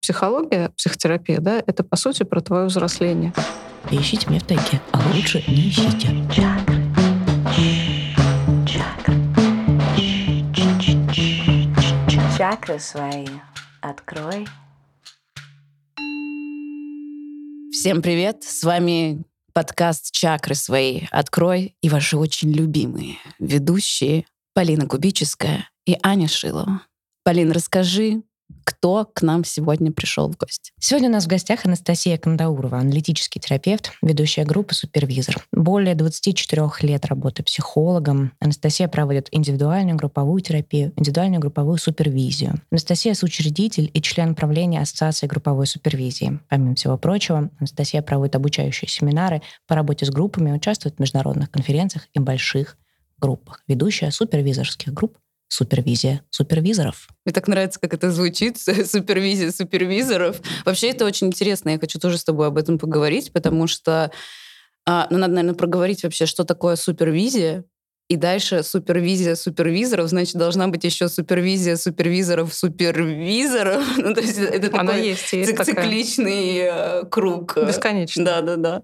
психология, 0.00 0.70
психотерапия, 0.76 1.40
да, 1.40 1.62
это 1.66 1.84
по 1.84 1.96
сути 1.96 2.22
про 2.22 2.40
твое 2.40 2.66
взросление. 2.66 3.32
Ищите 3.90 4.28
меня 4.28 4.40
в 4.40 4.44
тайге, 4.44 4.80
а 4.92 5.00
лучше 5.14 5.42
не 5.48 5.70
ищите. 5.70 6.08
Чакры 12.36 12.78
свои 12.78 13.26
открой. 13.80 14.46
Всем 17.72 18.02
привет! 18.02 18.42
С 18.44 18.64
вами 18.64 19.22
подкаст 19.52 20.12
«Чакры 20.12 20.54
свои 20.54 21.02
открой» 21.10 21.76
и 21.80 21.88
ваши 21.88 22.16
очень 22.16 22.52
любимые 22.52 23.16
ведущие 23.38 24.24
Полина 24.54 24.86
Кубическая 24.86 25.68
и 25.86 25.96
Аня 26.02 26.28
Шилова. 26.28 26.82
Полин, 27.24 27.50
расскажи, 27.52 28.22
кто 28.64 29.10
к 29.12 29.22
нам 29.22 29.44
сегодня 29.44 29.92
пришел 29.92 30.30
в 30.30 30.36
гости. 30.36 30.72
Сегодня 30.78 31.08
у 31.08 31.12
нас 31.12 31.24
в 31.24 31.28
гостях 31.28 31.64
Анастасия 31.64 32.16
Кандаурова, 32.16 32.78
аналитический 32.78 33.40
терапевт, 33.40 33.92
ведущая 34.02 34.44
группы 34.44 34.74
«Супервизор». 34.74 35.44
Более 35.52 35.94
24 35.94 36.68
лет 36.82 37.06
работы 37.06 37.42
психологом. 37.42 38.32
Анастасия 38.40 38.88
проводит 38.88 39.28
индивидуальную 39.32 39.96
групповую 39.96 40.40
терапию, 40.42 40.92
индивидуальную 40.96 41.40
групповую 41.40 41.78
супервизию. 41.78 42.60
Анастасия— 42.70 43.14
соучредитель 43.14 43.90
и 43.92 44.00
член 44.02 44.34
правления 44.34 44.80
Ассоциации 44.80 45.26
групповой 45.26 45.66
супервизии. 45.66 46.38
Помимо 46.48 46.74
всего 46.74 46.96
прочего, 46.96 47.50
Анастасия 47.58 48.02
проводит 48.02 48.36
обучающие 48.36 48.88
семинары 48.88 49.42
по 49.66 49.74
работе 49.74 50.06
с 50.06 50.10
группами, 50.10 50.52
участвует 50.52 50.96
в 50.96 51.00
международных 51.00 51.50
конференциях 51.50 52.06
и 52.14 52.18
больших 52.18 52.76
группах. 53.18 53.62
Ведущая 53.66 54.10
супервизорских 54.10 54.92
групп 54.92 55.18
супервизия 55.48 56.22
супервизоров. 56.30 57.08
Мне 57.24 57.32
так 57.32 57.48
нравится, 57.48 57.80
как 57.80 57.94
это 57.94 58.10
звучит, 58.10 58.58
супервизия 58.58 59.50
супервизоров. 59.50 60.40
Вообще 60.64 60.90
это 60.90 61.04
очень 61.04 61.28
интересно, 61.28 61.70
я 61.70 61.78
хочу 61.78 61.98
тоже 61.98 62.18
с 62.18 62.24
тобой 62.24 62.46
об 62.46 62.58
этом 62.58 62.78
поговорить, 62.78 63.32
потому 63.32 63.66
что 63.66 64.10
а, 64.86 65.06
ну, 65.10 65.18
надо, 65.18 65.34
наверное, 65.34 65.56
проговорить 65.56 66.02
вообще, 66.02 66.26
что 66.26 66.44
такое 66.44 66.76
супервизия, 66.76 67.64
и 68.08 68.16
дальше 68.16 68.62
супервизия 68.62 69.34
супервизоров, 69.34 70.08
значит, 70.08 70.36
должна 70.36 70.68
быть 70.68 70.84
еще 70.84 71.10
супервизия 71.10 71.76
супервизоров 71.76 72.54
супервизоров. 72.54 73.84
ну, 73.98 74.14
то 74.14 74.22
есть 74.22 74.38
это 74.38 74.68
Она 74.78 74.92
такой 74.92 75.08
есть, 75.08 75.30
есть 75.34 75.52
цик- 75.52 75.64
цикличный 75.64 76.60
э, 76.62 77.04
круг. 77.04 77.58
Бесконечно. 77.58 78.24
Да, 78.24 78.40
да, 78.40 78.56
да. 78.56 78.82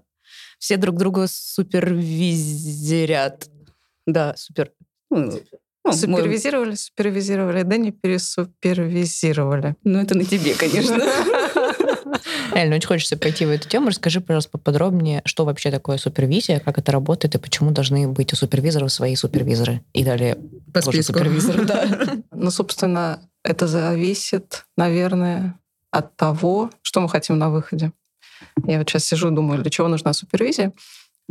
Все 0.59 0.77
друг 0.77 0.97
друга 0.97 1.25
супервизерят. 1.27 3.49
Да, 4.05 4.35
супер. 4.37 4.71
Ну, 5.09 5.41
ну, 5.85 5.91
мы- 5.91 6.17
Супервизировали, 6.17 6.75
супервизировали, 6.75 7.61
да 7.63 7.77
не 7.77 7.91
пересупервизировали. 7.91 9.75
Ну, 9.83 9.99
это 9.99 10.17
на 10.17 10.25
тебе, 10.25 10.53
конечно. 10.55 10.97
Реально, 12.53 12.75
очень 12.77 12.87
хочется 12.87 13.17
пойти 13.17 13.45
в 13.45 13.49
эту 13.49 13.67
тему. 13.67 13.89
Расскажи, 13.89 14.21
пожалуйста, 14.21 14.51
поподробнее, 14.51 15.21
что 15.25 15.45
вообще 15.45 15.71
такое 15.71 15.97
супервизия, 15.97 16.59
как 16.59 16.77
это 16.77 16.91
работает 16.91 17.35
и 17.35 17.37
почему 17.37 17.71
должны 17.71 18.07
быть 18.07 18.33
у 18.33 18.35
супервизоров 18.35 18.91
свои 18.91 19.15
супервизоры. 19.15 19.81
И 19.93 20.03
далее 20.03 20.37
По 20.73 20.81
тоже 20.81 20.97
списку. 21.03 21.13
супервизоры. 21.13 21.65
Да. 21.65 21.85
Ну, 22.31 22.51
собственно, 22.51 23.21
это 23.43 23.65
зависит, 23.67 24.65
наверное, 24.77 25.57
от 25.91 26.15
того, 26.15 26.69
что 26.81 27.01
мы 27.01 27.09
хотим 27.09 27.37
на 27.39 27.49
выходе. 27.49 27.91
Я 28.65 28.77
вот 28.79 28.89
сейчас 28.89 29.05
сижу 29.05 29.31
и 29.31 29.35
думаю, 29.35 29.61
для 29.61 29.71
чего 29.71 29.87
нужна 29.87 30.13
супервизия. 30.13 30.73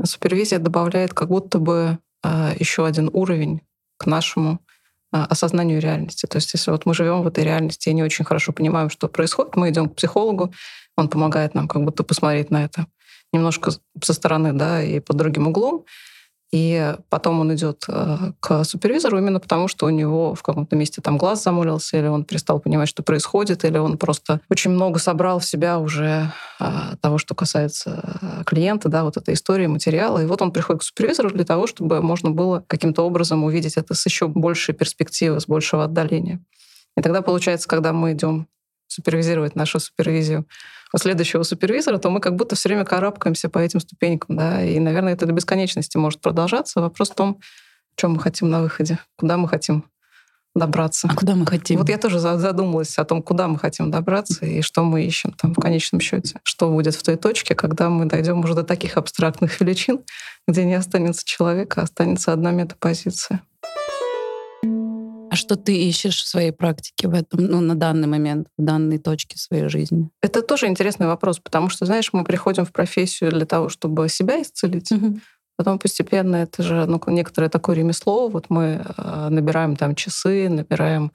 Супервизия 0.02 0.58
добавляет 0.58 1.12
как 1.14 1.28
будто 1.28 1.58
бы 1.58 1.98
а, 2.22 2.52
еще 2.58 2.84
один 2.86 3.10
уровень 3.12 3.60
к 3.96 4.06
нашему 4.06 4.60
а, 5.12 5.26
осознанию 5.26 5.80
реальности. 5.80 6.26
То 6.26 6.36
есть 6.36 6.52
если 6.54 6.70
вот 6.70 6.86
мы 6.86 6.94
живем 6.94 7.22
в 7.22 7.26
этой 7.26 7.44
реальности 7.44 7.88
и 7.88 7.94
не 7.94 8.02
очень 8.02 8.24
хорошо 8.24 8.52
понимаем, 8.52 8.90
что 8.90 9.08
происходит, 9.08 9.56
мы 9.56 9.70
идем 9.70 9.88
к 9.88 9.96
психологу, 9.96 10.52
он 10.96 11.08
помогает 11.08 11.54
нам 11.54 11.68
как 11.68 11.84
будто 11.84 12.02
посмотреть 12.02 12.50
на 12.50 12.64
это 12.64 12.86
немножко 13.32 13.72
со 14.02 14.12
стороны, 14.12 14.52
да, 14.52 14.82
и 14.82 15.00
под 15.00 15.16
другим 15.16 15.48
углом. 15.48 15.84
И 16.52 16.94
потом 17.08 17.40
он 17.40 17.52
идет 17.54 17.84
э, 17.88 18.32
к 18.38 18.62
супервизору 18.62 19.18
именно 19.18 19.40
потому, 19.40 19.66
что 19.66 19.86
у 19.86 19.90
него 19.90 20.34
в 20.34 20.42
каком-то 20.42 20.76
месте 20.76 21.02
там 21.02 21.18
глаз 21.18 21.42
замылился, 21.42 21.96
или 21.96 22.06
он 22.06 22.24
перестал 22.24 22.60
понимать, 22.60 22.88
что 22.88 23.02
происходит, 23.02 23.64
или 23.64 23.76
он 23.76 23.98
просто 23.98 24.40
очень 24.48 24.70
много 24.70 25.00
собрал 25.00 25.40
в 25.40 25.44
себя 25.44 25.80
уже 25.80 26.30
а, 26.60 26.94
того, 27.00 27.18
что 27.18 27.34
касается 27.34 28.18
э, 28.22 28.44
клиента, 28.44 28.88
да, 28.88 29.02
вот 29.02 29.16
этой 29.16 29.34
истории, 29.34 29.66
материала. 29.66 30.22
И 30.22 30.26
вот 30.26 30.42
он 30.42 30.52
приходит 30.52 30.82
к 30.82 30.84
супервизору 30.84 31.30
для 31.30 31.44
того, 31.44 31.66
чтобы 31.66 32.00
можно 32.00 32.30
было 32.30 32.64
каким-то 32.68 33.02
образом 33.02 33.42
увидеть 33.42 33.76
это 33.76 33.94
с 33.94 34.06
еще 34.06 34.28
большей 34.28 34.74
перспективы, 34.74 35.40
с 35.40 35.46
большего 35.46 35.84
отдаления. 35.84 36.40
И 36.96 37.02
тогда 37.02 37.22
получается, 37.22 37.68
когда 37.68 37.92
мы 37.92 38.12
идем 38.12 38.46
супервизировать 38.86 39.56
нашу 39.56 39.80
супервизию 39.80 40.46
у 40.94 40.98
следующего 40.98 41.42
супервизора, 41.42 41.98
то 41.98 42.08
мы 42.08 42.20
как 42.20 42.36
будто 42.36 42.54
все 42.54 42.68
время 42.68 42.84
карабкаемся 42.84 43.48
по 43.48 43.58
этим 43.58 43.80
ступенькам, 43.80 44.36
да, 44.36 44.62
и, 44.64 44.78
наверное, 44.78 45.14
это 45.14 45.26
до 45.26 45.32
бесконечности 45.32 45.96
может 45.96 46.20
продолжаться. 46.20 46.80
Вопрос 46.80 47.10
в 47.10 47.14
том, 47.16 47.40
чем 47.96 48.12
мы 48.12 48.20
хотим 48.20 48.48
на 48.48 48.62
выходе, 48.62 49.00
куда 49.16 49.36
мы 49.36 49.48
хотим 49.48 49.86
добраться. 50.54 51.08
А 51.10 51.16
куда 51.16 51.34
мы 51.34 51.46
хотим? 51.46 51.80
Вот 51.80 51.88
я 51.88 51.98
тоже 51.98 52.20
за- 52.20 52.38
задумалась 52.38 52.96
о 52.96 53.04
том, 53.04 53.24
куда 53.24 53.48
мы 53.48 53.58
хотим 53.58 53.90
добраться 53.90 54.46
и 54.46 54.62
что 54.62 54.84
мы 54.84 55.02
ищем 55.02 55.32
там 55.32 55.52
в 55.52 55.60
конечном 55.60 56.00
счете. 56.00 56.38
Что 56.44 56.70
будет 56.70 56.94
в 56.94 57.02
той 57.02 57.16
точке, 57.16 57.56
когда 57.56 57.90
мы 57.90 58.04
дойдем 58.04 58.38
уже 58.38 58.54
до 58.54 58.62
таких 58.62 58.96
абстрактных 58.96 59.60
величин, 59.60 59.98
где 60.46 60.64
не 60.64 60.74
останется 60.74 61.24
человека, 61.24 61.80
а 61.80 61.84
останется 61.84 62.32
одна 62.32 62.52
метапозиция. 62.52 63.42
А 65.34 65.36
что 65.36 65.56
ты 65.56 65.76
ищешь 65.76 66.22
в 66.22 66.28
своей 66.28 66.52
практике 66.52 67.08
в 67.08 67.12
этом, 67.12 67.44
ну, 67.44 67.60
на 67.60 67.74
данный 67.74 68.06
момент, 68.06 68.46
в 68.56 68.62
данной 68.62 68.98
точке 68.98 69.36
своей 69.36 69.68
жизни? 69.68 70.08
Это 70.22 70.42
тоже 70.42 70.68
интересный 70.68 71.08
вопрос, 71.08 71.40
потому 71.40 71.70
что, 71.70 71.86
знаешь, 71.86 72.12
мы 72.12 72.22
приходим 72.22 72.64
в 72.64 72.70
профессию 72.70 73.32
для 73.32 73.44
того, 73.44 73.68
чтобы 73.68 74.08
себя 74.08 74.40
исцелить, 74.40 74.92
Потом 75.56 75.80
постепенно 75.80 76.36
это 76.36 76.62
же 76.62 76.86
ну, 76.86 77.00
некоторое 77.08 77.48
такое 77.48 77.76
ремесло. 77.76 78.28
Вот 78.28 78.46
мы 78.48 78.84
э, 78.84 79.28
набираем 79.28 79.74
там 79.76 79.96
часы, 79.96 80.48
набираем 80.48 81.10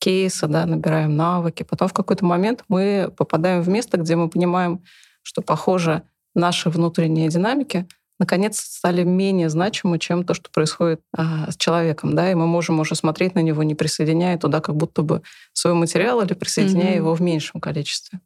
кейсы, 0.00 0.48
да, 0.48 0.66
набираем 0.66 1.16
навыки. 1.16 1.62
Потом 1.62 1.86
в 1.86 1.92
какой-то 1.92 2.24
момент 2.24 2.64
мы 2.68 3.12
попадаем 3.16 3.62
в 3.62 3.68
место, 3.68 3.98
где 3.98 4.16
мы 4.16 4.28
понимаем, 4.28 4.82
что, 5.22 5.42
похоже, 5.42 6.02
наши 6.34 6.70
внутренние 6.70 7.28
динамики 7.28 7.86
наконец 8.20 8.60
стали 8.60 9.02
менее 9.02 9.48
значимы, 9.48 9.98
чем 9.98 10.24
то, 10.24 10.34
что 10.34 10.50
происходит 10.50 11.00
а, 11.16 11.50
с 11.50 11.56
человеком, 11.56 12.14
да, 12.14 12.30
и 12.30 12.34
мы 12.34 12.46
можем 12.46 12.78
уже 12.78 12.94
смотреть 12.94 13.34
на 13.34 13.40
него, 13.40 13.62
не 13.64 13.74
присоединяя 13.74 14.38
туда 14.38 14.60
как 14.60 14.76
будто 14.76 15.02
бы 15.02 15.22
свой 15.52 15.74
материал 15.74 16.20
или 16.20 16.34
присоединяя 16.34 16.90
Мгм. 16.90 16.96
его 16.96 17.14
в 17.14 17.22
меньшем 17.22 17.60
количестве. 17.60 18.20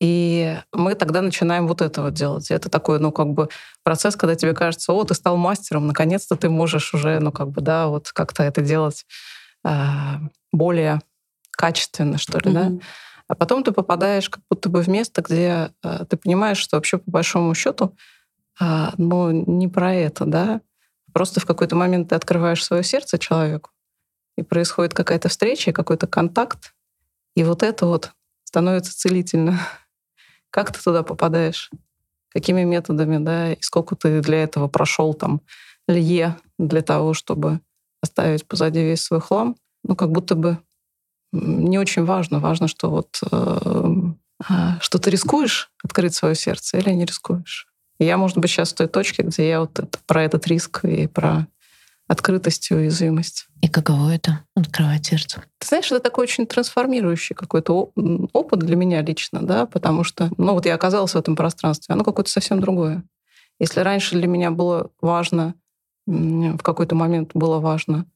И 0.00 0.56
мы 0.72 0.94
тогда 0.94 1.22
начинаем 1.22 1.66
вот 1.66 1.82
это 1.82 2.02
вот 2.02 2.14
делать. 2.14 2.52
Это 2.52 2.68
такой, 2.68 3.00
ну, 3.00 3.10
как 3.10 3.28
бы 3.28 3.48
процесс, 3.82 4.14
когда 4.14 4.36
тебе 4.36 4.54
кажется, 4.54 4.92
о, 4.92 5.02
ты 5.02 5.14
стал 5.14 5.36
мастером, 5.36 5.88
наконец-то 5.88 6.36
ты 6.36 6.48
можешь 6.50 6.94
уже, 6.94 7.18
ну, 7.18 7.32
как 7.32 7.48
бы, 7.50 7.62
да, 7.62 7.88
вот 7.88 8.12
как-то 8.12 8.44
это 8.44 8.60
делать 8.60 9.06
а, 9.64 10.20
более 10.52 11.00
качественно, 11.50 12.18
что 12.18 12.38
ли, 12.38 12.52
да. 12.52 12.64
Мгм. 12.64 12.82
А 13.26 13.34
потом 13.34 13.64
ты 13.64 13.72
попадаешь 13.72 14.30
как 14.30 14.42
будто 14.50 14.68
бы 14.68 14.82
в 14.82 14.88
место, 14.88 15.22
где 15.22 15.72
а, 15.82 16.04
ты 16.04 16.16
понимаешь, 16.16 16.58
что 16.58 16.76
вообще 16.76 16.98
по 16.98 17.10
большому 17.10 17.54
счету, 17.54 17.96
а, 18.58 18.94
ну, 18.98 19.30
не 19.30 19.68
про 19.68 19.94
это, 19.94 20.24
да. 20.24 20.60
Просто 21.12 21.40
в 21.40 21.46
какой-то 21.46 21.76
момент 21.76 22.10
ты 22.10 22.14
открываешь 22.14 22.64
свое 22.64 22.82
сердце 22.82 23.18
человеку, 23.18 23.70
и 24.36 24.42
происходит 24.42 24.94
какая-то 24.94 25.28
встреча, 25.28 25.72
какой-то 25.72 26.06
контакт, 26.06 26.74
и 27.34 27.44
вот 27.44 27.62
это 27.62 27.86
вот 27.86 28.12
становится 28.44 28.96
целительно. 28.96 29.60
Как 30.50 30.72
ты 30.72 30.82
туда 30.82 31.02
попадаешь? 31.02 31.70
Какими 32.30 32.64
методами, 32.64 33.18
да, 33.18 33.52
и 33.52 33.60
сколько 33.60 33.96
ты 33.96 34.20
для 34.20 34.42
этого 34.42 34.68
прошел 34.68 35.14
там 35.14 35.40
лье 35.86 36.36
для 36.58 36.82
того, 36.82 37.14
чтобы 37.14 37.60
оставить 38.02 38.46
позади 38.46 38.80
весь 38.80 39.02
свой 39.02 39.20
хлам? 39.20 39.56
Ну, 39.84 39.96
как 39.96 40.10
будто 40.10 40.34
бы 40.34 40.58
не 41.32 41.78
очень 41.78 42.04
важно. 42.04 42.40
Важно, 42.40 42.68
что 42.68 42.90
вот 42.90 43.20
э, 43.30 43.94
а, 44.48 44.78
что 44.80 44.98
ты 44.98 45.10
рискуешь 45.10 45.70
открыть 45.82 46.14
свое 46.14 46.34
сердце 46.34 46.78
или 46.78 46.90
не 46.90 47.04
рискуешь. 47.04 47.67
И 47.98 48.04
я, 48.04 48.16
может 48.16 48.38
быть, 48.38 48.50
сейчас 48.50 48.72
в 48.72 48.76
той 48.76 48.86
точке, 48.86 49.22
где 49.22 49.48
я 49.48 49.60
вот 49.60 49.78
это, 49.78 49.98
про 50.06 50.22
этот 50.22 50.46
риск 50.46 50.84
и 50.84 51.06
про 51.06 51.46
открытость 52.06 52.70
и 52.70 52.74
уязвимость. 52.74 53.46
И 53.60 53.68
каково 53.68 54.14
это— 54.14 54.44
открывать 54.56 55.06
сердце? 55.06 55.42
Ты 55.58 55.68
знаешь, 55.68 55.86
это 55.86 56.00
такой 56.00 56.24
очень 56.24 56.46
трансформирующий 56.46 57.34
какой-то 57.34 57.92
опыт 58.32 58.60
для 58.60 58.76
меня 58.76 59.02
лично, 59.02 59.42
да, 59.42 59.66
потому 59.66 60.04
что, 60.04 60.30
ну 60.38 60.54
вот 60.54 60.64
я 60.64 60.74
оказалась 60.74 61.12
в 61.12 61.18
этом 61.18 61.36
пространстве, 61.36 61.92
оно 61.92 62.04
какое-то 62.04 62.30
совсем 62.30 62.60
другое. 62.60 63.04
Если 63.60 63.80
раньше 63.80 64.16
для 64.16 64.26
меня 64.26 64.50
было 64.50 64.90
важно, 65.00 65.54
в 66.06 66.58
какой-то 66.58 66.94
момент 66.94 67.32
было 67.34 67.58
важно 67.58 68.06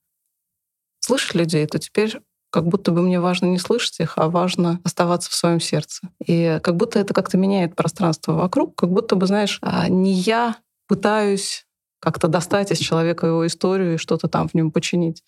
слышать 1.01 1.35
людей, 1.35 1.67
то 1.67 1.79
теперь 1.79 2.21
как 2.53 2.69
будто 2.69 2.93
бы 2.93 3.01
мне 3.01 3.19
важно 3.19 3.47
не 3.47 3.59
слышать 3.59 3.99
их, 3.99 4.13
а 4.17 4.29
важно 4.29 4.79
оставаться 4.85 5.31
в 5.31 5.35
своем 5.35 5.59
сердце. 5.59 6.07
И 6.25 6.61
как 6.63 6.77
будто 6.77 6.99
это 6.99 7.15
как-то 7.15 7.39
меняет 7.39 7.75
пространство 7.75 8.33
вокруг, 8.33 8.77
как 8.77 8.91
будто 8.91 9.17
бы, 9.17 9.27
знаешь, 9.27 9.59
а, 9.63 9.89
не 9.89 10.13
я 10.13 10.57
пытаюсь 10.87 11.67
как-то 11.99 12.29
достать 12.29 12.71
из 12.71 12.79
человека 12.79 13.27
его 13.27 13.47
историю 13.47 13.95
и 13.95 13.97
что-то 13.97 14.29
там 14.29 14.49
в 14.49 14.55
нем 14.55 14.71
починить, 14.71 15.25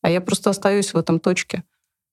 а 0.00 0.10
я 0.10 0.20
просто 0.20 0.50
остаюсь 0.50 0.94
в 0.94 0.96
этом 0.96 1.18
точке, 1.18 1.64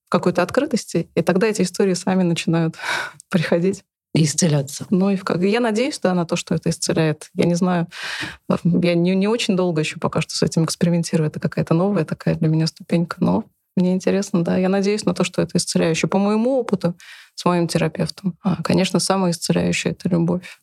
какой-то 0.10 0.42
открытости, 0.42 1.10
и 1.14 1.22
тогда 1.22 1.48
эти 1.48 1.62
истории 1.62 1.94
сами 1.94 2.24
начинают 2.24 2.76
приходить. 3.30 3.84
И 4.14 4.24
исцеляться. 4.24 4.88
Ну 4.90 5.12
и 5.12 5.18
как... 5.18 5.44
я 5.44 5.60
надеюсь, 5.60 6.00
да, 6.00 6.16
на 6.16 6.26
то, 6.26 6.36
что 6.36 6.56
это 6.56 6.72
исцеляет. 6.72 7.30
Я 7.36 7.46
не 7.46 7.54
знаю, 7.54 7.88
я 8.64 8.96
не, 8.96 9.14
не 9.14 9.28
очень 9.28 9.56
долго 9.56 9.82
еще 9.82 10.00
пока 10.00 10.22
что 10.22 10.34
с 10.34 10.42
этим 10.42 10.66
экспериментирую. 10.66 11.28
Это 11.28 11.40
какая-то 11.40 11.76
новая 11.76 12.06
такая 12.06 12.34
для 12.34 12.48
меня 12.48 12.66
ступенька, 12.66 13.18
но 13.20 13.44
мне 13.78 13.94
интересно, 13.94 14.44
да. 14.44 14.58
Я 14.58 14.70
надеюсь 14.70 15.06
на 15.06 15.14
то, 15.14 15.24
что 15.24 15.42
это 15.42 15.58
исцеляющее. 15.58 16.10
По 16.10 16.18
моему 16.18 16.60
опыту 16.60 16.96
с 17.36 17.46
моим 17.46 17.68
терапевтом, 17.68 18.38
а, 18.44 18.62
конечно, 18.64 19.00
самое 19.00 19.32
исцеляющее— 19.32 19.92
это 19.94 20.10
любовь. 20.10 20.60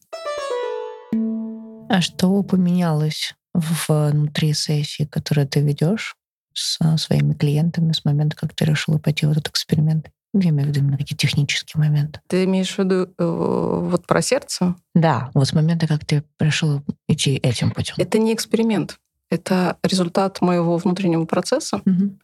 А 1.88 2.00
что 2.00 2.42
поменялось 2.42 3.34
внутри 3.54 4.52
сессии, 4.52 5.04
которую 5.04 5.46
ты 5.46 5.60
ведешь 5.60 6.16
с 6.52 6.78
своими 6.96 7.34
клиентами 7.34 7.92
с 7.92 8.04
момента, 8.04 8.36
как 8.36 8.54
ты 8.54 8.64
решила 8.64 8.98
пойти 8.98 9.26
в 9.26 9.30
этот 9.30 9.48
эксперимент? 9.48 10.10
Я 10.32 10.50
имею 10.50 10.66
в 10.66 10.68
виду 10.70 10.80
именно 10.80 10.98
такие 10.98 11.16
технические 11.16 11.80
моменты. 11.80 12.20
Ты 12.26 12.42
имеешь 12.44 12.74
в 12.74 12.78
виду 12.78 13.08
э, 13.16 13.80
вот 13.84 14.06
про 14.06 14.20
сердце? 14.20 14.74
Да, 14.92 15.30
вот 15.32 15.46
с 15.46 15.52
момента, 15.52 15.86
как 15.86 16.04
ты 16.04 16.24
решила 16.40 16.82
идти 17.06 17.36
этим 17.36 17.70
путем. 17.70 17.94
Это 17.98 18.18
не 18.18 18.34
эксперимент. 18.34 18.98
Это 19.30 19.78
результат 19.84 20.40
моего 20.40 20.76
внутреннего 20.76 21.24
процесса. 21.24 21.82
Мгм. 21.84 22.18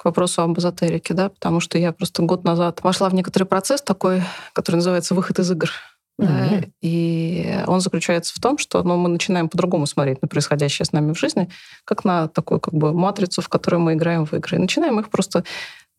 К 0.00 0.06
вопросу 0.06 0.40
об 0.40 0.58
эзотерике, 0.58 1.12
да, 1.12 1.28
потому 1.28 1.60
что 1.60 1.76
я 1.76 1.92
просто 1.92 2.22
год 2.22 2.42
назад 2.42 2.82
вошла 2.82 3.10
в 3.10 3.14
некоторый 3.14 3.44
процесс 3.44 3.82
такой, 3.82 4.22
который 4.54 4.76
называется 4.76 5.14
выход 5.14 5.38
из 5.38 5.50
игр. 5.50 5.70
Да, 6.18 6.26
Мгм. 6.26 6.72
и 6.80 7.62
он 7.66 7.80
заключается 7.80 8.34
в 8.34 8.40
том, 8.40 8.56
что 8.56 8.82
ну, 8.82 8.96
мы 8.96 9.10
начинаем 9.10 9.50
по-другому 9.50 9.84
смотреть 9.84 10.22
на 10.22 10.28
происходящее 10.28 10.86
с 10.86 10.92
нами 10.92 11.12
в 11.12 11.18
жизни, 11.18 11.50
как 11.84 12.06
на 12.06 12.28
такую 12.28 12.60
как 12.60 12.72
бы 12.72 12.94
матрицу, 12.94 13.42
в 13.42 13.50
которой 13.50 13.76
мы 13.76 13.92
играем 13.92 14.24
в 14.24 14.32
игры. 14.32 14.56
И 14.56 14.60
начинаем 14.60 14.98
их 15.00 15.10
просто 15.10 15.44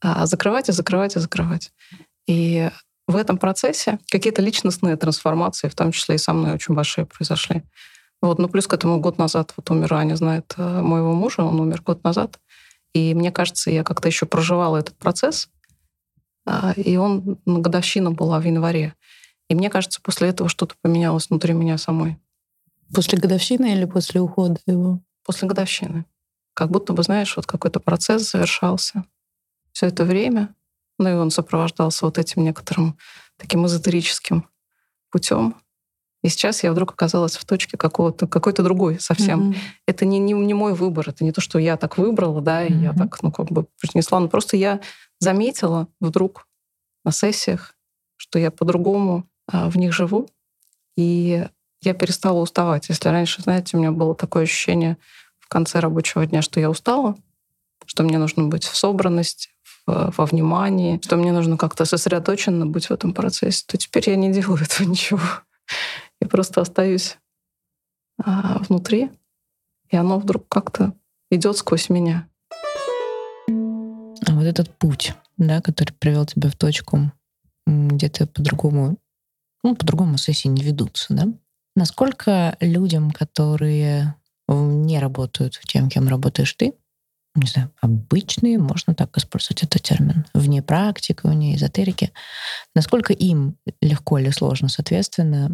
а, 0.02 0.26
закрывать 0.26 0.70
и 0.70 0.72
закрывать 0.72 1.16
и 1.16 1.20
закрывать. 1.20 1.72
И 2.26 2.72
в 3.08 3.16
этом 3.16 3.38
процессе 3.38 4.00
какие-то 4.10 4.42
личностные 4.42 4.96
трансформации, 4.96 5.68
в 5.68 5.76
том 5.76 5.92
числе 5.92 6.16
и 6.16 6.18
со 6.18 6.34
мной, 6.34 6.54
очень 6.54 6.74
большие 6.74 7.06
произошли. 7.06 7.62
Вот, 8.20 8.40
ну 8.40 8.50
плюс 8.50 8.66
к 8.66 8.74
этому 8.74 9.00
год 9.00 9.20
назад 9.20 9.54
вот 9.58 9.70
умер, 9.70 9.94
Аня 9.94 10.16
знает 10.16 10.54
э, 10.58 10.82
моего 10.82 11.14
мужа, 11.14 11.42
он 11.44 11.60
умер 11.60 11.84
год 11.84 12.04
назад. 12.04 12.40
И 12.94 13.14
мне 13.14 13.32
кажется, 13.32 13.72
я 13.72 13.84
как-то 13.84 14.08
еще 14.08 14.26
проживала 14.26 14.78
этот 14.78 14.98
процесс, 14.98 15.50
а, 16.46 16.74
и 16.76 16.98
он, 16.98 17.38
годовщина 17.46 18.12
была 18.12 18.40
в 18.40 18.46
январе. 18.46 18.96
И 19.50 19.56
мне 19.56 19.70
кажется, 19.70 20.02
после 20.02 20.30
этого 20.30 20.50
что-то 20.50 20.76
поменялось 20.82 21.30
внутри 21.30 21.54
меня 21.54 21.78
самой. 21.78 22.18
После 22.94 23.18
годовщины 23.18 23.74
или 23.74 23.86
после 23.86 24.22
ухода 24.22 24.60
его? 24.66 25.02
После 25.24 25.48
годовщины. 25.48 26.06
Как 26.54 26.70
будто 26.70 26.94
бы, 26.94 27.04
знаешь, 27.04 27.36
вот 27.36 27.46
какой-то 27.46 27.80
процесс 27.80 28.30
завершался. 28.30 29.06
Все 29.72 29.88
это 29.88 30.04
время, 30.04 30.54
ну 31.00 31.10
и 31.10 31.14
он 31.14 31.32
сопровождался 31.32 32.06
вот 32.06 32.18
этим 32.18 32.44
некоторым 32.44 32.98
таким 33.38 33.66
эзотерическим 33.66 34.50
путем. 35.10 35.56
И 36.24 36.30
сейчас 36.30 36.64
я 36.64 36.72
вдруг 36.72 36.92
оказалась 36.92 37.36
в 37.36 37.46
точке 37.46 37.78
какого-то, 37.78 38.28
какой-то 38.28 38.62
другой 38.64 39.00
совсем. 39.00 39.40
Мгм. 39.50 39.56
Это 39.88 40.06
не, 40.06 40.20
не, 40.20 40.34
не 40.34 40.54
мой 40.54 40.74
выбор, 40.74 41.10
это 41.10 41.24
не 41.24 41.32
то, 41.32 41.42
что 41.42 41.58
я 41.58 41.78
так 41.78 41.98
выбрала, 41.98 42.42
да, 42.42 42.64
и 42.64 42.72
я 42.74 42.92
Мгм. 42.92 42.98
так, 43.00 43.24
ну, 43.24 43.32
как 43.32 43.48
бы 43.48 43.66
принесла. 43.80 44.20
Но 44.20 44.28
просто 44.28 44.56
я 44.58 44.82
заметила 45.20 45.88
вдруг 46.00 46.48
на 47.04 47.12
сессиях, 47.12 47.76
что 48.18 48.38
я 48.38 48.52
по-другому 48.52 49.28
а, 49.52 49.70
в 49.70 49.78
них 49.78 49.92
живу, 49.94 50.30
и 50.96 51.46
я 51.82 51.94
перестала 51.96 52.40
уставать. 52.40 52.90
Если 52.90 53.10
раньше, 53.10 53.42
знаете, 53.42 53.76
у 53.76 53.80
меня 53.80 53.92
было 53.92 54.14
такое 54.14 54.44
ощущение 54.44 54.98
в 55.40 55.48
конце 55.48 55.80
рабочего 55.80 56.26
дня, 56.26 56.42
что 56.44 56.60
я 56.60 56.70
устала, 56.70 57.16
что 57.86 58.04
мне 58.04 58.20
нужно 58.20 58.44
быть 58.44 58.64
в 58.66 58.76
собранности, 58.76 59.50
в- 59.88 60.14
во 60.16 60.26
внимании, 60.28 61.00
что 61.04 61.18
мне 61.18 61.32
нужно 61.34 61.58
как-то 61.58 61.86
сосредоточенно 61.86 62.68
быть 62.68 62.86
в 62.86 62.92
этом 62.92 63.14
процессе, 63.14 63.64
то 63.68 63.78
теперь 63.78 64.08
я 64.12 64.16
не 64.16 64.32
делаю 64.32 64.62
этого 64.62 64.88
ничего. 64.88 65.20
Я 66.22 66.28
просто 66.28 66.62
остаюсь 66.62 67.18
а, 68.24 68.60
внутри, 68.60 69.10
и 69.90 69.98
оно 69.98 70.20
вдруг 70.20 70.48
как-то 70.48 70.94
идет 71.32 71.58
сквозь 71.58 71.90
меня. 71.90 72.28
А 73.48 74.34
вот 74.34 74.46
этот 74.46 74.70
путь, 74.78 75.14
да, 75.38 75.62
который 75.62 75.94
привел 75.94 76.26
тебя 76.26 76.50
в 76.50 76.56
точку, 76.56 77.12
где 77.66 78.08
ты 78.08 78.28
по-другому, 78.28 78.98
ну, 79.64 79.76
по-другому 79.76 80.18
сессии 80.18 80.48
не 80.48 80.62
ведутся, 80.62 81.14
да? 81.14 81.28
Насколько 81.76 82.56
людям, 82.60 83.12
которые 83.12 84.16
не 84.48 85.00
работают 85.00 85.60
тем, 85.66 85.90
кем 85.90 86.08
работаешь 86.08 86.54
ты, 86.54 86.74
не 87.36 87.48
знаю, 87.48 87.72
обычные, 87.80 88.58
можно 88.58 88.94
так 88.94 89.18
использовать 89.18 89.64
этот 89.64 89.82
термин, 89.82 90.26
вне 90.34 90.62
практики, 90.62 91.22
вне 91.24 91.56
эзотерики, 91.56 92.12
насколько 92.76 93.14
им 93.14 93.56
легко 93.82 94.20
или 94.20 94.30
сложно, 94.32 94.68
соответственно, 94.68 95.50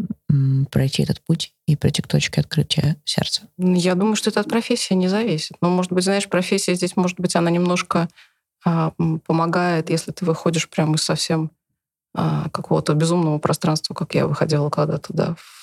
пройти 0.71 1.03
этот 1.03 1.21
путь 1.21 1.53
и 1.67 1.75
прийти 1.75 2.01
к 2.01 2.07
точке 2.07 2.41
открытия 2.41 2.97
сердца? 3.05 3.43
Я 3.57 3.93
думаю, 3.93 4.15
что 4.15 4.31
это 4.31 4.39
от 4.39 4.49
профессии 4.49 4.95
не 4.95 5.07
зависит. 5.07 5.57
Но, 5.61 5.69
может 5.69 5.91
быть, 5.91 6.03
знаешь, 6.03 6.27
профессия 6.27 6.73
здесь, 6.73 6.95
может 6.95 7.19
быть, 7.19 7.35
она 7.35 7.51
немножко 7.51 8.09
а, 8.65 8.93
помогает, 9.25 9.91
если 9.91 10.11
ты 10.11 10.25
выходишь 10.25 10.69
прямо 10.69 10.95
из 10.95 11.03
совсем 11.03 11.51
а, 12.15 12.49
какого-то 12.49 12.95
безумного 12.95 13.37
пространства, 13.37 13.93
как 13.93 14.15
я 14.15 14.25
выходила 14.25 14.71
когда-то, 14.71 15.13
да, 15.13 15.35
в 15.35 15.56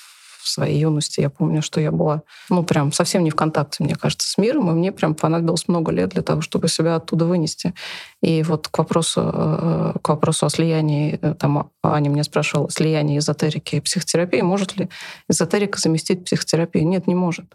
своей 0.47 0.79
юности. 0.79 1.21
Я 1.21 1.29
помню, 1.29 1.61
что 1.61 1.79
я 1.79 1.91
была, 1.91 2.21
ну, 2.49 2.63
прям 2.63 2.91
совсем 2.91 3.23
не 3.23 3.29
в 3.29 3.35
контакте, 3.35 3.83
мне 3.83 3.95
кажется, 3.95 4.29
с 4.29 4.37
миром, 4.37 4.69
и 4.69 4.73
мне 4.73 4.91
прям 4.91 5.15
понадобилось 5.15 5.67
много 5.67 5.91
лет 5.91 6.09
для 6.09 6.21
того, 6.21 6.41
чтобы 6.41 6.67
себя 6.67 6.95
оттуда 6.95 7.25
вынести. 7.25 7.73
И 8.21 8.43
вот 8.43 8.67
к 8.67 8.77
вопросу, 8.77 9.21
э, 9.33 9.93
к 10.01 10.09
вопросу 10.09 10.45
о 10.45 10.49
слиянии, 10.49 11.19
э, 11.21 11.33
там 11.35 11.71
Аня 11.83 12.09
меня 12.09 12.23
спрашивала, 12.23 12.69
слияние 12.69 13.19
эзотерики 13.19 13.75
и 13.75 13.81
психотерапии, 13.81 14.41
может 14.41 14.77
ли 14.77 14.89
эзотерика 15.29 15.79
заместить 15.79 16.25
психотерапию? 16.25 16.87
Нет, 16.87 17.07
не 17.07 17.15
может. 17.15 17.45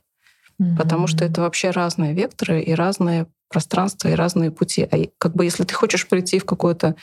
Потому 0.77 1.07
что 1.07 1.25
это 1.25 1.41
вообще 1.41 1.71
разные 1.71 2.13
векторы 2.13 2.61
и 2.61 2.75
разные 2.75 3.27
пространства 3.49 4.09
и 4.09 4.15
разные 4.15 4.51
пути. 4.51 4.87
А 4.91 4.97
как 5.19 5.35
бы 5.35 5.45
если 5.45 5.65
ты 5.65 5.75
хочешь 5.75 6.07
прийти 6.07 6.39
в 6.39 6.45
какую-то 6.45 6.97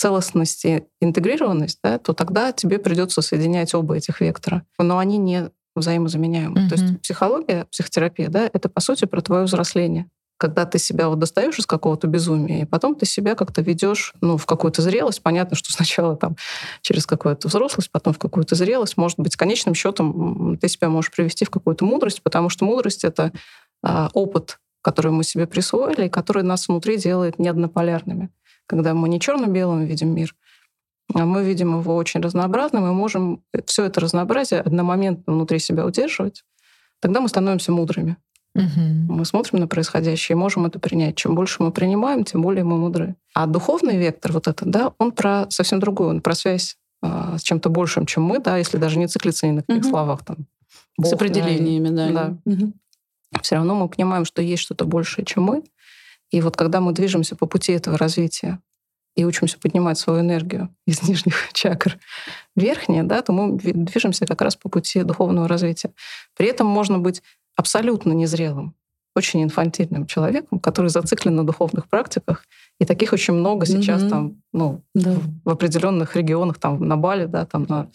целостность 0.00 0.64
и 0.64 0.84
интегрированность, 1.02 1.78
да, 1.84 1.98
то 1.98 2.14
тогда 2.14 2.52
тебе 2.52 2.78
придется 2.78 3.20
соединять 3.20 3.74
оба 3.74 3.96
этих 3.96 4.22
вектора. 4.22 4.62
Но 4.78 4.96
они 4.96 5.18
не 5.18 5.50
взаимозаменяемы. 5.76 6.68
То 6.68 6.74
Мгм. 6.76 6.86
есть 6.86 7.02
психология, 7.02 7.66
психотерапия, 7.70 8.28
да, 8.28 8.48
это 8.50 8.70
по 8.70 8.80
сути 8.80 9.04
про 9.04 9.20
твое 9.20 9.44
взросление. 9.44 10.06
Когда 10.38 10.64
ты 10.64 10.78
себя 10.78 11.10
вот 11.10 11.18
достаешь 11.18 11.58
из 11.58 11.66
какого-то 11.66 12.06
безумия, 12.06 12.62
и 12.62 12.64
потом 12.64 12.94
ты 12.94 13.04
себя 13.04 13.34
как-то 13.34 13.60
ведешь 13.60 14.14
ну, 14.22 14.38
в 14.38 14.46
какую-то 14.46 14.80
зрелость. 14.80 15.22
Понятно, 15.22 15.54
что 15.54 15.70
сначала 15.70 16.16
там 16.16 16.34
через 16.80 17.04
какую-то 17.04 17.48
взрослость, 17.48 17.90
потом 17.92 18.14
в 18.14 18.18
какую-то 18.18 18.54
зрелость. 18.54 18.96
Может 18.96 19.18
быть, 19.18 19.36
конечным 19.36 19.74
счетом 19.74 20.56
ты 20.56 20.68
себя 20.68 20.88
можешь 20.88 21.10
привести 21.10 21.44
в 21.44 21.50
какую-то 21.50 21.84
мудрость, 21.84 22.22
потому 22.22 22.48
что 22.48 22.64
мудрость— 22.64 23.04
это 23.04 23.32
а, 23.82 24.08
опыт, 24.14 24.58
который 24.82 25.12
мы 25.12 25.24
себе 25.24 25.46
присвоили, 25.46 26.06
и 26.06 26.08
который 26.08 26.42
нас 26.42 26.68
внутри 26.68 26.96
делает 26.96 27.38
неоднополярными. 27.38 28.30
Когда 28.66 28.94
мы 28.94 29.08
не 29.08 29.20
черно-белым 29.20 29.84
видим 29.84 30.14
мир, 30.14 30.34
а 31.14 31.24
мы 31.26 31.42
видим 31.44 31.78
его 31.78 31.96
очень 31.96 32.20
разнообразным, 32.20 32.86
и 32.86 32.92
можем 32.92 33.42
все 33.66 33.84
это 33.84 34.00
разнообразие 34.00 34.60
одномоментно 34.60 35.32
внутри 35.32 35.58
себя 35.58 35.84
удерживать, 35.84 36.44
тогда 37.00 37.20
мы 37.20 37.28
становимся 37.28 37.72
мудрыми. 37.72 38.16
Мгм. 38.54 39.06
Мы 39.08 39.24
смотрим 39.24 39.60
на 39.60 39.68
происходящее 39.68 40.34
и 40.34 40.38
можем 40.38 40.66
это 40.66 40.78
принять. 40.80 41.16
Чем 41.16 41.34
больше 41.34 41.62
мы 41.62 41.70
принимаем, 41.70 42.24
тем 42.24 42.42
более 42.42 42.64
мы 42.64 42.78
мудры. 42.78 43.14
А 43.34 43.46
духовный 43.46 43.96
вектор 43.96 44.32
вот 44.32 44.48
этот, 44.48 44.68
да, 44.70 44.92
он 44.98 45.12
про 45.12 45.46
совсем 45.50 45.78
другое, 45.78 46.08
он 46.08 46.20
про 46.20 46.34
связь 46.34 46.76
а, 47.02 47.38
с 47.38 47.42
чем-то 47.42 47.70
большим, 47.70 48.06
чем 48.06 48.24
мы, 48.24 48.40
да, 48.40 48.58
если 48.58 48.76
даже 48.76 48.98
не 48.98 49.06
циклиться 49.06 49.46
ни 49.46 49.52
на 49.52 49.62
каких 49.62 49.82
Мгм. 49.84 49.90
словах 49.90 50.24
там. 50.24 50.36
С 50.38 50.44
Бог, 50.98 51.10
да, 51.10 51.10
и- 51.10 51.14
определениями, 51.14 51.88
да. 51.88 52.10
да. 52.10 52.36
Мгм. 52.44 52.74
Все 53.42 53.56
равно 53.56 53.74
мы 53.74 53.88
понимаем, 53.88 54.24
что 54.24 54.42
есть 54.42 54.62
что-то 54.62 54.84
большее, 54.84 55.24
чем 55.24 55.44
мы. 55.44 55.62
И 56.30 56.40
вот 56.40 56.56
когда 56.56 56.80
мы 56.80 56.92
движемся 56.92 57.36
по 57.36 57.46
пути 57.46 57.72
этого 57.72 57.96
развития 57.98 58.60
и 59.16 59.24
учимся 59.24 59.58
поднимать 59.58 59.98
свою 59.98 60.20
энергию 60.20 60.68
из 60.86 61.02
нижних 61.08 61.50
чакр 61.52 61.98
в 62.56 62.60
верхние, 62.60 63.02
да, 63.02 63.22
то 63.22 63.32
мы 63.32 63.58
ви- 63.58 63.72
движемся 63.72 64.26
как 64.26 64.40
раз 64.42 64.56
по 64.56 64.68
пути 64.68 65.02
духовного 65.02 65.48
развития. 65.48 65.92
При 66.36 66.46
этом 66.48 66.66
можно 66.66 66.98
быть 66.98 67.22
абсолютно 67.56 68.12
незрелым, 68.12 68.74
очень 69.16 69.42
инфантильным 69.42 70.06
человеком, 70.06 70.60
который 70.60 70.88
зациклен 70.88 71.34
на 71.34 71.44
духовных 71.44 71.88
практиках. 71.88 72.44
И 72.78 72.84
таких 72.84 73.12
очень 73.12 73.34
много 73.34 73.66
сейчас 73.66 74.02
Мгм. 74.02 74.10
там, 74.10 74.42
ну, 74.52 74.82
Да. 74.94 75.16
в 75.44 75.50
определенных 75.50 76.16
регионах, 76.16 76.58
там 76.58 76.80
на 76.86 76.96
Бали, 76.96 77.26
да, 77.26 77.44
там 77.44 77.66
на 77.68 77.90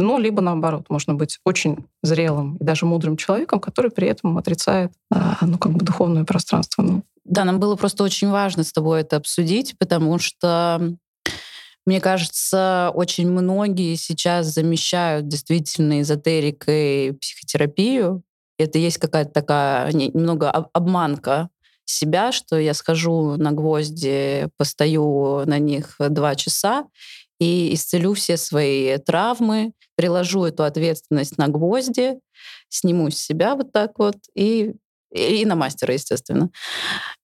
ну, 0.00 0.18
либо 0.18 0.40
наоборот, 0.42 0.86
можно 0.88 1.14
быть 1.14 1.38
очень 1.44 1.86
зрелым 2.02 2.56
и 2.56 2.64
даже 2.64 2.86
мудрым 2.86 3.16
человеком, 3.16 3.60
который 3.60 3.90
при 3.90 4.08
этом 4.08 4.38
отрицает, 4.38 4.92
а, 5.10 5.38
ну, 5.42 5.58
как 5.58 5.72
бы 5.72 5.84
духовное 5.84 6.24
пространство. 6.24 6.82
Ну, 6.82 7.02
Да, 7.24 7.44
нам 7.44 7.58
было 7.58 7.76
просто 7.76 8.04
очень 8.04 8.28
важно 8.28 8.62
с 8.62 8.72
тобой 8.72 9.00
это 9.00 9.16
обсудить, 9.16 9.76
потому 9.78 10.18
что, 10.18 10.96
мне 11.84 12.00
кажется, 12.00 12.90
очень 12.94 13.30
многие 13.30 13.96
сейчас 13.96 14.46
замещают 14.46 15.28
действительно 15.28 16.00
эзотерикой 16.00 17.14
психотерапию. 17.20 18.22
Это 18.58 18.78
есть 18.78 18.98
какая-то 18.98 19.32
такая 19.32 19.92
не- 19.92 20.08
немного 20.08 20.50
об- 20.50 20.68
обманка 20.72 21.48
себя, 21.84 22.32
что 22.32 22.58
я 22.58 22.74
схожу 22.74 23.36
на 23.36 23.52
гвозди, 23.52 24.48
постою 24.56 25.44
на 25.46 25.58
них 25.58 25.96
два 25.98 26.34
часа 26.34 26.86
и 27.38 27.74
исцелю 27.74 28.14
все 28.14 28.36
свои 28.36 28.96
травмы, 28.98 29.72
приложу 29.96 30.44
эту 30.44 30.64
ответственность 30.64 31.38
на 31.38 31.48
гвозди, 31.48 32.18
сниму 32.68 33.10
с 33.10 33.16
себя 33.16 33.54
вот 33.54 33.72
так 33.72 33.98
вот 33.98 34.16
и 34.34 34.74
и 35.12 35.44
на 35.46 35.54
мастера, 35.54 35.94
естественно. 35.94 36.50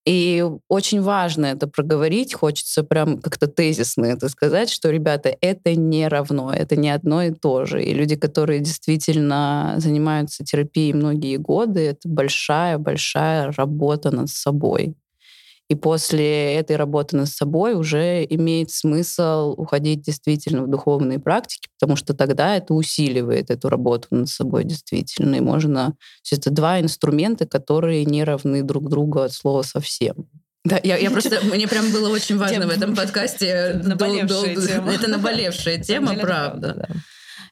И 0.06 0.44
очень 0.68 1.00
важно 1.02 1.46
это 1.46 1.66
проговорить, 1.66 2.34
хочется 2.34 2.82
прям 2.82 3.20
как-то 3.20 3.46
тезисно 3.46 4.06
это 4.06 4.28
сказать, 4.28 4.70
что, 4.70 4.90
ребята, 4.90 5.36
это 5.40 5.74
не 5.74 6.08
равно, 6.08 6.52
это 6.52 6.76
не 6.76 6.90
одно 6.90 7.22
и 7.22 7.30
то 7.32 7.64
же. 7.64 7.82
И 7.84 7.94
люди, 7.94 8.16
которые 8.16 8.60
действительно 8.60 9.74
занимаются 9.78 10.44
терапией 10.44 10.92
многие 10.92 11.36
годы, 11.36 11.80
это 11.80 12.08
большая-большая 12.08 13.52
работа 13.52 14.10
над 14.10 14.28
собой. 14.28 14.96
И 15.72 15.74
после 15.74 16.56
этой 16.56 16.76
работы 16.76 17.16
над 17.16 17.30
собой 17.30 17.72
уже 17.72 18.26
имеет 18.28 18.70
смысл 18.70 19.54
уходить 19.56 20.02
действительно 20.02 20.64
в 20.64 20.68
духовные 20.68 21.18
практики, 21.18 21.66
потому 21.80 21.96
что 21.96 22.12
тогда 22.12 22.56
это 22.56 22.74
усиливает 22.74 23.50
эту 23.50 23.70
работу 23.70 24.08
над 24.10 24.28
собой 24.28 24.64
действительно. 24.64 25.36
И 25.36 25.40
можно... 25.40 25.94
Это 26.30 26.50
два 26.50 26.78
инструмента, 26.78 27.46
которые 27.46 28.04
не 28.04 28.22
равны 28.22 28.62
друг 28.62 28.90
другу 28.90 29.20
от 29.20 29.32
слова 29.32 29.62
совсем. 29.62 30.28
Да, 30.62 30.78
я, 30.82 30.98
я 30.98 31.10
просто 31.10 31.40
мне 31.44 31.66
прям 31.66 31.90
было 31.90 32.10
очень 32.10 32.36
важно 32.36 32.66
в 32.66 32.70
этом 32.70 32.94
подкасте. 32.94 33.80
Наболевшая 33.82 34.54
тема. 34.56 34.92
Это 34.92 35.08
наболевшая 35.08 35.78
тема, 35.78 36.14
правда 36.16 36.86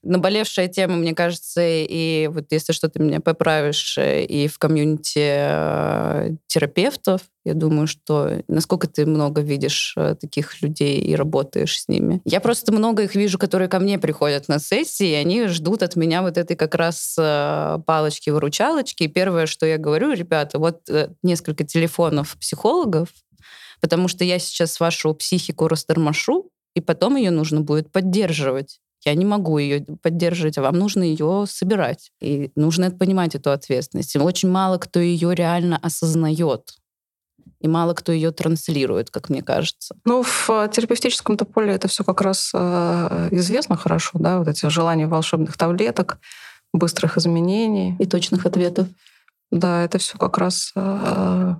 наболевшая 0.02 0.68
тема, 0.68 0.96
мне 0.96 1.14
кажется, 1.14 1.60
и 1.62 2.28
вот 2.28 2.46
если 2.50 2.72
что, 2.72 2.88
ты 2.88 3.02
меня 3.02 3.20
поправишь, 3.20 3.98
э, 3.98 4.24
и 4.24 4.48
в 4.48 4.58
комьюнити 4.58 5.20
э, 5.22 6.30
терапевтов, 6.46 7.22
я 7.44 7.54
думаю, 7.54 7.86
что 7.86 8.42
насколько 8.48 8.86
ты 8.86 9.06
много 9.06 9.40
видишь 9.40 9.94
э, 9.96 10.14
таких 10.18 10.62
людей 10.62 11.00
и 11.00 11.14
работаешь 11.14 11.80
с 11.80 11.88
ними. 11.88 12.20
Я 12.24 12.40
просто 12.40 12.72
много 12.72 13.02
их 13.02 13.14
вижу, 13.14 13.38
которые 13.38 13.68
ко 13.68 13.78
мне 13.78 13.98
приходят 13.98 14.48
на 14.48 14.58
сессии, 14.58 15.08
и 15.08 15.14
они 15.14 15.46
ждут 15.46 15.82
от 15.82 15.96
меня 15.96 16.22
вот 16.22 16.38
этой 16.38 16.56
как 16.56 16.74
раз 16.74 17.16
палочки-выручалочки. 17.16 19.04
И 19.04 19.08
первое, 19.08 19.46
что 19.46 19.66
я 19.66 19.78
говорю, 19.78 20.12
ребята, 20.12 20.58
вот 20.58 20.80
несколько 21.22 21.64
телефонов 21.64 22.36
психологов, 22.38 23.08
потому 23.80 24.08
что 24.08 24.24
я 24.24 24.38
сейчас 24.38 24.80
вашу 24.80 25.14
психику 25.14 25.68
растормошу, 25.68 26.50
и 26.74 26.80
потом 26.80 27.16
ее 27.16 27.30
нужно 27.30 27.60
будет 27.62 27.90
поддерживать. 27.90 28.80
Я 29.04 29.14
не 29.14 29.24
могу 29.24 29.58
ее 29.58 29.84
поддерживать, 30.02 30.58
а 30.58 30.62
вам 30.62 30.78
нужно 30.78 31.02
ее 31.02 31.44
собирать. 31.48 32.12
И 32.20 32.50
нужно 32.54 32.90
понимать 32.90 33.34
эту 33.34 33.50
ответственность. 33.50 34.14
И 34.14 34.18
очень 34.18 34.50
мало 34.50 34.78
кто 34.78 35.00
ее 35.00 35.34
реально 35.34 35.78
осознает. 35.78 36.74
И 37.60 37.68
мало 37.68 37.94
кто 37.94 38.12
ее 38.12 38.30
транслирует, 38.30 39.10
как 39.10 39.28
мне 39.28 39.42
кажется. 39.42 39.94
Ну, 40.04 40.22
в 40.22 40.50
э, 40.50 40.68
терапевтическом-то 40.72 41.44
поле 41.44 41.74
это 41.74 41.88
все 41.88 42.04
как 42.04 42.20
раз 42.22 42.50
э, 42.54 43.28
известно 43.32 43.76
хорошо, 43.76 44.18
да, 44.18 44.38
вот 44.38 44.48
эти 44.48 44.66
желания 44.68 45.06
волшебных 45.06 45.58
таблеток, 45.58 46.18
быстрых 46.72 47.18
изменений. 47.18 47.96
И 47.98 48.06
точных 48.06 48.46
ответов. 48.46 48.88
Да, 49.50 49.82
это 49.82 49.98
все 49.98 50.16
как 50.16 50.38
раз 50.38 50.72
э, 50.74 51.54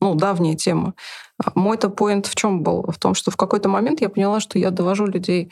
ну, 0.00 0.14
давняя 0.14 0.54
тема. 0.54 0.94
Мой-то 1.54 1.90
поинт 1.90 2.26
в 2.26 2.34
чем 2.34 2.62
был? 2.62 2.84
В 2.88 2.98
том, 2.98 3.14
что 3.14 3.30
в 3.30 3.36
какой-то 3.36 3.68
момент 3.68 4.00
я 4.00 4.08
поняла, 4.08 4.40
что 4.40 4.58
я 4.58 4.70
довожу 4.70 5.06
людей 5.06 5.50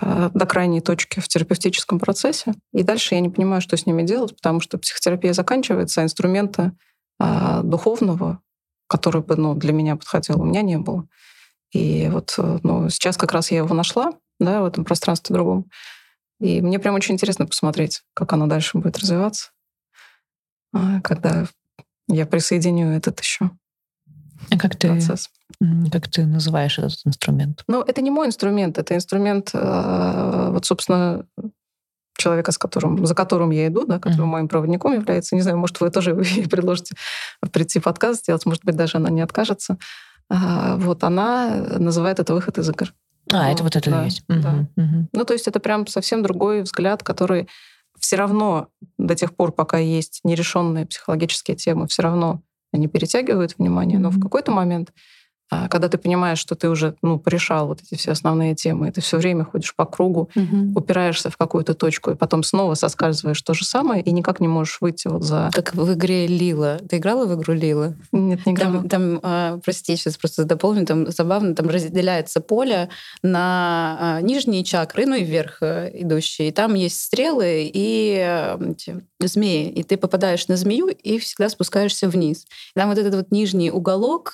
до 0.00 0.46
крайней 0.46 0.80
точки 0.80 1.20
в 1.20 1.28
терапевтическом 1.28 1.98
процессе. 1.98 2.54
И 2.72 2.82
дальше 2.82 3.14
я 3.14 3.20
не 3.20 3.28
понимаю, 3.28 3.60
что 3.60 3.76
с 3.76 3.86
ними 3.86 4.02
делать, 4.02 4.36
потому 4.36 4.60
что 4.60 4.78
психотерапия 4.78 5.32
заканчивается, 5.32 6.00
а 6.00 6.04
инструмента 6.04 6.72
а, 7.18 7.62
духовного, 7.62 8.40
который 8.88 9.22
бы 9.22 9.36
ну, 9.36 9.54
для 9.54 9.72
меня 9.72 9.96
подходил, 9.96 10.40
у 10.40 10.44
меня 10.44 10.62
не 10.62 10.78
было. 10.78 11.08
И 11.72 12.08
вот 12.10 12.34
э, 12.38 12.58
ну, 12.62 12.88
сейчас 12.88 13.16
как 13.16 13.32
раз 13.32 13.50
я 13.50 13.58
его 13.58 13.74
нашла 13.74 14.12
да, 14.38 14.62
в 14.62 14.66
этом 14.66 14.84
пространстве 14.84 15.34
другом. 15.34 15.70
И 16.40 16.60
мне 16.60 16.78
прям 16.78 16.94
очень 16.94 17.14
интересно 17.14 17.46
посмотреть, 17.46 18.02
как 18.14 18.32
оно 18.32 18.46
дальше 18.46 18.78
будет 18.78 18.98
развиваться, 18.98 19.50
а, 20.72 21.00
когда 21.00 21.46
я 22.08 22.26
присоединю 22.26 22.96
этот 22.96 23.20
еще 23.20 23.50
как 24.70 24.80
ты, 24.80 24.88
процесс. 24.88 25.30
Как 25.92 26.08
ты 26.08 26.26
называешь 26.26 26.78
этот 26.78 27.00
инструмент? 27.04 27.64
Ну, 27.68 27.82
это 27.82 28.02
не 28.02 28.10
мой 28.10 28.26
инструмент, 28.26 28.78
это 28.78 28.94
инструмент, 28.94 29.50
э, 29.52 30.48
вот, 30.52 30.64
собственно, 30.66 31.24
человека, 32.16 32.52
с 32.52 32.58
которым, 32.58 33.06
за 33.06 33.14
которым 33.14 33.50
я 33.50 33.68
иду, 33.68 33.86
да, 33.86 33.98
который 33.98 34.22
uh-huh. 34.22 34.26
моим 34.26 34.48
проводником 34.48 34.94
является. 34.94 35.34
Не 35.34 35.42
знаю, 35.42 35.58
может, 35.58 35.80
вы 35.80 35.90
тоже 35.90 36.14
предложите 36.50 36.94
прийти 37.52 37.78
подкаст 37.78 38.20
сделать, 38.20 38.46
может 38.46 38.64
быть, 38.64 38.76
даже 38.76 38.96
она 38.96 39.10
не 39.10 39.20
откажется. 39.20 39.76
А, 40.28 40.76
вот 40.76 41.04
она 41.04 41.50
называет 41.78 42.18
это 42.18 42.34
выход 42.34 42.58
из 42.58 42.68
игр. 42.68 42.92
А, 43.32 43.44
вот, 43.44 43.52
это 43.52 43.62
вот 43.62 43.76
это 43.76 43.90
да, 43.90 44.04
есть. 44.04 44.24
Да. 44.28 44.66
Угу. 44.76 45.08
Ну, 45.12 45.24
то 45.24 45.32
есть 45.32 45.46
это 45.46 45.60
прям 45.60 45.86
совсем 45.86 46.22
другой 46.22 46.62
взгляд, 46.62 47.02
который 47.02 47.48
все 47.98 48.16
равно 48.16 48.68
до 48.98 49.14
тех 49.14 49.34
пор, 49.34 49.52
пока 49.52 49.78
есть 49.78 50.20
нерешенные 50.24 50.86
психологические 50.86 51.56
темы, 51.56 51.86
все 51.88 52.02
равно 52.02 52.42
они 52.72 52.88
перетягивают 52.88 53.56
внимание, 53.58 53.98
но 53.98 54.10
в 54.10 54.20
какой-то 54.20 54.52
момент 54.52 54.92
а 55.50 55.68
когда 55.68 55.88
ты 55.88 55.96
понимаешь, 55.98 56.38
что 56.38 56.54
ты 56.56 56.68
уже 56.68 56.94
ну, 57.02 57.18
порешал 57.18 57.68
вот 57.68 57.80
эти 57.80 57.98
все 57.98 58.12
основные 58.12 58.54
темы, 58.54 58.88
и 58.88 58.90
ты 58.90 59.00
все 59.00 59.16
время 59.16 59.44
ходишь 59.44 59.74
по 59.76 59.84
кругу, 59.84 60.28
угу. 60.34 60.72
упираешься 60.74 61.30
в 61.30 61.36
какую-то 61.36 61.74
точку, 61.74 62.10
и 62.10 62.14
потом 62.16 62.42
снова 62.42 62.74
соскальзываешь 62.74 63.40
то 63.42 63.54
же 63.54 63.64
самое, 63.64 64.02
и 64.02 64.10
никак 64.10 64.40
не 64.40 64.48
можешь 64.48 64.78
выйти 64.80 65.06
вот 65.06 65.22
за... 65.22 65.50
Как 65.52 65.74
в 65.74 65.92
игре 65.92 66.26
Лила. 66.26 66.78
Ты 66.88 66.96
играла 66.96 67.26
в 67.26 67.34
игру 67.40 67.54
Лила? 67.54 67.94
Нет, 68.10 68.44
не 68.44 68.52
играла. 68.52 68.80
Там, 68.80 68.88
там 68.88 69.20
а, 69.22 69.58
прости, 69.64 69.96
сейчас 69.96 70.16
просто 70.16 70.44
дополню, 70.44 70.84
там 70.84 71.10
забавно, 71.10 71.54
там 71.54 71.68
разделяется 71.68 72.40
поле 72.40 72.88
на 73.22 73.96
а, 74.00 74.20
нижние 74.22 74.64
чакры, 74.64 75.06
ну 75.06 75.14
и 75.14 75.22
вверх 75.22 75.58
а, 75.60 75.86
идущие. 75.86 76.48
И 76.48 76.52
там 76.52 76.74
есть 76.74 77.00
стрелы 77.00 77.70
и 77.72 78.18
а, 78.20 78.58
эти, 78.60 79.00
змеи. 79.20 79.68
И 79.68 79.84
ты 79.84 79.96
попадаешь 79.96 80.48
на 80.48 80.56
змею 80.56 80.88
и 80.88 81.18
всегда 81.18 81.48
спускаешься 81.48 82.08
вниз. 82.08 82.46
И 82.74 82.78
там 82.78 82.88
вот 82.88 82.98
этот 82.98 83.14
вот 83.14 83.30
нижний 83.30 83.70
уголок, 83.70 84.32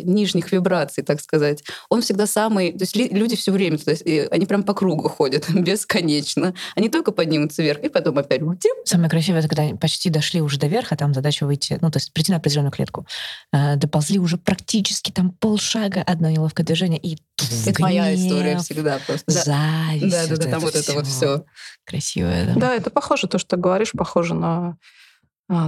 нижний 0.00 0.29
нижних 0.34 0.52
вибраций, 0.52 1.04
так 1.04 1.20
сказать, 1.20 1.62
он 1.88 2.02
всегда 2.02 2.26
самый... 2.26 2.72
То 2.72 2.82
есть 2.82 2.96
люди 2.96 3.36
все 3.36 3.52
время, 3.52 3.78
то 3.78 3.90
есть, 3.90 4.04
они 4.30 4.46
прям 4.46 4.62
по 4.62 4.74
кругу 4.74 5.08
ходят 5.08 5.48
бесконечно. 5.54 6.54
Они 6.74 6.88
только 6.88 7.12
поднимутся 7.12 7.62
вверх, 7.62 7.80
и 7.80 7.88
потом 7.88 8.18
опять... 8.18 8.40
Самое 8.84 9.10
красивое, 9.10 9.40
это 9.40 9.48
когда 9.48 9.76
почти 9.76 10.10
дошли 10.10 10.40
уже 10.40 10.58
до 10.58 10.66
верха, 10.66 10.96
там 10.96 11.14
задача 11.14 11.46
выйти, 11.46 11.78
ну, 11.80 11.90
то 11.90 11.98
есть 11.98 12.12
прийти 12.12 12.32
на 12.32 12.38
определенную 12.38 12.72
клетку. 12.72 13.06
Э, 13.52 13.76
доползли 13.76 14.18
уже 14.18 14.38
практически 14.38 15.10
там 15.10 15.32
полшага, 15.32 16.02
одно 16.02 16.30
неловкое 16.30 16.64
движение, 16.64 16.98
и 16.98 17.18
это 17.66 17.82
моя 17.82 18.14
история 18.14 18.58
всегда 18.58 18.98
просто. 19.06 19.30
Зависть. 19.30 20.10
Да, 20.10 20.26
да, 20.26 20.36
да, 20.36 20.50
там 20.50 20.60
вот 20.60 20.74
это 20.74 20.92
вот 20.92 21.06
все. 21.06 21.44
Красивое, 21.84 22.46
да. 22.46 22.54
Да, 22.54 22.74
это 22.74 22.90
похоже, 22.90 23.26
то, 23.26 23.38
что 23.38 23.56
ты 23.56 23.62
говоришь, 23.62 23.92
похоже 23.92 24.34
на 24.34 24.50
а, 24.50 24.74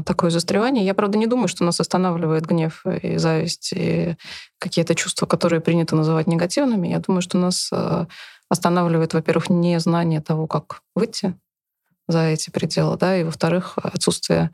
такое 0.05 0.31
застревание. 0.31 0.85
Я, 0.85 0.95
правда, 0.95 1.19
не 1.19 1.27
думаю, 1.27 1.49
что 1.49 1.65
нас 1.65 1.81
останавливает 1.81 2.47
гнев 2.47 2.85
и 2.87 3.17
зависть, 3.17 3.73
и 3.75 4.17
какие-то 4.59 4.95
чувства, 4.95 5.27
которые 5.27 5.61
принято 5.61 5.97
называть 5.97 6.29
негативными. 6.29 6.89
Я 6.89 7.01
думаю, 7.01 7.23
что 7.23 7.37
нас 7.37 7.69
а, 7.73 8.07
останавливает, 8.49 9.12
во-первых, 9.12 9.51
незнание 9.51 10.21
того, 10.21 10.47
как 10.47 10.83
выйти 10.95 11.35
за 12.07 12.21
эти 12.27 12.51
пределы, 12.51 12.97
да, 12.97 13.17
и, 13.17 13.25
во-вторых, 13.25 13.77
отсутствие 13.83 14.53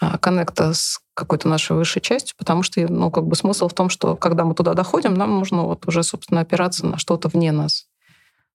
а, 0.00 0.18
коннекта 0.18 0.74
с 0.74 0.98
какой-то 1.14 1.48
нашей 1.48 1.76
высшей 1.76 2.02
частью, 2.02 2.34
потому 2.36 2.64
что, 2.64 2.80
ну, 2.80 3.12
как 3.12 3.26
бы 3.26 3.36
смысл 3.36 3.68
в 3.68 3.74
том, 3.74 3.88
что 3.88 4.16
когда 4.16 4.44
мы 4.44 4.54
туда 4.56 4.74
доходим, 4.74 5.14
нам 5.14 5.30
нужно 5.38 5.62
вот 5.62 5.86
уже, 5.86 6.02
собственно, 6.02 6.40
опираться 6.40 6.84
на 6.84 6.98
что-то 6.98 7.28
вне 7.28 7.52
нас. 7.52 7.86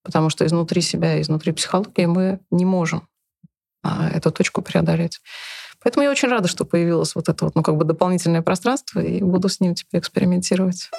Потому 0.04 0.30
что 0.30 0.46
изнутри 0.46 0.82
себя, 0.82 1.22
изнутри 1.22 1.54
психологии 1.54 2.06
мы 2.06 2.40
не 2.52 2.66
можем 2.66 3.08
эту 3.84 4.32
точку 4.32 4.62
преодолеть. 4.62 5.20
Поэтому 5.84 6.04
я 6.04 6.12
очень 6.12 6.28
рада, 6.28 6.48
что 6.48 6.66
появилось 6.66 7.16
вот 7.16 7.30
это 7.30 7.46
вот, 7.46 7.56
ну, 7.56 7.64
как 7.64 7.78
бы 7.78 7.86
дополнительное 7.86 8.42
пространство, 8.42 9.00
и 9.00 9.22
буду 9.22 9.50
с 9.50 9.60
ним 9.60 9.76
теперь 9.76 10.02
экспериментировать. 10.02 10.90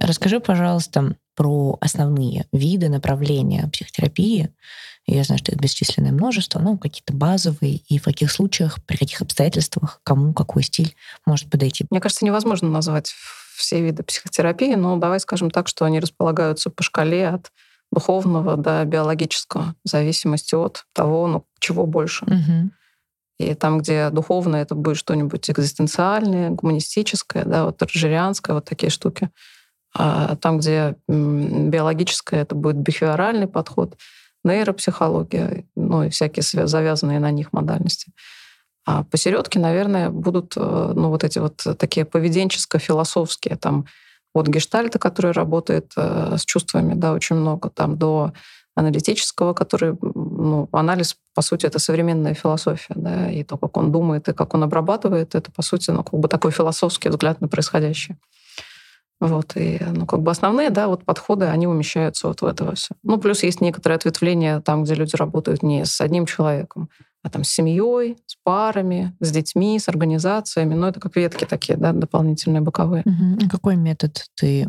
Расскажи, 0.00 0.40
пожалуйста, 0.40 1.16
про 1.34 1.78
основные 1.80 2.46
виды 2.52 2.88
направления 2.88 3.68
психотерапии. 3.72 4.50
Я 5.06 5.24
знаю, 5.24 5.38
что 5.38 5.52
их 5.52 5.58
бесчисленное 5.58 6.12
множество, 6.12 6.58
ну, 6.58 6.78
какие-то 6.78 7.12
базовые, 7.12 7.76
и 7.88 7.98
в 7.98 8.04
каких 8.04 8.30
случаях, 8.30 8.84
при 8.86 8.96
каких 8.96 9.20
обстоятельствах, 9.22 10.00
кому 10.02 10.32
какой 10.32 10.62
стиль 10.62 10.96
может 11.26 11.50
подойти. 11.50 11.86
Мне 11.90 12.00
кажется, 12.00 12.24
невозможно 12.24 12.68
назвать 12.68 13.14
все 13.56 13.80
виды 13.80 14.02
психотерапии, 14.02 14.74
но 14.74 14.96
давай 14.96 15.20
скажем 15.20 15.50
так, 15.50 15.68
что 15.68 15.84
они 15.84 16.00
располагаются 16.00 16.70
по 16.70 16.82
шкале 16.82 17.28
от 17.28 17.52
духовного 17.92 18.56
до 18.56 18.84
биологического, 18.84 19.74
в 19.84 19.88
зависимости 19.88 20.54
от 20.54 20.84
того, 20.92 21.26
ну, 21.28 21.46
чего 21.60 21.86
больше. 21.86 22.24
Угу. 22.24 22.70
И 23.38 23.54
там, 23.54 23.78
где 23.78 24.10
духовное, 24.10 24.62
это 24.62 24.74
будет 24.74 24.96
что-нибудь 24.96 25.50
экзистенциальное, 25.50 26.50
гуманистическое, 26.50 27.44
да, 27.44 27.66
вот 27.66 27.76
торжерианское, 27.76 28.54
вот 28.54 28.64
такие 28.64 28.90
штуки. 28.90 29.30
А 29.94 30.36
там, 30.36 30.58
где 30.58 30.96
биологическое, 31.08 32.42
это 32.42 32.54
будет 32.54 32.76
бихевиоральный 32.76 33.46
подход, 33.46 33.96
нейропсихология, 34.44 35.64
ну 35.74 36.04
и 36.04 36.10
всякие 36.10 36.42
завязанные 36.66 37.18
на 37.18 37.30
них 37.30 37.52
модальности. 37.52 38.12
А 38.86 39.02
посередке, 39.02 39.58
наверное, 39.58 40.10
будут 40.10 40.56
э, 40.56 40.60
ну, 40.94 41.08
вот 41.08 41.24
эти 41.24 41.40
вот 41.40 41.66
такие 41.76 42.06
поведенческо-философские, 42.06 43.56
там, 43.56 43.86
от 44.32 44.46
гештальта, 44.46 45.00
который 45.00 45.32
работает 45.32 45.92
э, 45.96 46.36
с 46.38 46.44
чувствами, 46.44 46.94
да, 46.94 47.12
очень 47.12 47.36
много, 47.36 47.68
там, 47.68 47.98
до 47.98 48.32
аналитического, 48.76 49.54
который, 49.54 49.96
ну, 50.00 50.68
анализ, 50.70 51.16
по 51.34 51.42
сути, 51.42 51.66
это 51.66 51.78
современная 51.78 52.34
философия, 52.34 52.94
да, 52.94 53.30
и 53.30 53.42
то, 53.42 53.56
как 53.56 53.76
он 53.76 53.90
думает, 53.90 54.28
и 54.28 54.34
как 54.34 54.54
он 54.54 54.62
обрабатывает, 54.62 55.34
это, 55.34 55.50
по 55.50 55.62
сути, 55.62 55.90
ну, 55.90 56.04
как 56.04 56.20
бы 56.20 56.28
такой 56.28 56.52
философский 56.52 57.08
взгляд 57.08 57.40
на 57.40 57.48
происходящее. 57.48 58.18
Вот, 59.18 59.56
и, 59.56 59.80
ну, 59.80 60.04
как 60.04 60.20
бы 60.20 60.30
основные, 60.30 60.68
да, 60.68 60.88
вот 60.88 61.04
подходы, 61.04 61.46
они 61.46 61.66
умещаются 61.66 62.28
вот 62.28 62.42
в 62.42 62.44
это 62.44 62.74
все. 62.74 62.94
Ну, 63.02 63.16
плюс 63.16 63.42
есть 63.42 63.62
некоторые 63.62 63.96
ответвления 63.96 64.60
там, 64.60 64.84
где 64.84 64.94
люди 64.94 65.16
работают 65.16 65.62
не 65.62 65.86
с 65.86 66.02
одним 66.02 66.26
человеком, 66.26 66.90
а 67.22 67.30
там 67.30 67.42
с 67.42 67.48
семьей, 67.48 68.18
с 68.26 68.36
парами, 68.44 69.16
с 69.20 69.30
детьми, 69.30 69.78
с 69.78 69.88
организациями. 69.88 70.74
Ну, 70.74 70.86
это 70.86 71.00
как 71.00 71.16
ветки 71.16 71.46
такие, 71.46 71.78
да, 71.78 71.92
дополнительные, 71.92 72.60
боковые. 72.60 73.04
Угу. 73.06 73.48
Какой 73.50 73.76
метод 73.76 74.22
ты 74.34 74.68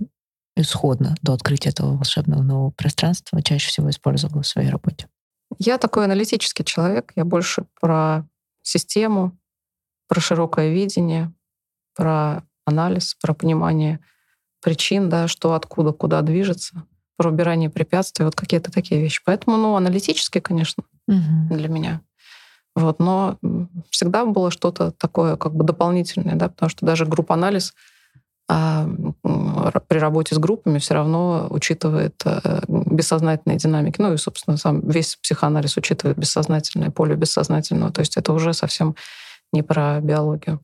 исходно 0.62 1.16
до 1.22 1.34
открытия 1.34 1.70
этого 1.70 1.96
волшебного 1.96 2.42
нового 2.42 2.72
пространства 2.72 3.42
чаще 3.42 3.70
всего 3.70 3.90
использовала 3.90 4.42
в 4.42 4.48
своей 4.48 4.70
работе? 4.70 5.08
Я 5.60 5.78
такой 5.78 6.06
аналитический 6.06 6.66
человек. 6.66 7.14
Я 7.16 7.26
больше 7.26 7.66
про 7.80 8.28
систему, 8.62 9.38
про 10.08 10.20
широкое 10.20 10.72
видение, 10.74 11.34
про 11.96 12.44
анализ, 12.66 13.16
про 13.22 13.34
понимание 13.34 14.00
причин, 14.62 15.10
да, 15.10 15.28
что 15.28 15.54
откуда, 15.54 15.94
куда 15.94 16.22
движется, 16.22 16.84
про 17.16 17.30
убирание 17.30 17.70
препятствий, 17.70 18.26
вот 18.26 18.36
какие-то 18.36 18.72
такие 18.72 19.02
вещи. 19.02 19.22
Поэтому, 19.26 19.58
ну, 19.58 19.76
аналитически, 19.76 20.40
конечно, 20.40 20.84
угу. 21.08 21.56
для 21.56 21.70
меня. 21.70 22.02
Вот, 22.76 23.00
но 23.00 23.40
всегда 23.90 24.26
было 24.26 24.52
что-то 24.52 24.92
такое 24.92 25.36
как 25.36 25.56
бы 25.56 25.64
дополнительное, 25.64 26.36
да, 26.36 26.50
потому 26.50 26.70
что 26.70 26.86
даже 26.86 27.06
групп-анализ 27.06 27.74
а, 28.50 28.88
при 29.88 29.98
работе 29.98 30.36
с 30.36 30.38
группами 30.38 30.80
все 30.80 30.94
равно 30.94 31.48
учитывает 31.50 32.16
э, 32.24 32.62
бессознательные 32.68 33.58
динамики. 33.58 34.00
Ну 34.00 34.14
и, 34.14 34.18
собственно, 34.18 34.56
сам 34.56 34.88
весь 34.88 35.18
психоанализ 35.18 35.76
учитывает 35.76 36.18
бессознательное, 36.18 36.90
поле 36.90 37.16
бессознательного. 37.16 37.92
То 37.92 38.02
есть 38.02 38.16
это 38.16 38.32
уже 38.32 38.54
совсем 38.54 38.96
не 39.52 39.64
про 39.64 40.00
биологию. 40.00 40.62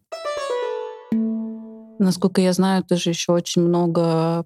Насколько 1.99 2.41
я 2.41 2.53
знаю, 2.53 2.83
ты 2.83 2.95
же 2.95 3.09
еще 3.09 3.33
очень 3.33 3.63
много 3.63 4.45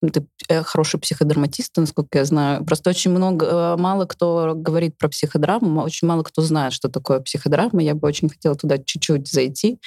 ты 0.00 0.26
э, 0.48 0.62
хороший 0.62 1.00
психодраматист, 1.00 1.76
насколько 1.76 2.18
я 2.18 2.24
знаю. 2.24 2.64
Просто 2.64 2.90
очень 2.90 3.10
много, 3.10 3.46
э, 3.46 3.76
мало 3.76 4.06
кто 4.06 4.54
говорит 4.54 4.96
про 4.96 5.08
психодраму, 5.08 5.82
очень 5.82 6.06
мало 6.06 6.22
кто 6.22 6.40
знает, 6.42 6.72
что 6.72 6.88
такое 6.88 7.20
психодрама. 7.20 7.82
Я 7.82 7.94
бы 7.94 8.06
очень 8.06 8.28
хотела 8.28 8.54
туда 8.54 8.78
чуть-чуть 8.78 9.28
зайти. 9.28 9.78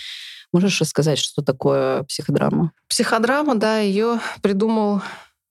Можешь 0.53 0.81
рассказать, 0.81 1.17
что 1.17 1.41
такое 1.41 2.03
психодрама? 2.03 2.71
Психодрама, 2.89 3.55
да, 3.55 3.79
ее 3.79 4.19
придумал 4.41 5.01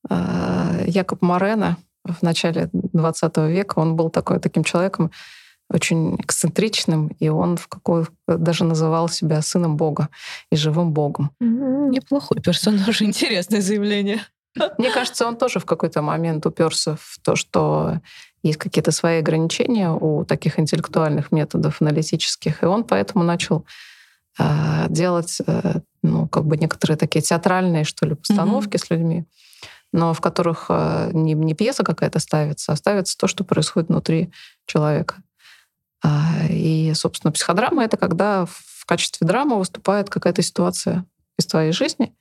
э, 0.08 0.84
Якоб 0.86 1.22
Морено 1.22 1.78
в 2.04 2.22
начале 2.22 2.68
20 2.72 3.36
века. 3.38 3.78
Он 3.78 3.96
был 3.96 4.10
такой, 4.10 4.40
таким 4.40 4.64
человеком, 4.64 5.10
очень 5.70 6.16
эксцентричным, 6.16 7.08
и 7.18 7.28
он 7.28 7.56
в 7.56 7.68
какой 7.68 8.06
даже 8.26 8.64
называл 8.64 9.08
себя 9.08 9.40
сыном 9.40 9.76
Бога 9.76 10.08
и 10.50 10.56
живым 10.56 10.92
Богом. 10.92 11.30
Неплохой 11.40 12.40
персонаж, 12.40 13.00
интересное 13.02 13.60
заявление. 13.60 14.20
Мне 14.78 14.90
кажется, 14.90 15.26
он 15.26 15.36
тоже 15.36 15.60
в 15.60 15.64
какой-то 15.64 16.02
момент 16.02 16.44
уперся 16.44 16.96
в 17.00 17.18
то, 17.22 17.36
что 17.36 18.00
есть 18.42 18.58
какие-то 18.58 18.90
свои 18.90 19.18
ограничения 19.18 19.90
у 19.90 20.24
таких 20.24 20.58
интеллектуальных 20.58 21.30
методов 21.30 21.80
аналитических, 21.80 22.62
и 22.62 22.66
он 22.66 22.82
поэтому 22.82 23.22
начал 23.22 23.64
делать, 24.88 25.38
э, 25.46 25.80
ну, 26.02 26.28
как 26.28 26.44
бы 26.44 26.56
некоторые 26.56 26.96
такие 26.96 27.22
театральные, 27.22 27.84
что 27.84 28.06
ли, 28.06 28.14
постановки 28.14 28.76
mm-hmm. 28.76 28.86
с 28.86 28.90
людьми, 28.90 29.24
но 29.92 30.14
в 30.14 30.20
которых 30.20 30.66
э, 30.68 31.10
не, 31.12 31.34
не 31.34 31.54
пьеса 31.54 31.82
какая-то 31.82 32.18
ставится, 32.18 32.72
а 32.72 32.76
ставится 32.76 33.16
то, 33.18 33.26
что 33.26 33.44
происходит 33.44 33.88
внутри 33.88 34.32
человека. 34.66 35.16
А, 36.02 36.46
и, 36.48 36.92
собственно, 36.94 37.32
психодрама— 37.32 37.84
это 37.84 37.96
когда 37.96 38.46
в 38.46 38.86
качестве 38.86 39.26
драмы 39.26 39.58
выступает 39.58 40.08
какая-то 40.08 40.42
ситуация 40.42 41.04
из 41.38 41.46
твоей 41.46 41.72
жизни, 41.72 42.14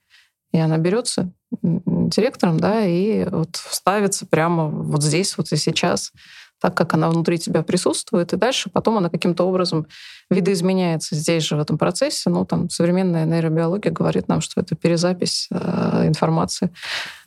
и 0.52 0.58
она 0.58 0.78
берется 0.78 1.32
директором, 1.62 2.58
да, 2.58 2.84
и 2.84 3.24
вот 3.28 3.56
ставится 3.56 4.26
прямо 4.26 4.68
вот 4.68 5.02
здесь, 5.02 5.36
вот 5.36 5.52
и 5.52 5.56
сейчас, 5.56 6.12
так 6.60 6.76
как 6.76 6.94
она 6.94 7.08
внутри 7.10 7.38
тебя 7.38 7.62
присутствует, 7.62 8.32
и 8.32 8.36
дальше 8.36 8.70
потом 8.70 8.98
она 8.98 9.08
каким-то 9.08 9.44
образом 9.44 9.86
видоизменяется 10.30 11.14
здесь 11.14 11.42
же, 11.42 11.56
в 11.56 11.60
этом 11.60 11.78
процессе. 11.78 12.30
Ну, 12.30 12.44
там 12.44 12.70
современная 12.70 13.24
нейробиология 13.24 13.92
говорит 13.92 14.28
нам, 14.28 14.40
что 14.40 14.60
это 14.60 14.76
перезапись 14.76 15.48
э, 15.50 16.06
информации 16.06 16.70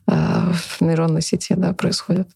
э, 0.07 0.13
в 0.53 0.81
нейронной 0.81 1.21
сети, 1.21 1.53
да, 1.55 1.73
происходит. 1.73 2.27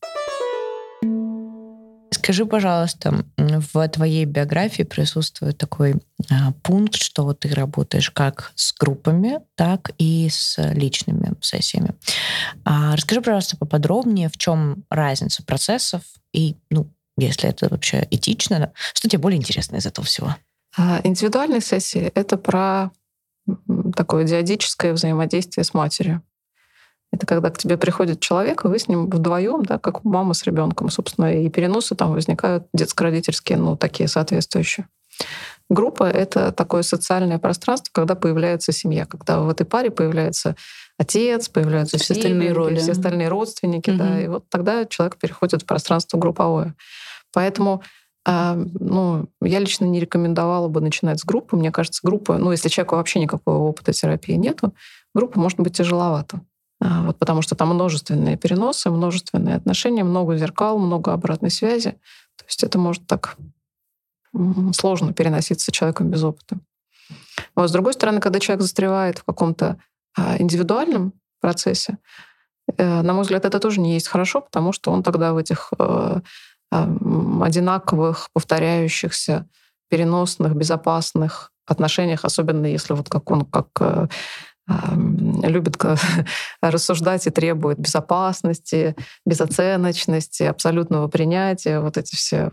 Скажи, 2.28 2.46
пожалуйста, 2.46 3.24
в 3.38 3.88
твоей 3.88 4.26
биографии 4.26 4.84
присутствует 4.84 5.58
такой 5.58 5.96
а, 6.30 6.52
пункт, 6.62 6.96
что 6.96 7.34
ты 7.34 7.48
работаешь 7.54 8.12
как 8.12 8.52
с 8.54 8.74
группами, 8.74 9.40
так 9.56 9.92
и 9.98 10.28
с 10.30 10.58
личными 10.74 11.36
сессиями. 11.40 11.96
А, 12.66 12.98
расскажи, 12.98 13.22
пожалуйста, 13.22 13.56
поподробнее, 13.56 14.28
в 14.28 14.38
чем 14.38 14.84
разница 14.90 15.42
процессов 15.42 16.02
и, 16.34 16.58
ну, 16.70 16.92
если 17.18 17.48
это 17.48 17.70
вообще 17.70 18.06
этично, 18.12 18.74
что 18.94 19.08
тебе 19.08 19.22
более 19.22 19.38
интересно 19.38 19.78
из 19.78 19.86
этого 19.86 20.06
всего? 20.06 20.36
А, 20.78 21.00
индивидуальные 21.06 21.62
сессии— 21.62 22.12
это 22.14 22.36
про 22.36 22.92
такое 23.96 24.26
диадическое 24.26 24.92
взаимодействие 24.92 25.64
с 25.64 25.74
матерью. 25.74 26.22
Это 27.12 27.26
когда 27.26 27.50
к 27.50 27.58
тебе 27.58 27.78
приходит 27.78 28.20
человек, 28.20 28.66
и 28.66 28.68
вы 28.68 28.80
с 28.80 28.88
ним 28.88 29.10
вдвоем, 29.10 29.64
да, 29.64 29.78
как 29.78 30.04
мама 30.04 30.34
с 30.34 30.44
ребенком, 30.44 30.90
собственно, 30.90 31.34
и 31.34 31.50
переносы 31.50 31.96
там 31.96 32.12
возникают 32.12 32.68
детско-родительские, 32.74 33.58
ну, 33.58 33.78
такие 33.78 34.10
соответствующие. 34.10 34.88
Группа— 35.70 36.04
это 36.10 36.52
такое 36.52 36.82
социальное 36.82 37.40
пространство, 37.40 37.90
когда 37.94 38.16
появляется 38.16 38.72
семья, 38.72 39.06
когда 39.06 39.40
в 39.42 39.50
этой 39.50 39.66
паре 39.66 39.90
появляется 39.90 40.56
отец, 40.98 41.50
появляются 41.50 41.98
все 41.98 42.14
остальные 42.14 42.54
роли, 42.54 42.78
все 42.78 42.92
остальные 42.92 43.28
родственники, 43.30 43.90
угу. 43.90 44.00
да, 44.00 44.22
и 44.22 44.28
вот 44.28 44.50
тогда 44.50 44.86
человек 44.86 45.18
переходит 45.18 45.64
в 45.64 45.66
пространство 45.66 46.18
групповое. 46.18 46.76
Поэтому 47.34 47.84
а, 48.26 48.56
ну, 48.56 49.30
я 49.42 49.60
лично 49.60 49.86
не 49.86 50.02
рекомендовала 50.02 50.68
бы 50.68 50.82
начинать 50.82 51.22
с 51.22 51.24
группы. 51.24 51.56
Мне 51.56 51.72
кажется, 51.72 52.02
группа, 52.04 52.38
ну, 52.38 52.52
если 52.52 52.68
человеку 52.68 52.96
вообще 52.96 53.20
никакого 53.20 53.60
опыта 53.60 53.94
терапии 53.94 54.34
нету, 54.34 54.74
группа 55.16 55.40
может 55.40 55.60
быть 55.60 55.78
тяжеловато. 55.78 56.42
А, 56.80 57.04
вот 57.04 57.18
потому 57.18 57.42
что 57.42 57.56
там 57.56 57.70
множественные 57.70 58.38
переносы, 58.38 58.90
множественные 58.90 59.56
отношения, 59.56 60.04
много 60.04 60.38
зеркал, 60.38 60.78
много 60.78 61.14
обратной 61.14 61.50
связи. 61.50 61.92
То 62.38 62.46
есть 62.46 62.64
это 62.64 62.78
может 62.78 63.08
так 63.08 63.38
сложно 64.74 65.14
переноситься 65.14 65.72
человеком 65.72 66.10
без 66.10 66.24
опыта. 66.24 66.60
Вот 67.56 67.70
с 67.70 67.72
другой 67.72 67.94
стороны, 67.94 68.20
когда 68.20 68.40
человек 68.40 68.62
застревает 68.62 69.20
в 69.20 69.24
каком-то 69.24 69.78
а, 70.16 70.40
индивидуальном 70.40 71.14
процессе, 71.40 71.98
э, 72.78 73.02
на 73.02 73.14
мой 73.14 73.24
взгляд, 73.24 73.46
это 73.46 73.60
тоже 73.60 73.80
не 73.80 73.94
есть 73.94 74.08
хорошо, 74.08 74.42
потому 74.42 74.74
что 74.74 74.92
он 74.92 75.04
тогда 75.04 75.34
в 75.34 75.38
этих 75.38 75.72
э, 75.80 76.22
одинаковых, 76.72 78.30
повторяющихся, 78.34 79.48
переносных, 79.90 80.56
безопасных 80.56 81.52
отношениях, 81.66 82.26
особенно 82.26 82.66
если 82.66 82.94
вот 82.94 83.10
как 83.10 83.30
он 83.32 83.46
как 83.46 83.68
э, 83.80 84.08
любит 84.68 85.78
рассуждать 86.62 87.26
и 87.28 87.30
требует 87.30 87.80
безопасности, 87.80 88.96
безоценочности, 89.26 90.44
абсолютного 90.44 91.08
принятия, 91.08 91.80
вот 91.80 91.98
эти 91.98 92.16
все 92.16 92.52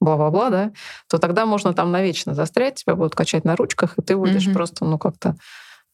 бла-бла-бла, 0.00 0.50
да, 0.50 0.72
то 1.08 1.18
тогда 1.18 1.46
можно 1.46 1.74
там 1.74 1.90
навечно 1.90 2.34
застрять, 2.34 2.76
тебя 2.76 2.94
будут 2.94 3.14
качать 3.14 3.44
на 3.44 3.56
ручках, 3.56 3.98
и 3.98 4.02
ты 4.02 4.16
будешь 4.16 4.46
mm-hmm. 4.46 4.52
просто, 4.52 4.84
ну, 4.84 4.98
как-то 4.98 5.36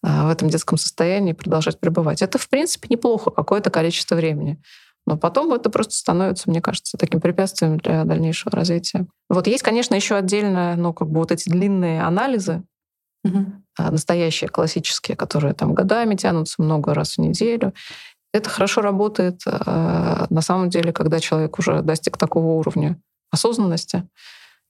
а, 0.03 0.27
в 0.27 0.31
этом 0.31 0.49
детском 0.49 0.79
состоянии 0.79 1.33
продолжать 1.33 1.81
пребывать. 1.81 2.23
Это, 2.23 2.39
в 2.39 2.49
принципе, 2.49 2.89
неплохо, 2.91 3.31
какое-то 3.31 3.71
количество 3.71 4.15
времени. 4.15 4.61
Но 5.07 5.17
потом 5.17 5.53
это 5.53 5.71
просто 5.71 5.95
становится, 5.95 6.51
мне 6.51 6.61
кажется, 6.61 6.99
таким 6.99 7.21
препятствием 7.21 7.79
для 7.79 8.05
дальнейшего 8.05 8.55
развития. 8.55 9.07
Вот 9.29 9.47
есть, 9.47 9.63
конечно, 9.63 9.95
еще 9.95 10.17
отдельно, 10.17 10.75
ну, 10.77 10.93
как 10.93 11.09
бы 11.09 11.21
вот 11.21 11.31
эти 11.31 11.49
длинные 11.49 12.03
анализы, 12.03 12.65
угу. 13.25 13.47
Настоящие, 13.79 14.49
классические, 14.49 15.17
которые 15.17 15.55
там 15.55 15.75
годами 15.75 16.15
тянутся 16.15 16.63
много 16.63 16.95
раз 16.95 17.17
в 17.17 17.19
неделю. 17.19 17.73
Это 18.33 18.51
хорошо 18.51 18.83
работает 18.83 19.41
а, 19.47 20.27
на 20.31 20.41
самом 20.43 20.69
деле, 20.69 20.93
когда 20.93 21.21
человек 21.21 21.59
уже 21.59 21.83
достиг 21.83 22.19
такого 22.19 22.59
уровня 22.59 23.01
осознанности 23.31 24.09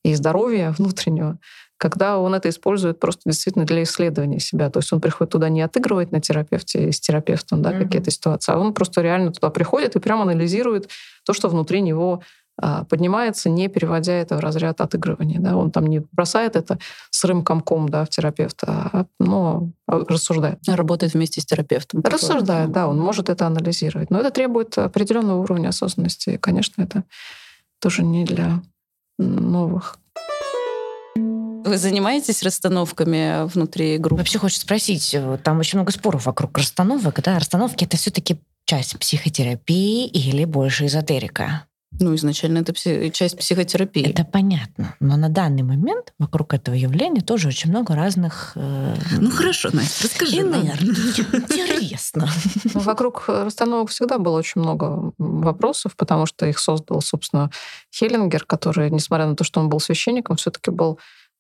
и 0.05 0.15
здоровья 0.15 0.75
внутреннего, 0.79 1.39
когда 1.79 2.19
он 2.19 2.35
это 2.35 2.49
использует 2.49 3.01
просто 3.01 3.23
действительно 3.27 3.67
для 3.67 3.83
исследования 3.83 4.41
себя. 4.41 4.71
То 4.71 4.79
есть 4.79 4.93
он 4.93 5.01
приходит 5.01 5.33
туда 5.33 5.49
не 5.49 5.63
отыгрывать 5.63 6.13
на 6.13 6.21
терапевте 6.21 6.91
с 6.93 7.01
терапевтом 7.01 7.61
да, 7.61 7.73
mm-hmm. 7.73 7.85
какие-то 7.85 8.11
ситуации, 8.11 8.53
а 8.53 8.59
он 8.59 8.73
просто 8.73 9.03
реально 9.03 9.33
туда 9.33 9.51
приходит 9.51 9.97
и 9.97 10.01
прямо 10.01 10.23
анализирует 10.23 10.89
то, 11.25 11.33
что 11.33 11.49
внутри 11.49 11.81
него 11.81 12.15
а, 12.15 12.23
поднимается, 12.59 13.51
не 13.51 13.69
переводя 13.69 14.15
это 14.15 14.37
в 14.37 14.41
разряд 14.41 14.81
отыгрывания. 14.81 15.41
Да? 15.41 15.57
Он 15.57 15.71
там 15.71 15.87
не 15.87 16.01
бросает 16.13 16.57
это 16.57 16.79
сырым 17.11 17.45
комком 17.45 17.89
да, 17.89 18.05
в 18.05 18.09
терапевта, 18.09 18.67
а 18.67 19.07
ну, 19.19 19.73
рассуждает. 19.87 20.59
Работает 20.67 21.15
вместе 21.15 21.41
с 21.41 21.47
терапевтом. 21.47 22.03
Рассуждает, 22.03 22.73
да, 22.73 22.89
он 22.89 22.99
может 22.99 23.29
это 23.29 23.47
анализировать. 23.47 24.11
Но 24.11 24.21
это 24.21 24.31
требует 24.31 24.77
определенного 24.79 25.41
уровня 25.41 25.69
осознанности. 25.69 26.31
И, 26.31 26.39
конечно, 26.39 26.83
это 26.83 27.05
тоже 27.81 28.03
не 28.03 28.25
для 28.25 28.63
новых. 29.19 29.99
Вы 31.67 31.79
занимаетесь 31.79 32.45
расстановками 32.45 33.47
внутри 33.49 33.99
группы? 33.99 34.21
Вообще 34.21 34.39
хочется 34.39 34.63
спросить, 34.63 35.13
э, 35.15 35.39
там 35.43 35.59
очень 35.59 35.79
много 35.79 35.91
споров 35.91 36.27
вокруг 36.27 36.57
расстановок. 36.57 37.21
Да? 37.23 37.39
Расстановки— 37.39 37.85
это 37.87 37.97
все 37.97 38.13
таки 38.13 38.39
часть 38.67 38.97
психотерапии 38.99 40.07
или 40.07 40.45
больше 40.45 40.87
эзотерика? 40.87 41.67
Ну, 41.99 42.15
изначально 42.15 42.59
это 42.59 42.73
пси- 42.73 43.11
часть 43.11 43.39
психотерапии. 43.39 44.11
Это 44.11 44.25
понятно. 44.25 44.95
Но 45.01 45.17
на 45.17 45.29
данный 45.29 45.63
момент 45.63 46.13
вокруг 46.19 46.53
этого 46.53 46.75
явления 46.75 47.21
тоже 47.23 47.49
очень 47.49 47.71
много 47.71 47.95
разных... 47.95 48.53
Э, 48.57 48.97
Ну 49.19 49.31
хорошо, 49.31 49.71
Настя, 49.73 50.05
расскажи. 50.05 50.37
Интересно. 51.33 52.29
Ну, 52.75 52.81
Вокруг 52.81 53.25
расстановок 53.29 53.91
всегда 53.91 54.19
было 54.19 54.37
очень 54.37 54.61
много 54.61 55.13
вопросов, 55.19 55.97
потому 55.97 56.27
что 56.27 56.47
их 56.47 56.59
создал, 56.59 57.01
собственно, 57.01 57.51
Хеллингер, 57.97 58.45
который, 58.45 58.91
несмотря 58.91 59.27
на 59.27 59.37
то, 59.37 59.45
что 59.45 59.61
он 59.61 59.69
был 59.69 59.81
священником, 59.81 60.37
все-таки 60.37 60.71
был 60.71 60.99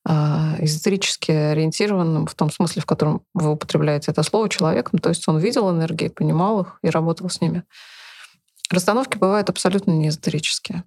а, 0.08 0.54
эзотерически 0.60 1.32
ориентированным 1.32 2.26
в 2.26 2.34
том 2.34 2.50
смысле, 2.50 2.80
в 2.80 2.86
котором 2.86 3.22
вы 3.34 3.50
употребляете 3.50 4.12
это 4.12 4.22
слово, 4.22 4.48
человеком. 4.48 5.00
То 5.00 5.08
есть 5.08 5.26
он 5.28 5.38
видел 5.38 5.70
энергии, 5.70 6.08
понимал 6.08 6.60
их 6.62 6.78
и 6.82 6.88
работал 6.88 7.28
с 7.28 7.40
ними. 7.40 7.64
Расстановки 8.70 9.16
бывают 9.16 9.48
абсолютно 9.48 9.92
не 9.92 10.08
эзотерические. 10.08 10.84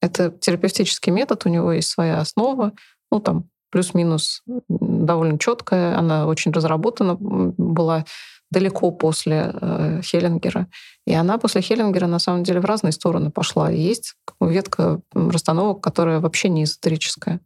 Это 0.00 0.30
терапевтический 0.30 1.12
метод, 1.12 1.46
у 1.46 1.48
него 1.48 1.72
есть 1.72 1.88
своя 1.88 2.20
основа, 2.20 2.72
ну 3.10 3.20
там 3.20 3.48
плюс-минус 3.70 4.42
довольно 4.68 5.38
четкая, 5.38 5.98
она 5.98 6.26
очень 6.26 6.52
разработана 6.52 7.16
была 7.18 8.04
далеко 8.50 8.90
после 8.92 9.50
э, 9.52 10.00
Хеллингера. 10.02 10.68
И 11.06 11.12
она 11.12 11.38
после 11.38 11.60
Хеллингера 11.62 12.06
на 12.06 12.18
самом 12.18 12.44
деле 12.44 12.60
в 12.60 12.64
разные 12.64 12.92
стороны 12.92 13.30
пошла. 13.30 13.70
Есть 13.70 14.14
ветка 14.40 15.00
расстановок, 15.12 15.82
которая 15.82 16.20
вообще 16.20 16.48
не 16.48 16.64
эзотерическая. 16.64 17.40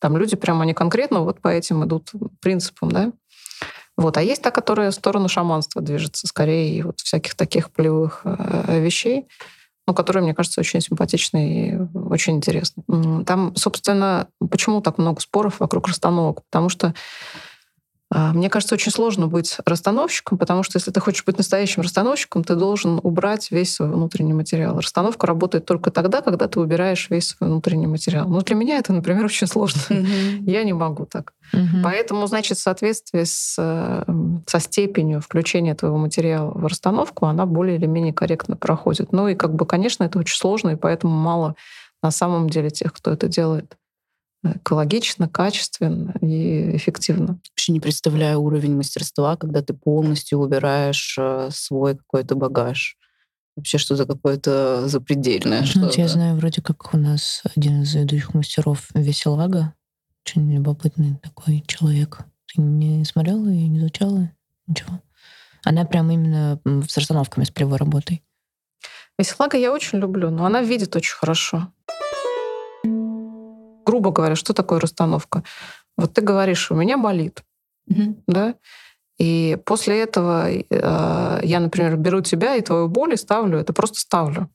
Там 0.00 0.16
люди 0.16 0.36
прямо 0.36 0.62
они 0.62 0.74
конкретно 0.74 1.20
вот 1.20 1.40
по 1.40 1.48
этим 1.48 1.84
идут 1.84 2.12
принципам, 2.40 2.92
да. 2.92 3.12
Вот. 3.96 4.16
А 4.16 4.22
есть 4.22 4.42
та, 4.42 4.50
которая 4.50 4.90
в 4.90 4.94
сторону 4.94 5.28
шаманства 5.28 5.80
движется, 5.80 6.26
скорее, 6.26 6.76
и 6.76 6.82
вот 6.82 7.00
всяких 7.00 7.34
таких 7.34 7.70
полевых 7.70 8.22
э, 8.24 8.80
вещей, 8.80 9.26
ну, 9.86 9.94
которые, 9.94 10.22
мне 10.22 10.34
кажется, 10.34 10.60
очень 10.60 10.80
симпатичны 10.80 11.68
и 11.68 11.98
очень 12.08 12.36
интересны. 12.36 12.82
Там, 13.24 13.54
собственно, 13.54 14.28
почему 14.50 14.80
так 14.80 14.98
много 14.98 15.20
споров 15.20 15.60
вокруг 15.60 15.88
расстановок? 15.88 16.42
Потому 16.50 16.70
что 16.70 16.94
мне 18.14 18.48
кажется, 18.48 18.74
очень 18.74 18.92
сложно 18.92 19.26
быть 19.26 19.56
расстановщиком, 19.66 20.38
потому 20.38 20.62
что 20.62 20.78
если 20.78 20.90
ты 20.90 21.00
хочешь 21.00 21.24
быть 21.24 21.36
настоящим 21.38 21.82
расстановщиком, 21.82 22.44
ты 22.44 22.54
должен 22.54 23.00
убрать 23.02 23.50
весь 23.50 23.74
свой 23.74 23.88
внутренний 23.88 24.32
материал. 24.32 24.78
Расстановка 24.78 25.26
работает 25.26 25.64
только 25.64 25.90
тогда, 25.90 26.20
когда 26.20 26.46
ты 26.46 26.60
убираешь 26.60 27.10
весь 27.10 27.28
свой 27.28 27.50
внутренний 27.50 27.86
материал. 27.86 28.28
Ну, 28.28 28.40
для 28.40 28.54
меня 28.54 28.78
это, 28.78 28.92
например, 28.92 29.24
очень 29.24 29.46
сложно. 29.46 29.80
Мгм. 29.90 30.44
Я 30.46 30.62
не 30.64 30.72
могу 30.72 31.06
так. 31.06 31.32
Мгм. 31.52 31.82
Поэтому, 31.82 32.26
значит, 32.26 32.58
в 32.58 32.62
соответствии 32.62 33.24
с, 33.24 33.56
э, 33.58 34.04
со 34.46 34.60
степенью 34.60 35.20
включения 35.20 35.74
твоего 35.74 35.98
материала 35.98 36.52
в 36.52 36.66
расстановку, 36.66 37.26
она 37.26 37.46
более 37.46 37.76
или 37.76 37.86
менее 37.86 38.12
корректно 38.12 38.56
проходит. 38.56 39.12
Ну 39.12 39.28
и, 39.28 39.34
как 39.34 39.54
бы, 39.54 39.66
конечно, 39.66 40.04
это 40.04 40.18
очень 40.18 40.36
сложно, 40.36 40.70
и 40.70 40.76
поэтому 40.76 41.14
мало 41.14 41.56
на 42.02 42.10
самом 42.10 42.50
деле 42.50 42.70
тех, 42.70 42.92
кто 42.92 43.10
это 43.12 43.28
делает 43.28 43.76
экологично, 44.44 45.28
качественно 45.28 46.14
и 46.20 46.76
эффективно. 46.76 47.38
Вообще 47.50 47.72
не 47.72 47.80
представляю 47.80 48.40
уровень 48.40 48.76
мастерства, 48.76 49.36
когда 49.36 49.62
ты 49.62 49.74
полностью 49.74 50.38
убираешь 50.38 51.16
э, 51.18 51.48
свой 51.52 51.96
какой-то 51.96 52.34
багаж. 52.34 52.96
Вообще 53.56 53.78
что-то 53.78 54.06
какое-то 54.06 54.88
запредельное. 54.88 55.60
Ну, 55.60 55.66
что 55.66 55.80
вот 55.80 55.94
я 55.94 56.08
знаю, 56.08 56.36
вроде 56.36 56.60
как 56.60 56.92
у 56.92 56.98
нас 56.98 57.42
один 57.56 57.82
из 57.82 57.94
ведущих 57.94 58.34
мастеров 58.34 58.88
Веселага, 58.94 59.74
очень 60.24 60.52
любопытный 60.52 61.16
такой 61.22 61.62
человек. 61.66 62.20
Ты 62.52 62.60
не 62.60 63.04
смотрела 63.04 63.46
ее, 63.48 63.68
не 63.68 63.78
изучала? 63.78 64.30
Ничего. 64.66 65.00
Она 65.64 65.84
прям 65.84 66.10
именно 66.10 66.60
с 66.88 66.96
расстановками, 66.96 67.44
с 67.44 67.50
полевой 67.50 67.78
работой. 67.78 68.22
Веселага 69.18 69.56
я 69.56 69.72
очень 69.72 69.98
люблю, 69.98 70.30
но 70.30 70.44
она 70.44 70.60
видит 70.60 70.96
очень 70.96 71.14
хорошо. 71.14 71.68
Грубо 73.84 74.10
говоря, 74.10 74.34
что 74.34 74.52
такое 74.52 74.80
расстановка? 74.80 75.42
Вот 75.96 76.14
ты 76.14 76.20
говоришь, 76.22 76.70
у 76.70 76.74
меня 76.74 76.96
болит, 76.98 77.42
Мгм. 77.86 78.22
да? 78.26 78.54
И 79.18 79.58
после 79.64 80.00
этого 80.02 80.50
э, 80.50 81.40
я, 81.44 81.60
например, 81.60 81.96
беру 81.96 82.20
тебя 82.20 82.56
и 82.56 82.62
твою 82.62 82.88
боль 82.88 83.14
и 83.14 83.16
ставлю, 83.16 83.58
это 83.58 83.72
просто 83.72 84.00
ставлю. 84.00 84.48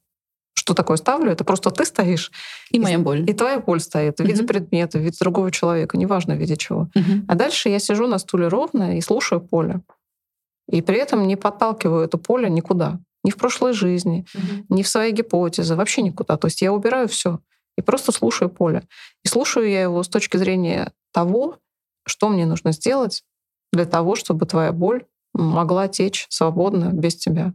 Что 0.54 0.74
такое 0.74 0.98
ставлю? 0.98 1.32
Это 1.32 1.46
просто 1.46 1.72
ты 1.72 1.86
стоишь, 1.86 2.32
И 2.72 2.80
моя 2.80 3.00
боль. 3.00 3.24
и 3.30 3.34
твоя 3.34 3.60
боль 3.60 3.80
стоит 3.80 4.20
в 4.20 4.24
виде 4.24 4.40
Мгм. 4.42 4.48
предмета, 4.48 5.00
в 5.00 5.02
виде 5.02 5.18
другого 5.22 5.52
человека, 5.52 5.98
неважно 5.98 6.36
в 6.36 6.38
виде 6.38 6.58
чего. 6.58 6.90
Мгм. 6.96 7.26
А 7.30 7.36
дальше 7.36 7.70
я 7.70 7.80
сижу 7.80 8.08
на 8.08 8.18
стуле 8.20 8.50
ровно 8.50 8.98
и 8.98 9.02
слушаю 9.02 9.40
поле. 9.40 9.82
И 10.70 10.82
при 10.82 10.98
этом 10.98 11.26
не 11.26 11.38
подталкиваю 11.38 12.04
это 12.04 12.18
поле 12.18 12.50
никуда. 12.50 13.00
Ни 13.24 13.32
в 13.32 13.38
прошлой 13.38 13.74
жизни, 13.74 14.26
Мгм. 14.34 14.66
ни 14.70 14.84
в 14.84 14.88
свои 14.90 15.12
гипотезы, 15.12 15.76
вообще 15.76 16.02
никуда. 16.02 16.36
То 16.38 16.48
есть 16.48 16.62
я 16.62 16.74
убираю 16.74 17.08
все 17.08 17.40
и 17.80 17.82
просто 17.82 18.12
слушаю 18.12 18.50
поле. 18.50 18.84
И 19.24 19.28
слушаю 19.28 19.70
я 19.70 19.82
его 19.82 20.04
с 20.04 20.08
точки 20.10 20.38
зрения 20.38 20.94
того, 21.14 21.58
что 22.06 22.30
мне 22.30 22.46
нужно 22.46 22.72
сделать 22.72 23.24
для 23.74 23.86
того, 23.86 24.16
чтобы 24.16 24.46
твоя 24.46 24.72
боль 24.72 25.06
могла 25.34 25.88
течь 25.88 26.28
свободно 26.30 26.90
без 26.92 27.16
тебя. 27.16 27.54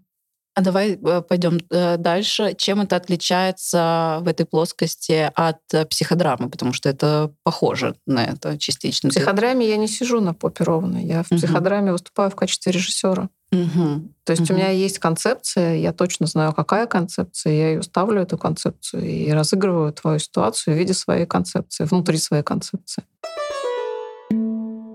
А 0.56 0.60
давай 0.60 0.96
пойдем 0.96 1.58
дальше. 1.68 2.54
Чем 2.56 2.80
это 2.80 2.94
отличается 2.94 4.18
в 4.22 4.28
этой 4.28 4.46
плоскости 4.46 5.28
от 5.34 5.58
э, 5.72 5.84
психодрамы? 5.84 6.48
Потому 6.48 6.72
что 6.72 6.88
это 6.88 7.34
похоже 7.42 7.96
на 8.06 8.24
это 8.24 8.56
частично. 8.56 9.10
В 9.10 9.12
психодраме 9.12 9.68
я 9.68 9.76
не 9.76 9.88
сижу 9.88 10.20
на 10.20 10.32
попе 10.32 10.62
ровно. 10.62 10.98
Я 10.98 11.24
в 11.24 11.30
Мгм. 11.32 11.40
психодраме 11.40 11.90
выступаю 11.90 12.30
в 12.30 12.36
качестве 12.36 12.70
режиссера. 12.70 13.30
Мгм. 13.54 14.14
То 14.24 14.32
есть 14.32 14.50
у 14.50 14.54
Мгм. 14.54 14.56
меня 14.62 14.70
есть 14.70 14.98
концепция, 14.98 15.76
я 15.76 15.92
точно 15.92 16.26
знаю, 16.26 16.52
какая 16.52 16.86
концепция, 16.86 17.52
я 17.52 17.68
ее 17.70 17.82
ставлю, 17.82 18.20
эту 18.22 18.36
концепцию, 18.38 19.04
и 19.08 19.30
разыгрываю 19.32 19.92
твою 19.92 20.18
ситуацию 20.18 20.74
в 20.74 20.78
виде 20.78 20.94
своей 20.94 21.26
концепции, 21.26 21.84
внутри 21.84 22.16
своей 22.18 22.42
концепции. 22.42 23.04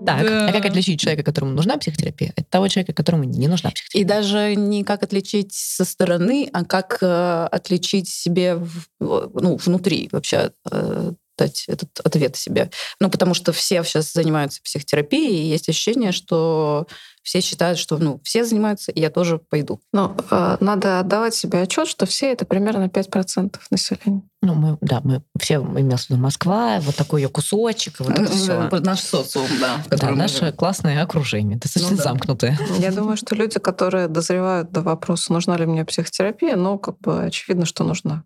Так, 0.06 0.22
Да. 0.24 0.46
а 0.48 0.52
как 0.52 0.64
отличить 0.64 0.98
человека, 0.98 1.22
которому 1.22 1.52
нужна 1.52 1.76
психотерапия, 1.76 2.32
от 2.36 2.48
того 2.48 2.68
человека, 2.68 2.94
которому 2.94 3.24
не 3.24 3.48
нужна 3.48 3.68
И 3.70 3.72
психотерапия? 3.74 4.06
даже 4.08 4.54
не 4.56 4.82
как 4.82 5.02
отличить 5.02 5.52
со 5.52 5.84
стороны, 5.84 6.48
а 6.52 6.64
как 6.64 6.98
э, 7.02 7.48
отличить 7.52 8.08
себе 8.08 8.56
в- 8.56 8.88
ну, 8.98 9.56
внутри 9.56 10.08
вообще 10.10 10.52
э, 10.70 11.12
дать 11.40 11.64
этот 11.68 11.88
ответ 12.04 12.36
себе. 12.36 12.70
Ну, 13.00 13.10
потому 13.10 13.34
что 13.34 13.52
все 13.52 13.82
сейчас 13.82 14.12
занимаются 14.12 14.62
психотерапией, 14.62 15.42
и 15.44 15.48
есть 15.48 15.68
ощущение, 15.68 16.12
что 16.12 16.86
все 17.22 17.40
считают, 17.40 17.78
что 17.78 17.98
ну, 17.98 18.20
все 18.24 18.44
занимаются, 18.44 18.92
и 18.92 19.00
я 19.00 19.10
тоже 19.10 19.38
пойду. 19.38 19.80
Но 19.92 20.16
э, 20.30 20.56
надо 20.60 21.00
отдавать 21.00 21.34
себе 21.34 21.62
отчет, 21.62 21.86
что 21.86 22.06
все 22.06 22.32
это 22.32 22.44
примерно 22.46 22.86
5% 22.86 23.56
населения. 23.70 24.22
Ну, 24.42 24.54
мы, 24.54 24.78
да, 24.80 25.00
мы 25.04 25.22
все 25.38 25.56
имелся 25.56 26.06
в 26.06 26.10
виду 26.10 26.20
Москва, 26.22 26.80
вот 26.80 26.96
такой 26.96 27.20
ее 27.22 27.28
кусочек, 27.28 28.00
вот 28.00 28.10
это 28.18 28.32
все. 28.32 28.68
Наш 28.80 29.00
социум, 29.00 29.46
да, 29.60 29.82
Да, 29.90 30.10
мы 30.10 30.16
наше 30.16 30.38
живем. 30.38 30.52
классное 30.54 31.02
окружение, 31.02 31.58
достаточно 31.58 31.90
Ну 31.92 31.96
да. 31.98 32.02
замкнутое. 32.04 32.58
Я 32.78 32.90
думаю, 32.90 33.18
что 33.18 33.34
люди, 33.34 33.58
которые 33.58 34.08
дозревают 34.08 34.72
до 34.72 34.80
вопроса, 34.80 35.32
нужна 35.32 35.58
ли 35.58 35.66
мне 35.66 35.84
психотерапия, 35.84 36.56
ну, 36.56 36.78
как 36.78 36.98
бы 37.00 37.24
очевидно, 37.24 37.66
что 37.66 37.84
нужна. 37.84 38.24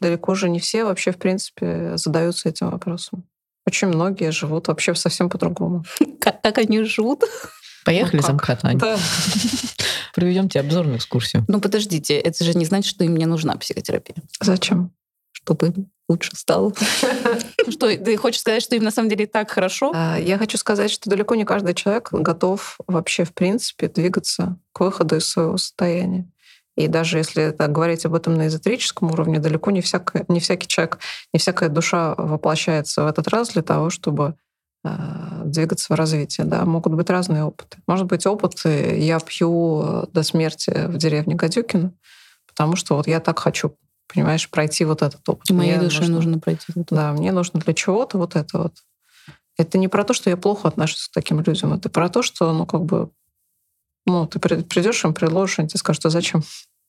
Далеко 0.00 0.34
же 0.34 0.48
не 0.48 0.60
все 0.60 0.84
вообще, 0.84 1.12
в 1.12 1.18
принципе, 1.18 1.96
задаются 1.96 2.48
этим 2.48 2.70
вопросом. 2.70 3.24
Очень 3.66 3.88
многие 3.88 4.30
живут 4.30 4.68
вообще 4.68 4.94
совсем 4.94 5.28
по-другому. 5.30 5.84
Как, 6.20 6.40
как 6.42 6.58
они 6.58 6.82
живут? 6.84 7.24
Поехали 7.84 8.16
Ну 8.16 8.22
как? 8.22 8.30
замкат, 8.30 8.64
Ань. 8.64 8.78
Да. 8.78 8.96
Проведем 10.14 10.48
тебе 10.48 10.60
обзорную 10.60 10.96
экскурсию. 10.96 11.44
Ну, 11.48 11.60
подождите, 11.60 12.16
это 12.18 12.42
же 12.44 12.54
не 12.54 12.64
значит, 12.64 12.90
что 12.94 13.04
им 13.04 13.16
не 13.16 13.26
нужна 13.26 13.56
психотерапия. 13.56 14.16
Зачем? 14.40 14.90
Чтобы 15.32 15.66
им 15.68 15.90
лучше 16.08 16.34
стало. 16.36 16.72
Что, 17.68 17.94
ты 17.96 18.16
хочешь 18.16 18.40
сказать, 18.40 18.62
что 18.62 18.76
им 18.76 18.84
на 18.84 18.90
самом 18.90 19.08
деле 19.08 19.26
так 19.26 19.50
хорошо? 19.50 19.90
А, 19.94 20.16
Я 20.18 20.38
хочу 20.38 20.56
сказать, 20.58 20.90
что 20.90 21.08
далеко 21.10 21.34
не 21.34 21.44
каждый 21.44 21.74
человек 21.74 22.08
готов 22.12 22.78
вообще, 22.86 23.24
в 23.24 23.32
принципе, 23.32 23.88
двигаться 23.88 24.58
к 24.72 24.80
выходу 24.80 25.16
из 25.16 25.26
своего 25.28 25.56
состояния. 25.56 26.30
И 26.76 26.88
даже 26.88 27.18
если 27.18 27.50
так, 27.50 27.70
говорить 27.72 28.04
об 28.04 28.14
этом 28.14 28.34
на 28.34 28.48
эзотерическом 28.48 29.10
уровне, 29.10 29.38
далеко 29.38 29.70
не, 29.70 29.80
всякая, 29.80 30.24
не 30.28 30.40
всякий 30.40 30.66
человек, 30.66 30.98
не 31.32 31.38
всякая 31.38 31.68
душа 31.68 32.14
воплощается 32.16 33.04
в 33.04 33.06
этот 33.06 33.28
раз 33.28 33.50
для 33.50 33.62
того, 33.62 33.90
чтобы 33.90 34.34
э, 34.84 34.90
двигаться 35.44 35.92
в 35.92 35.96
развитие. 35.96 36.46
Да? 36.46 36.64
Могут 36.64 36.94
быть 36.94 37.10
разные 37.10 37.44
опыты. 37.44 37.78
Может 37.86 38.06
быть, 38.06 38.26
опыт 38.26 38.54
э, 38.64 38.98
«я 38.98 39.20
пью 39.20 40.08
до 40.12 40.22
смерти 40.24 40.86
в 40.86 40.96
деревне 40.96 41.36
Гадюкино», 41.36 41.92
потому 42.48 42.74
что 42.76 42.96
вот 42.96 43.06
я 43.06 43.20
так 43.20 43.38
хочу 43.38 43.76
понимаешь, 44.12 44.48
пройти 44.48 44.84
вот 44.84 45.02
этот 45.02 45.28
опыт. 45.28 45.48
Моей 45.50 45.76
Мне 45.76 45.82
душе 45.82 46.06
нужно 46.06 46.38
пройти. 46.38 46.66
вот 46.74 46.86
это. 46.86 46.94
Да, 46.94 47.12
мне 47.12 47.32
нужно 47.32 47.60
для 47.60 47.74
чего-то 47.74 48.18
вот 48.18 48.36
это 48.36 48.58
вот. 48.58 48.74
Это 49.56 49.78
не 49.78 49.88
про 49.88 50.04
то, 50.04 50.14
что 50.14 50.30
я 50.30 50.36
плохо 50.36 50.68
отношусь 50.68 51.08
к 51.08 51.12
таким 51.12 51.40
людям, 51.40 51.72
это 51.72 51.88
про 51.88 52.08
то, 52.08 52.22
что, 52.22 52.52
ну, 52.52 52.66
как 52.66 52.82
бы, 52.84 53.10
ну, 54.06 54.26
ты 54.26 54.38
при- 54.38 54.62
придешь 54.62 55.04
им, 55.04 55.14
предложишь, 55.14 55.58
они 55.58 55.68
тебе 55.68 55.78
скажут, 55.78 56.04
а 56.06 56.10
зачем? 56.10 56.42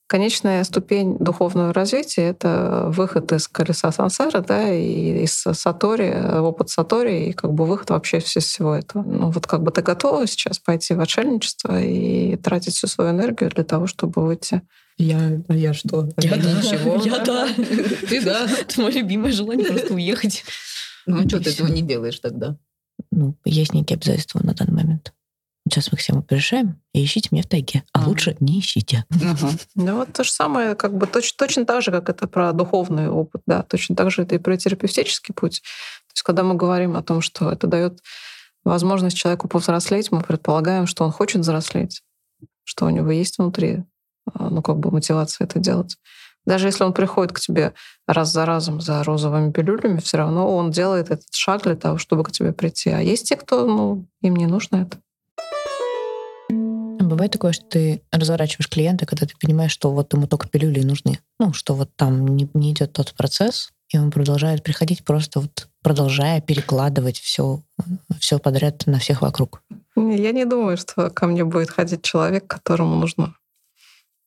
Конечная 0.08 0.64
ступень 0.64 1.18
духовного 1.18 1.74
развития— 1.74 2.22
это 2.30 2.86
выход 2.90 3.32
из 3.32 3.48
колеса 3.48 3.92
сансары, 3.92 4.42
да, 4.42 4.72
и 4.72 5.24
из 5.24 5.34
сатори, 5.34 6.14
опыт 6.40 6.70
сатори, 6.70 7.30
и 7.30 7.34
как 7.34 7.54
бы 7.54 7.66
выход 7.66 7.90
вообще 7.90 8.20
из 8.20 8.26
всего 8.26 8.76
этого. 8.76 9.02
Ну 9.02 9.32
вот 9.32 9.48
как 9.48 9.64
бы 9.64 9.72
ты 9.72 9.82
готова 9.82 10.28
сейчас 10.28 10.60
пойти 10.60 10.94
в 10.94 11.00
отшельничество 11.00 11.82
и 11.82 12.36
тратить 12.36 12.76
всю 12.76 12.86
свою 12.86 13.12
энергию 13.12 13.50
для 13.50 13.64
того, 13.64 13.88
чтобы 13.88 14.24
выйти 14.24 14.62
Я, 15.00 15.42
а 15.48 15.56
я 15.56 15.74
что? 15.74 16.08
Я 16.20 16.38
да. 16.38 16.52
ничего. 16.52 17.02
Я 17.04 17.20
да. 17.26 17.48
Ты 18.08 18.22
да. 18.22 18.48
Это 18.60 18.82
мое 18.82 18.92
любимое 18.94 19.32
желание 19.32 19.66
просто 19.66 19.92
уехать. 19.92 20.44
Ну, 21.08 21.26
а 21.26 21.28
что 21.28 21.40
ты 21.40 21.50
этого 21.50 21.68
не 21.68 21.82
делаешь 21.82 22.20
тогда? 22.20 22.58
Ну, 23.10 23.36
есть 23.44 23.74
некие 23.74 23.96
обязательства 23.96 24.40
на 24.44 24.54
данный 24.54 24.74
момент. 24.74 25.15
Сейчас 25.68 25.92
мы 25.92 25.98
к 25.98 26.02
всему 26.02 26.22
порешаем, 26.22 26.80
и 26.94 27.04
ищите 27.04 27.30
меня 27.32 27.42
в 27.42 27.48
тайге. 27.48 27.84
А 27.92 28.00
Ага. 28.00 28.10
лучше 28.10 28.38
не 28.40 28.60
ищите. 28.60 29.06
Ну 29.76 29.96
вот 29.98 30.14
то 30.14 30.24
же 30.24 30.32
самое, 30.32 30.76
как 30.76 30.96
бы 30.96 31.08
точ- 31.08 31.34
точно 31.36 31.66
так 31.66 31.82
же, 31.82 31.92
как 31.92 32.08
это 32.10 32.28
про 32.28 32.54
духовный 32.54 33.10
опыт, 33.10 33.42
да, 33.48 33.64
точно 33.64 33.96
так 33.96 34.12
же 34.12 34.22
это 34.22 34.36
и 34.36 34.38
про 34.38 34.56
терапевтический 34.58 35.34
путь. 35.34 35.62
То 35.62 36.14
есть 36.14 36.22
когда 36.24 36.44
мы 36.44 36.54
говорим 36.56 36.96
о 36.96 37.02
том, 37.04 37.22
что 37.22 37.52
это 37.52 37.66
дает 37.68 38.00
возможность 38.64 39.18
человеку 39.18 39.48
повзрослеть, 39.48 40.12
мы 40.12 40.22
предполагаем, 40.22 40.86
что 40.86 41.04
он 41.04 41.12
хочет 41.12 41.42
взрослеть, 41.42 42.04
что 42.64 42.86
у 42.86 42.90
него 42.90 43.10
есть 43.12 43.38
внутри, 43.40 43.84
а, 44.34 44.50
ну 44.50 44.62
как 44.62 44.78
бы 44.78 44.92
мотивация 44.92 45.46
это 45.46 45.60
делать. 45.60 45.98
Даже 46.46 46.68
если 46.68 46.84
он 46.84 46.94
приходит 46.94 47.34
к 47.34 47.40
тебе 47.40 47.74
раз 48.08 48.32
за 48.32 48.46
разом 48.46 48.80
за 48.82 49.04
розовыми 49.04 49.52
пилюлями, 49.52 50.00
все 50.00 50.18
равно 50.18 50.56
он 50.56 50.70
делает 50.70 51.10
этот 51.10 51.34
шаг 51.34 51.64
для 51.64 51.76
того, 51.76 51.98
чтобы 51.98 52.24
к 52.24 52.32
тебе 52.32 52.54
прийти. 52.54 52.92
А 52.92 53.00
есть 53.00 53.28
те, 53.28 53.36
кто, 53.36 53.66
ну, 53.66 54.06
им 54.22 54.36
не 54.36 54.46
нужно 54.46 54.78
это. 54.78 55.00
Бывает 57.16 57.32
такое, 57.32 57.54
что 57.54 57.64
ты 57.66 58.02
разворачиваешь 58.12 58.68
клиента, 58.68 59.06
когда 59.06 59.26
ты 59.26 59.34
понимаешь, 59.40 59.72
что 59.72 59.90
вот 59.90 60.12
ему 60.12 60.28
только 60.28 60.50
пилюли 60.50 60.82
нужны. 60.82 61.20
Ну, 61.40 61.54
что 61.54 61.74
вот 61.74 61.90
там 61.96 62.28
не, 62.28 62.50
не 62.54 62.74
идет 62.74 62.92
тот 62.92 63.14
процесс, 63.14 63.72
и 63.88 63.98
он 63.98 64.12
продолжает 64.12 64.64
приходить, 64.64 65.06
просто 65.06 65.40
вот 65.40 65.70
продолжая 65.82 66.42
перекладывать 66.42 67.18
все, 67.18 67.62
все 68.20 68.38
подряд 68.38 68.86
на 68.86 69.00
всех 69.00 69.22
вокруг. 69.22 69.62
Я 69.96 70.34
не 70.34 70.44
думаю, 70.44 70.76
что 70.76 71.10
ко 71.10 71.28
мне 71.28 71.46
будет 71.46 71.70
ходить 71.70 72.02
человек, 72.02 72.48
которому 72.48 72.98
нужно 72.98 73.34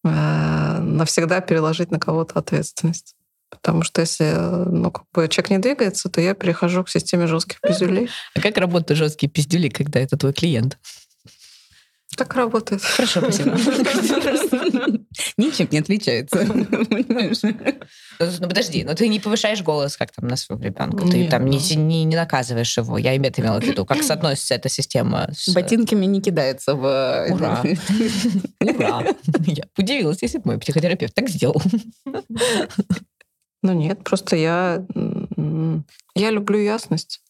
э, 0.04 0.78
навсегда 0.80 1.42
переложить 1.42 1.90
на 1.90 1.98
кого-то 1.98 2.38
ответственность. 2.38 3.14
Потому 3.50 3.82
что 3.82 4.00
если 4.00 4.26
э, 4.26 4.64
ну, 4.64 4.90
как 4.90 5.04
бы 5.12 5.28
человек 5.28 5.50
не 5.50 5.58
двигается, 5.58 6.08
то 6.08 6.22
я 6.22 6.32
перехожу 6.32 6.84
к 6.84 6.88
системе 6.88 7.26
жестких 7.26 7.60
пиздюлей. 7.60 8.08
А 8.34 8.40
как 8.40 8.56
работают 8.56 8.96
жесткие 8.96 9.28
пиздюли, 9.28 9.68
когда 9.68 10.00
это 10.00 10.16
твой 10.16 10.32
клиент? 10.32 10.78
Так 12.18 12.34
работает. 12.34 12.82
Хорошо, 12.82 13.20
спасибо. 13.20 13.52
Ничем 15.36 15.68
не 15.70 15.78
отличается. 15.78 16.38
Понимаешь? 16.38 17.38
Ну 18.18 18.48
подожди, 18.48 18.82
но 18.82 18.94
ты 18.94 19.06
не 19.06 19.20
повышаешь 19.20 19.62
голос, 19.62 19.96
как 19.96 20.10
там 20.10 20.26
на 20.26 20.34
своего 20.34 20.64
ребенка. 20.64 21.06
Ты 21.06 21.28
там 21.28 21.46
не, 21.46 21.60
ну. 21.76 21.82
не, 21.82 22.16
наказываешь 22.16 22.76
его. 22.76 22.98
Я 22.98 23.14
это 23.14 23.40
имела 23.40 23.60
в 23.60 23.64
виду. 23.64 23.86
Как 23.86 24.02
соотносится 24.02 24.56
эта 24.56 24.68
система 24.68 25.28
с... 25.32 25.54
Ботинками 25.54 26.06
не 26.06 26.20
кидается 26.20 26.74
в... 26.74 26.84
э, 26.84 27.32
Ура. 27.32 27.62
Ура! 28.64 29.04
Я 29.46 29.64
удивилась, 29.78 30.18
если 30.20 30.38
бы 30.38 30.46
мой 30.46 30.58
психотерапевт 30.58 31.14
так 31.14 31.28
сделал. 31.28 31.62
Ну 33.62 33.72
нет, 33.72 34.02
просто 34.02 34.34
я, 34.36 34.84
я 36.14 36.30
люблю 36.30 36.58
ясность. 36.58 37.22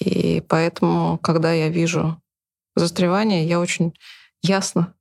И 0.00 0.42
поэтому, 0.46 1.18
когда 1.22 1.52
я 1.52 1.68
вижу 1.68 2.20
застревание, 2.80 3.46
я 3.46 3.60
очень 3.60 3.94
ясно 4.42 4.94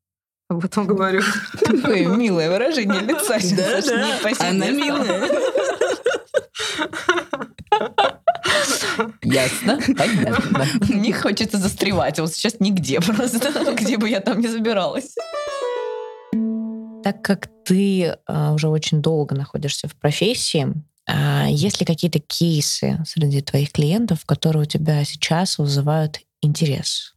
об 0.50 0.66
этом 0.66 0.88
говорю. 0.88 1.22
Такое 1.60 2.08
милое 2.08 2.50
выражение 2.50 3.02
лица. 3.02 3.38
не 3.38 4.20
спасибо. 4.20 4.48
Она 4.48 4.70
милая. 4.70 5.30
Ясно, 9.24 9.80
понятно. 9.98 10.66
Не 10.90 11.14
хочется 11.14 11.58
застревать. 11.58 12.20
Вот 12.20 12.34
сейчас 12.34 12.60
нигде 12.60 13.00
просто, 13.00 13.74
где 13.74 13.98
бы 13.98 14.10
я 14.10 14.20
там 14.20 14.40
не 14.40 14.48
забиралась. 14.48 15.16
Так 17.04 17.22
как 17.22 17.50
ты 17.66 18.18
а, 18.26 18.54
уже 18.54 18.68
очень 18.68 19.02
долго 19.02 19.36
находишься 19.36 19.88
в 19.88 19.96
профессии, 19.96 20.68
а, 21.08 21.48
есть 21.48 21.80
ли 21.80 21.86
какие-то 21.86 22.20
кейсы 22.20 23.00
среди 23.08 23.42
твоих 23.42 23.72
клиентов, 23.72 24.26
которые 24.26 24.64
у 24.64 24.66
тебя 24.66 25.04
сейчас 25.06 25.58
вызывают 25.58 26.20
интерес? 26.42 27.16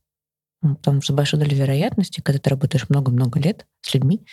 Ну, 0.62 0.76
Потому 0.76 1.02
что 1.02 1.12
с 1.12 1.16
большой 1.16 1.40
долей 1.40 1.56
вероятности, 1.56 2.20
когда 2.20 2.38
ты 2.38 2.50
работаешь 2.50 2.88
много-много 2.88 3.38
лет 3.38 3.66
с 3.82 3.92
людьми, 3.94 4.24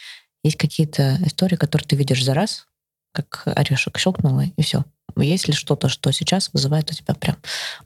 есть 0.44 0.58
какие-то 0.58 1.18
истории, 1.26 1.56
которые 1.56 1.88
ты 1.88 1.96
видишь 1.96 2.24
за 2.24 2.34
раз, 2.34 2.68
как 3.12 3.44
орешек 3.46 3.98
щелкнуло, 3.98 4.46
и 4.56 4.62
все. 4.62 4.86
Есть 5.18 5.48
ли 5.48 5.54
что-то, 5.54 5.90
что 5.90 6.12
сейчас 6.12 6.52
вызывает 6.54 6.92
у 6.92 6.94
тебя 6.94 7.14
прям 7.16 7.38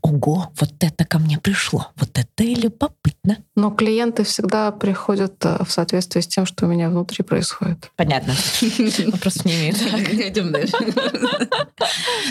«Ого, 0.01 0.51
вот 0.59 0.73
это 0.81 1.05
ко 1.05 1.19
мне 1.19 1.39
пришло, 1.39 1.87
вот 1.95 2.09
это 2.13 2.43
и 2.43 2.53
любопытно». 2.53 3.37
Но 3.55 3.71
клиенты 3.71 4.23
всегда 4.23 4.71
приходят 4.71 5.33
э, 5.45 5.63
в 5.63 5.71
соответствии 5.71 6.21
с 6.21 6.27
тем, 6.27 6.45
что 6.45 6.65
у 6.65 6.69
меня 6.69 6.89
внутри 6.89 7.23
происходит. 7.23 7.91
Понятно. 7.95 8.33
Вопросов 9.07 9.45
не 9.45 9.55
имеет. 9.55 9.81
Идем 9.81 10.51
дальше. 10.51 10.75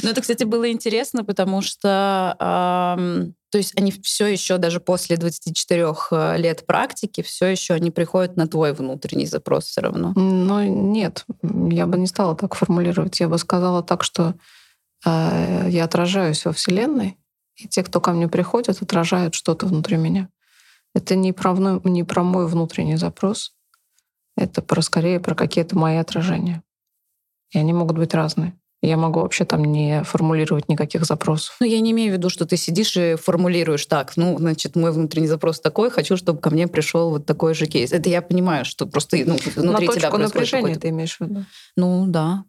Ну, 0.03 0.09
это, 0.09 0.21
кстати, 0.21 0.45
было 0.45 0.71
интересно, 0.71 1.25
потому 1.25 1.63
что, 1.63 2.37
то 3.53 3.59
есть 3.59 3.79
они 3.79 3.93
все 3.93 4.29
еще, 4.29 4.57
даже 4.57 4.81
после 4.81 5.19
24 5.19 5.95
э, 6.11 6.37
лет 6.39 6.65
практики, 6.65 7.21
все 7.21 7.49
еще 7.49 7.75
они 7.75 7.91
приходят 7.91 8.35
на 8.35 8.49
твой 8.49 8.73
внутренний 8.73 9.27
запрос 9.27 9.67
все 9.67 9.83
равно. 9.83 10.15
Но 10.17 10.65
нет, 10.65 11.27
я 11.43 11.87
бы 11.87 11.99
не 11.99 12.07
стала 12.07 12.35
так 12.35 12.55
формулировать. 12.55 13.21
Я 13.21 13.29
бы 13.29 13.37
сказала 13.37 13.83
так, 13.83 14.05
что 14.05 14.35
э, 15.05 15.67
я 15.69 15.85
отражаюсь 15.85 16.47
во 16.47 16.55
Вселенной, 16.55 17.19
и 17.57 17.69
те, 17.69 17.83
кто 17.83 18.01
ко 18.01 18.13
мне 18.13 18.27
приходят, 18.27 18.81
отражают 18.81 19.35
что-то 19.35 19.67
внутри 19.67 19.99
меня. 19.99 20.31
Это 20.95 21.15
не 21.15 21.35
про, 21.35 21.53
не 21.85 22.05
про 22.05 22.23
мой 22.23 22.47
внутренний 22.47 22.97
запрос, 22.97 23.53
это 24.35 24.63
про 24.63 24.81
скорее 24.81 25.21
про 25.21 25.35
какие-то 25.35 25.77
мои 25.77 25.99
отражения. 25.99 26.63
И 27.51 27.59
они 27.59 27.75
могут 27.75 27.99
быть 27.99 28.15
разные. 28.15 28.59
Я 28.83 28.97
могу 28.97 29.21
вообще 29.21 29.45
там 29.45 29.65
не 29.65 30.03
формулировать 30.03 30.69
никаких 30.69 31.05
запросов. 31.05 31.57
Ну, 31.61 31.67
я 31.67 31.81
не 31.81 31.93
имею 31.93 32.11
в 32.11 32.17
виду, 32.17 32.29
что 32.29 32.47
ты 32.47 32.57
сидишь 32.57 32.97
и 32.97 33.15
формулируешь 33.15 33.87
так, 33.87 34.17
ну, 34.17 34.37
значит, 34.39 34.75
мой 34.75 34.91
внутренний 34.91 35.29
запрос 35.29 35.61
такой, 35.61 35.89
хочу, 35.89 36.17
чтобы 36.17 36.41
ко 36.41 36.51
мне 36.51 36.67
пришел 36.67 37.11
вот 37.11 37.25
такой 37.25 37.55
же 37.55 37.67
кейс. 37.67 37.93
Это 37.93 38.11
я 38.11 38.21
понимаю, 38.23 38.65
что 38.65 38.87
просто 38.87 39.19
ну, 39.19 39.37
внутри 39.55 39.87
На 39.87 39.93
тебя 39.93 40.11
точку 40.11 40.19
напряжения 40.19 40.75
ты 40.75 40.89
имеешь 40.89 41.17
в 41.17 41.21
виду? 41.21 41.45
Ну, 41.77 42.07
да, 42.09 42.45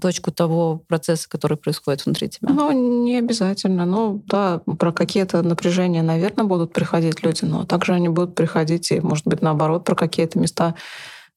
точку 0.00 0.30
того 0.30 0.82
процесса, 0.88 1.28
который 1.28 1.56
происходит 1.56 2.04
внутри 2.04 2.28
тебя. 2.28 2.50
Ну, 2.50 3.04
не 3.04 3.16
обязательно. 3.16 3.86
Ну, 3.86 4.22
да, 4.26 4.60
про 4.78 4.92
какие-то 4.92 5.42
напряжения, 5.42 6.02
наверное, 6.02 6.44
будут 6.44 6.74
приходить 6.74 7.22
люди, 7.22 7.44
но 7.44 7.64
также 7.64 7.94
они 7.94 8.08
будут 8.08 8.34
приходить 8.34 8.90
и, 8.90 9.00
может 9.00 9.26
быть, 9.26 9.40
наоборот, 9.40 9.84
про 9.84 9.94
какие-то 9.94 10.38
места, 10.38 10.74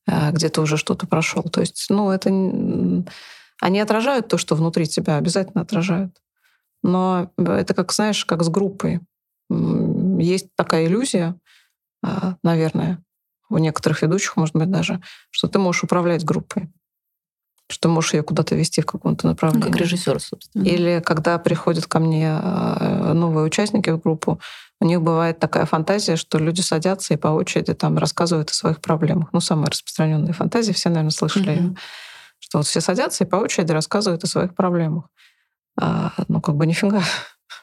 э, 0.07 0.31
где 0.31 0.49
ты 0.49 0.59
уже 0.59 0.75
что-то 0.75 1.07
прошел. 1.07 1.43
То 1.43 1.61
есть, 1.61 1.85
ну, 1.89 2.11
это... 2.11 2.29
Они 3.61 3.79
отражают 3.79 4.27
то, 4.27 4.37
что 4.37 4.55
внутри 4.55 4.87
тебя, 4.87 5.17
обязательно 5.17 5.61
отражают. 5.61 6.17
Но 6.83 7.31
это 7.37 7.73
как, 7.75 7.93
знаешь, 7.93 8.25
как 8.25 8.43
с 8.43 8.49
группой. 8.49 8.99
Есть 9.49 10.47
такая 10.55 10.87
иллюзия, 10.87 11.35
а, 12.03 12.35
наверное, 12.43 13.03
у 13.49 13.59
некоторых 13.59 14.01
ведущих, 14.01 14.35
может 14.35 14.55
быть, 14.55 14.71
даже, 14.71 15.01
что 15.29 15.47
ты 15.47 15.59
можешь 15.59 15.83
управлять 15.83 16.25
группой, 16.25 16.71
что 17.69 17.83
ты 17.83 17.87
можешь 17.89 18.13
ее 18.13 18.23
куда-то 18.23 18.55
вести 18.55 18.81
в 18.81 18.85
каком-то 18.87 19.27
направлении. 19.27 19.67
как 19.67 19.77
режиссер, 19.77 20.19
собственно. 20.19 20.63
Или 20.63 21.01
когда 21.05 21.37
приходят 21.37 21.85
ко 21.85 21.99
мне 21.99 22.29
э, 22.41 23.13
новые 23.13 23.45
участники 23.45 23.91
в 23.91 23.99
группу, 23.99 24.39
у 24.79 24.85
них 24.85 25.01
бывает 25.03 25.37
такая 25.37 25.65
фантазия, 25.67 26.15
что 26.15 26.39
люди 26.39 26.61
садятся 26.61 27.13
и 27.13 27.17
по 27.17 27.27
очереди 27.27 27.75
там 27.75 27.99
рассказывают 27.99 28.49
о 28.49 28.53
своих 28.53 28.81
проблемах. 28.81 29.29
Ну, 29.33 29.39
самая 29.39 29.67
распространенная 29.67 30.33
фантазия, 30.33 30.73
все, 30.73 30.89
наверное, 30.89 31.11
слышали 31.11 31.51
её. 31.51 31.75
Что 32.41 32.57
вот 32.57 32.67
все 32.67 32.81
садятся 32.81 33.23
и 33.23 33.27
по 33.27 33.37
очереди 33.37 33.71
рассказывают 33.71 34.23
о 34.23 34.27
своих 34.27 34.55
проблемах. 34.55 35.05
А, 35.79 36.11
ну, 36.27 36.41
как 36.41 36.55
бы 36.55 36.65
нифига. 36.65 37.03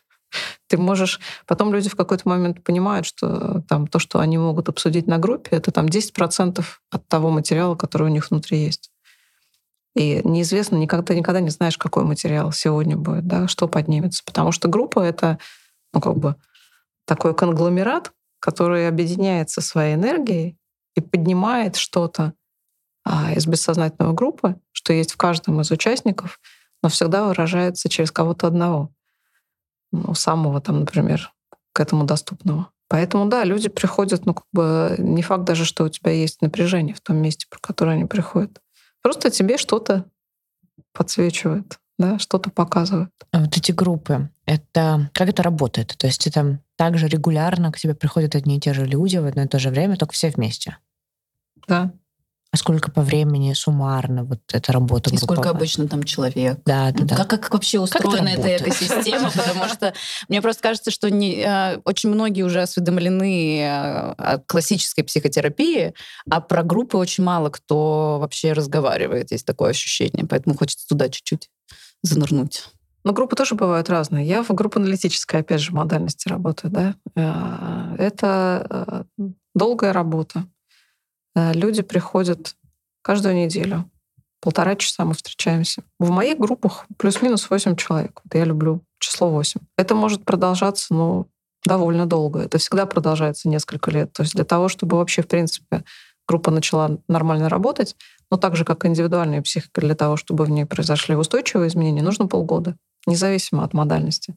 Ты 0.69 0.79
можешь... 0.79 1.21
Потом 1.47 1.75
люди 1.75 1.91
в 1.91 1.97
какой-то 1.97 2.29
момент 2.29 2.63
понимают, 2.63 3.05
что 3.05 3.63
там 3.69 3.87
то, 3.89 3.99
что 3.99 4.21
они 4.21 4.39
могут 4.39 4.69
обсудить 4.69 5.07
на 5.07 5.19
группе, 5.19 5.57
это 5.57 5.73
там 5.73 5.87
10% 5.87 6.65
от 6.91 7.09
того 7.09 7.31
материала, 7.31 7.75
который 7.75 8.05
у 8.05 8.11
них 8.11 8.31
внутри 8.31 8.65
есть. 8.65 8.91
И 9.97 10.21
неизвестно, 10.23 10.77
никогда, 10.77 11.13
никогда 11.13 11.41
не 11.41 11.51
знаешь, 11.51 11.77
какой 11.77 12.05
материал 12.05 12.53
сегодня 12.53 12.97
будет, 12.97 13.27
да, 13.27 13.49
что 13.49 13.67
поднимется. 13.67 14.23
Потому 14.25 14.53
что 14.53 14.69
группа— 14.69 15.01
это, 15.03 15.39
ну, 15.93 16.01
как 16.01 16.17
бы 16.17 16.37
такой 17.05 17.35
конгломерат, 17.35 18.13
который 18.39 18.87
объединяется 18.87 19.61
своей 19.61 19.97
энергией 19.97 20.57
и 20.95 21.01
поднимает 21.01 21.75
что-то 21.75 22.35
из 23.35 23.47
бессознательного 23.47 24.13
группы, 24.13 24.57
что 24.73 24.93
есть 24.93 25.13
в 25.13 25.17
каждом 25.17 25.61
из 25.61 25.71
участников, 25.71 26.41
но 26.83 26.89
всегда 26.89 27.27
выражается 27.27 27.89
через 27.89 28.11
кого-то 28.11 28.47
одного. 28.47 28.91
Ну, 29.93 30.15
самого 30.15 30.61
там, 30.61 30.81
например, 30.81 31.33
к 31.73 31.81
этому 31.81 32.05
доступного. 32.05 32.71
Поэтому, 32.89 33.27
да, 33.27 33.45
люди 33.45 33.69
приходят, 33.69 34.25
ну, 34.27 34.35
как 34.35 34.47
бы 34.53 34.95
не 34.99 35.23
факт 35.23 35.45
даже, 35.45 35.65
что 35.65 35.85
у 35.85 35.89
тебя 35.89 36.11
есть 36.11 36.41
напряжение 36.41 36.95
в 36.95 37.01
том 37.01 37.17
месте, 37.17 37.47
про 37.51 37.59
которое 37.59 37.93
они 37.93 38.07
приходят. 38.07 38.61
Просто 39.03 39.31
тебе 39.31 39.59
что-то 39.59 40.07
подсвечивает, 40.93 41.79
да, 41.99 42.19
что-то 42.19 42.51
показывает. 42.51 43.11
А 43.31 43.41
вот 43.41 43.57
эти 43.57 43.73
группы, 43.73 44.31
это 44.47 45.11
как 45.13 45.29
это 45.29 45.43
работает? 45.43 45.95
То 45.99 46.07
есть 46.07 46.27
это 46.27 46.61
также 46.77 47.09
регулярно 47.09 47.71
к 47.73 47.79
тебе 47.79 47.95
приходят 47.95 48.35
одни 48.35 48.57
и 48.57 48.61
те 48.61 48.73
же 48.73 48.87
люди 48.87 49.19
в 49.19 49.27
одно 49.27 49.43
и 49.43 49.49
то 49.49 49.59
же 49.59 49.71
время, 49.71 49.97
только 49.97 50.15
все 50.15 50.31
вместе? 50.31 50.79
Да. 51.67 51.93
А 52.51 52.57
сколько 52.57 52.91
по 52.91 53.03
времени 53.03 53.53
суммарно 53.53 54.25
вот 54.25 54.41
эта 54.51 54.73
работа 54.73 55.11
И 55.11 55.17
сколько 55.19 55.35
групповая? 55.35 55.55
обычно 55.55 55.87
там 55.87 56.03
человек? 56.03 56.61
Да, 56.65 56.91
да, 56.93 57.05
да. 57.05 57.17
Как, 57.17 57.29
как 57.29 57.53
вообще 57.53 57.77
Как 57.77 57.85
устроена 57.85 58.29
эта 58.29 58.37
работает? 58.37 58.63
экосистема? 58.63 59.31
Потому 59.35 59.69
что 59.69 59.93
мне 60.31 60.41
просто 60.41 60.63
кажется, 60.63 60.91
что 60.91 61.11
не, 61.11 61.43
э, 61.43 61.81
очень 61.85 62.09
многие 62.09 62.43
уже 62.43 62.63
осведомлены 62.63 63.61
э, 63.61 64.13
о 64.17 64.39
классической 64.47 65.03
психотерапии, 65.03 65.93
а 66.31 66.41
про 66.41 66.63
группы 66.63 66.97
очень 66.97 67.23
мало 67.23 67.51
кто 67.51 68.19
вообще 68.19 68.55
разговаривает. 68.55 69.31
Есть 69.31 69.45
такое 69.47 69.71
ощущение. 69.71 70.25
Поэтому 70.27 70.57
хочется 70.57 70.89
туда 70.89 71.11
чуть-чуть 71.11 71.51
занырнуть. 72.03 72.65
Но 73.05 73.13
группы 73.13 73.37
тоже 73.37 73.57
бывают 73.57 73.91
разные. 73.91 74.27
Я 74.27 74.43
в 74.43 74.49
группе 74.55 74.81
аналитической, 74.81 75.41
опять 75.41 75.61
же, 75.61 75.73
модальности 75.73 76.29
работаю. 76.29 76.71
Да? 76.73 76.95
Э, 77.15 77.95
Это 77.99 79.05
долгая 79.55 79.93
работа. 79.93 80.47
Э, 81.39 81.53
Люди 81.53 81.83
приходят 81.83 82.57
каждую 83.03 83.37
неделю. 83.37 83.89
Полтора 84.41 84.77
часа 84.77 85.05
мы 85.05 85.15
встречаемся. 85.15 85.83
В 85.99 86.11
моих 86.11 86.39
группах 86.39 86.87
плюс-минус 86.97 87.51
8 87.51 87.77
человек. 87.77 88.21
Вот 88.25 88.35
я 88.35 88.45
люблю 88.45 88.83
число 88.99 89.31
8. 89.31 89.61
Это 89.77 89.95
может 89.95 90.25
продолжаться, 90.25 90.95
ну, 90.95 91.27
довольно 91.65 92.07
долго. 92.07 92.41
Это 92.41 92.59
всегда 92.59 92.87
продолжается 92.87 93.49
несколько 93.49 93.91
лет. 93.91 94.13
То 94.13 94.23
есть 94.23 94.35
для 94.35 94.45
того, 94.45 94.69
чтобы 94.69 94.97
вообще, 94.97 95.23
в 95.23 95.29
принципе, 95.29 95.85
группа 96.27 96.51
начала 96.51 96.99
нормально 97.09 97.49
работать, 97.49 97.97
но 98.31 98.37
так 98.37 98.55
же, 98.55 98.65
как 98.65 98.85
индивидуальная 98.85 99.43
психика, 99.43 99.81
для 99.81 99.95
того, 99.95 100.17
чтобы 100.17 100.45
в 100.45 100.51
ней 100.51 100.67
произошли 100.67 101.17
устойчивые 101.17 101.69
изменения, 101.69 102.03
нужно 102.03 102.27
полгода, 102.27 102.77
независимо 103.07 103.65
от 103.65 103.75
модальности. 103.75 104.37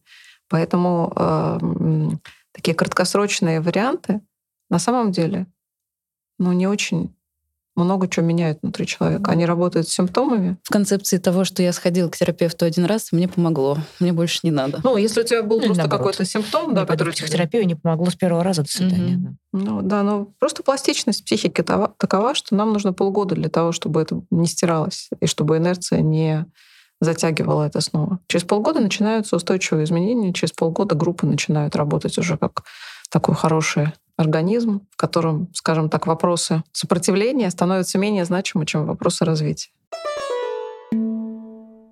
Поэтому 0.50 1.14
э, 1.16 2.10
такие 2.54 2.74
краткосрочные 2.74 3.62
варианты 3.62 4.22
на 4.70 4.80
самом 4.80 5.12
деле 5.12 5.46
ну, 6.42 6.52
не 6.54 6.68
очень 6.68 7.14
много 7.76 8.08
чего 8.10 8.26
меняют 8.26 8.60
внутри 8.62 8.86
человека. 8.86 9.32
Они 9.32 9.46
работают 9.46 9.88
с 9.88 9.94
симптомами. 9.94 10.58
В 10.64 10.70
концепции 10.70 11.18
того, 11.18 11.46
что 11.46 11.64
я 11.64 11.72
сходила 11.72 12.10
к 12.10 12.18
терапевту 12.18 12.66
один 12.66 12.84
раз, 12.86 13.12
мне 13.14 13.28
помогло. 13.30 13.78
Мне 14.02 14.12
больше 14.12 14.40
не 14.44 14.52
надо. 14.52 14.82
Ну, 14.84 14.98
если 14.98 15.22
у 15.22 15.24
тебя 15.24 15.42
был 15.42 15.58
Или 15.60 15.68
просто 15.68 15.84
наоборот. 15.84 16.00
какой-то 16.16 16.26
симптом, 16.30 16.70
Не 16.72 16.76
да, 16.76 16.86
который 16.86 17.14
тебе- 17.14 17.24
психотерапию 17.28 17.66
не 17.66 17.76
помогло 17.76 18.08
с 18.10 18.16
первого 18.16 18.44
раза, 18.44 18.64
до 18.64 18.68
свидания. 18.70 19.18
Да. 19.18 19.32
Ну 19.54 19.82
да, 19.82 20.04
ну 20.04 20.34
просто 20.38 20.64
пластичность 20.64 21.24
психики 21.26 21.62
такова, 21.64 22.36
что 22.36 22.56
нам 22.56 22.74
нужно 22.74 22.92
полгода 22.92 23.36
для 23.36 23.50
того, 23.50 23.72
чтобы 23.72 24.02
это 24.02 24.22
не 24.32 24.48
стиралось, 24.48 25.10
и 25.22 25.26
чтобы 25.26 25.56
инерция 25.58 26.02
не 26.02 26.46
затягивала 27.00 27.64
это 27.64 27.80
снова. 27.82 28.20
Через 28.28 28.44
полгода 28.44 28.80
начинаются 28.82 29.36
устойчивые 29.38 29.86
изменения, 29.86 30.34
через 30.34 30.52
полгода 30.52 30.94
группы 30.94 31.26
начинают 31.26 31.76
работать 31.76 32.18
уже 32.18 32.38
как 32.38 32.64
такой 33.12 33.36
хороший 33.36 33.94
организм, 34.18 34.82
в 34.92 34.98
котором, 34.98 35.50
скажем 35.54 35.90
так, 35.90 36.08
вопросы 36.08 36.64
сопротивления 36.72 37.50
становятся 37.50 37.98
менее 37.98 38.26
значимы, 38.26 38.66
чем 38.66 38.86
вопросы 38.86 39.26
развития. 39.26 39.72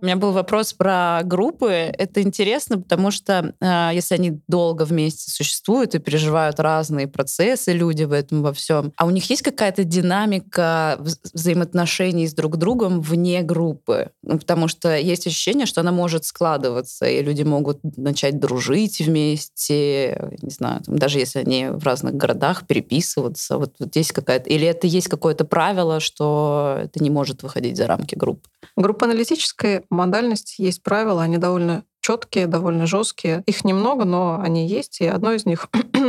У 0.01 0.05
меня 0.05 0.15
был 0.15 0.31
вопрос 0.31 0.71
про 0.73 1.21
группы. 1.25 1.69
Это 1.69 2.21
интересно, 2.21 2.79
потому 2.79 3.11
что 3.11 3.53
э, 3.59 3.89
если 3.93 4.15
они 4.15 4.39
долго 4.47 4.83
вместе 4.83 5.29
существуют 5.29 5.93
и 5.93 5.99
переживают 5.99 6.59
разные 6.59 7.07
процессы, 7.07 7.73
люди 7.73 8.03
в 8.03 8.13
этом 8.13 8.41
во 8.41 8.53
всем, 8.53 8.93
а 8.95 9.05
у 9.05 9.09
них 9.09 9.29
есть 9.29 9.41
какая-то 9.41 9.83
динамика 9.83 10.97
вз- 10.99 11.17
взаимоотношений 11.33 12.27
с 12.27 12.33
друг 12.33 12.55
другом 12.55 13.01
вне 13.01 13.41
группы? 13.41 14.11
Ну, 14.23 14.39
потому 14.39 14.69
что 14.69 14.95
есть 14.95 15.27
ощущение, 15.27 15.65
что 15.65 15.81
она 15.81 15.91
может 15.91 16.23
складываться, 16.23 17.05
и 17.05 17.21
люди 17.21 17.43
могут 17.43 17.79
начать 17.97 18.39
дружить 18.39 19.01
вместе, 19.01 20.31
не 20.41 20.49
знаю, 20.49 20.81
там, 20.81 20.97
даже 20.97 21.19
если 21.19 21.39
они 21.39 21.67
в 21.69 21.83
разных 21.83 22.15
городах 22.15 22.65
переписываться. 22.67 23.57
Вот, 23.57 23.73
вот 23.79 23.95
есть 23.97 24.13
какая-то... 24.13 24.49
Или 24.49 24.65
это 24.65 24.87
есть 24.87 25.09
какое-то 25.09 25.43
правило, 25.43 25.99
что 25.99 26.77
это 26.83 27.03
не 27.03 27.09
может 27.09 27.43
выходить 27.43 27.75
за 27.75 27.85
рамки 27.85 28.15
группы? 28.15 28.49
Группа 28.75 29.05
аналитической 29.05 29.83
модальности 29.89 30.61
есть 30.61 30.83
правила, 30.83 31.23
они 31.23 31.37
довольно 31.37 31.83
четкие, 32.01 32.47
довольно 32.47 32.85
жесткие. 32.85 33.43
Их 33.45 33.63
немного, 33.63 34.05
но 34.05 34.39
они 34.41 34.67
есть, 34.67 35.01
и 35.01 35.05
одно 35.05 35.33
из 35.33 35.45
них, 35.45 35.67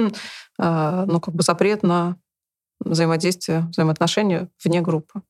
а, 0.59 1.05
ну, 1.07 1.21
как 1.21 1.35
бы 1.35 1.43
запрет 1.43 1.83
на 1.83 2.17
взаимодействие, 2.81 3.67
взаимоотношения 3.71 4.49
вне 4.65 4.81
группы. 4.81 5.23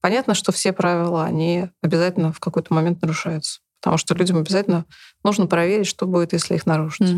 Понятно, 0.00 0.34
что 0.34 0.50
все 0.50 0.72
правила, 0.72 1.24
они 1.24 1.68
обязательно 1.82 2.32
в 2.32 2.40
какой-то 2.40 2.72
момент 2.72 3.02
нарушаются, 3.02 3.60
потому 3.80 3.98
что 3.98 4.14
людям 4.14 4.38
обязательно 4.38 4.86
нужно 5.22 5.46
проверить, 5.46 5.86
что 5.86 6.06
будет, 6.06 6.32
если 6.32 6.54
их 6.54 6.66
нарушить. 6.66 7.10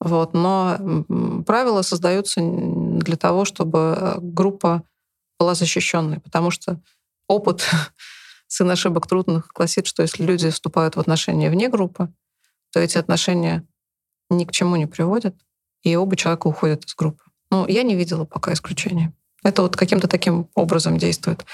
Вот. 0.00 0.34
Но 0.34 1.04
правила 1.46 1.82
создаются 1.82 2.40
для 2.42 3.16
того, 3.16 3.44
чтобы 3.44 4.16
группа 4.18 4.82
была 5.38 5.54
защищенной, 5.54 6.18
потому 6.18 6.50
что 6.50 6.80
опыт 7.28 7.64
сын 8.52 8.70
ошибок 8.70 9.06
трудных 9.06 9.48
гласит, 9.54 9.86
что 9.86 10.02
если 10.02 10.22
люди 10.22 10.50
вступают 10.50 10.96
в 10.96 11.00
отношения 11.00 11.48
вне 11.48 11.68
группы, 11.68 12.12
то 12.70 12.80
эти 12.80 12.98
отношения 12.98 13.66
ни 14.28 14.44
к 14.44 14.52
чему 14.52 14.76
не 14.76 14.86
приводят, 14.86 15.34
и 15.82 15.96
оба 15.96 16.16
человека 16.16 16.46
уходят 16.48 16.84
из 16.84 16.94
группы. 16.94 17.24
Ну, 17.50 17.66
я 17.66 17.82
не 17.82 17.96
видела 17.96 18.24
пока 18.24 18.52
исключения. 18.52 19.14
Это 19.42 19.62
вот 19.62 19.76
каким-то 19.76 20.06
таким 20.06 20.48
образом 20.54 20.98
действует. 20.98 21.44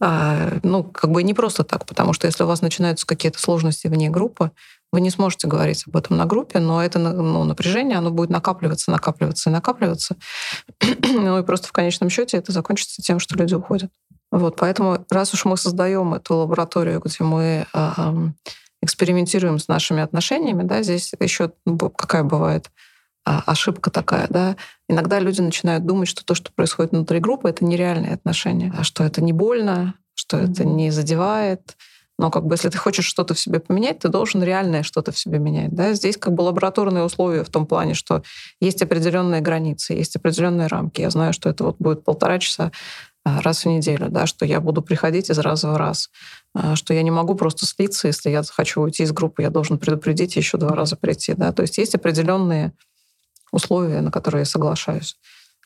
А, 0.00 0.58
ну, 0.62 0.84
как 0.84 1.10
бы 1.10 1.22
не 1.24 1.34
просто 1.34 1.64
так, 1.64 1.86
потому 1.86 2.12
что 2.12 2.26
если 2.26 2.44
у 2.44 2.46
вас 2.46 2.62
начинаются 2.62 3.06
какие-то 3.06 3.38
сложности 3.40 3.88
вне 3.88 4.08
группы, 4.08 4.52
вы 4.92 5.00
не 5.00 5.10
сможете 5.10 5.48
говорить 5.48 5.84
об 5.88 5.96
этом 5.96 6.16
на 6.16 6.24
группе, 6.24 6.60
но 6.60 6.82
это 6.84 7.00
ну, 7.00 7.42
напряжение, 7.44 7.98
оно 7.98 8.12
будет 8.12 8.30
накапливаться, 8.30 8.92
накапливаться 8.92 9.50
и 9.50 9.52
накапливаться. 9.52 10.16
ну 11.02 11.38
и 11.38 11.42
просто 11.42 11.66
в 11.66 11.72
конечном 11.72 12.10
счете 12.10 12.36
это 12.36 12.52
закончится 12.52 13.02
тем, 13.02 13.18
что 13.18 13.36
люди 13.36 13.54
уходят. 13.54 13.90
Вот, 14.34 14.56
поэтому 14.56 14.98
раз 15.10 15.32
уж 15.32 15.44
мы 15.44 15.56
создаем 15.56 16.12
эту 16.12 16.34
лабораторию, 16.34 17.00
где 17.00 17.22
мы 17.22 17.66
а, 17.72 18.12
экспериментируем 18.82 19.60
с 19.60 19.68
нашими 19.68 20.02
отношениями, 20.02 20.64
да, 20.64 20.82
здесь 20.82 21.12
еще 21.20 21.52
какая 21.96 22.24
бывает 22.24 22.72
а, 23.24 23.44
ошибка 23.46 23.92
такая, 23.92 24.26
да. 24.28 24.56
Иногда 24.88 25.20
люди 25.20 25.40
начинают 25.40 25.86
думать, 25.86 26.08
что 26.08 26.24
то, 26.24 26.34
что 26.34 26.50
происходит 26.52 26.90
внутри 26.90 27.20
группы, 27.20 27.48
это 27.48 27.64
нереальные 27.64 28.12
отношения, 28.12 28.74
а 28.76 28.82
что 28.82 29.04
это 29.04 29.22
не 29.22 29.32
больно, 29.32 29.94
что 30.16 30.36
это 30.36 30.64
не 30.64 30.90
задевает. 30.90 31.76
Но 32.18 32.32
как 32.32 32.44
бы 32.44 32.54
если 32.54 32.70
ты 32.70 32.78
хочешь 32.78 33.06
что-то 33.06 33.34
в 33.34 33.40
себе 33.40 33.60
поменять, 33.60 34.00
ты 34.00 34.08
должен 34.08 34.42
реальное 34.42 34.82
что-то 34.82 35.12
в 35.12 35.18
себе 35.18 35.38
менять. 35.38 35.72
Да? 35.72 35.92
Здесь 35.94 36.16
как 36.16 36.32
бы 36.32 36.42
лабораторные 36.42 37.04
условия 37.04 37.44
в 37.44 37.50
том 37.50 37.66
плане, 37.66 37.94
что 37.94 38.24
есть 38.60 38.82
определенные 38.82 39.40
границы, 39.40 39.94
есть 39.94 40.16
определенные 40.16 40.66
рамки. 40.66 41.02
Я 41.02 41.10
знаю, 41.10 41.32
что 41.32 41.48
это 41.48 41.62
вот 41.62 41.76
будет 41.78 42.02
полтора 42.02 42.40
часа 42.40 42.72
раз 43.24 43.64
в 43.64 43.68
неделю, 43.68 44.08
да, 44.10 44.26
что 44.26 44.44
я 44.44 44.60
буду 44.60 44.82
приходить 44.82 45.30
из 45.30 45.38
раза 45.38 45.70
в 45.70 45.76
раз, 45.76 46.10
а, 46.54 46.76
что 46.76 46.92
я 46.92 47.02
не 47.02 47.10
могу 47.10 47.34
просто 47.34 47.66
слиться, 47.66 48.06
если 48.06 48.30
я 48.30 48.42
хочу 48.42 48.82
уйти 48.82 49.02
из 49.02 49.12
группы, 49.12 49.42
я 49.42 49.50
должен 49.50 49.78
предупредить 49.78 50.36
еще 50.36 50.58
два 50.58 50.74
раза 50.74 50.96
прийти. 50.96 51.34
Да? 51.34 51.52
То 51.52 51.62
есть 51.62 51.78
есть 51.78 51.94
определенные 51.94 52.72
условия, 53.50 54.00
на 54.00 54.10
которые 54.10 54.40
я 54.40 54.46
соглашаюсь, 54.46 55.16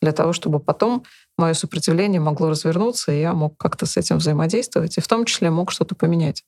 для 0.01 0.13
того, 0.13 0.33
чтобы 0.33 0.61
потом 0.61 1.05
мое 1.37 1.55
сопротивление 1.55 2.21
могло 2.21 2.51
развернуться, 2.51 3.11
и 3.13 3.21
я 3.21 3.33
мог 3.33 3.57
как-то 3.57 3.87
с 3.87 3.97
этим 3.97 4.19
взаимодействовать, 4.19 4.97
и 4.97 5.01
в 5.01 5.09
том 5.09 5.25
числе 5.25 5.51
мог 5.51 5.73
что-то 5.73 5.95
поменять. 5.95 6.45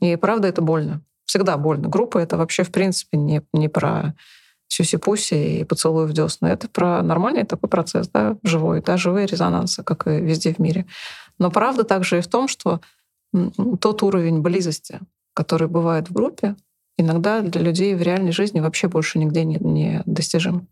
И 0.00 0.16
правда, 0.16 0.48
это 0.48 0.62
больно. 0.62 1.02
Всегда 1.26 1.56
больно. 1.56 1.88
Группа— 1.88 2.18
это 2.18 2.36
вообще, 2.36 2.64
в 2.64 2.72
принципе, 2.72 3.16
не, 3.16 3.42
не 3.52 3.68
про 3.68 4.14
сюси-пуси 4.70 5.60
и 5.60 5.64
поцелуй 5.64 6.06
в 6.06 6.12
десны. 6.12 6.46
Это 6.46 6.68
про 6.68 7.02
нормальный 7.02 7.44
такой 7.44 7.68
процесс, 7.68 8.08
да, 8.08 8.36
живой, 8.44 8.80
да, 8.80 8.96
живые 8.96 9.26
резонансы, 9.26 9.82
как 9.82 10.06
и 10.06 10.20
везде 10.20 10.54
в 10.54 10.58
мире. 10.58 10.86
Но 11.38 11.50
правда 11.50 11.84
также 11.84 12.18
и 12.18 12.22
в 12.22 12.28
том, 12.28 12.46
что 12.46 12.80
м, 13.34 13.50
тот 13.78 14.02
уровень 14.02 14.40
близости, 14.40 15.00
который 15.34 15.68
бывает 15.68 16.08
в 16.08 16.12
группе, 16.12 16.54
иногда 16.96 17.40
для 17.40 17.60
людей 17.60 17.94
в 17.94 18.02
реальной 18.02 18.32
жизни 18.32 18.60
вообще 18.60 18.88
больше 18.88 19.18
нигде 19.18 19.44
не, 19.44 19.56
не 19.56 20.02
достижим. 20.06 20.68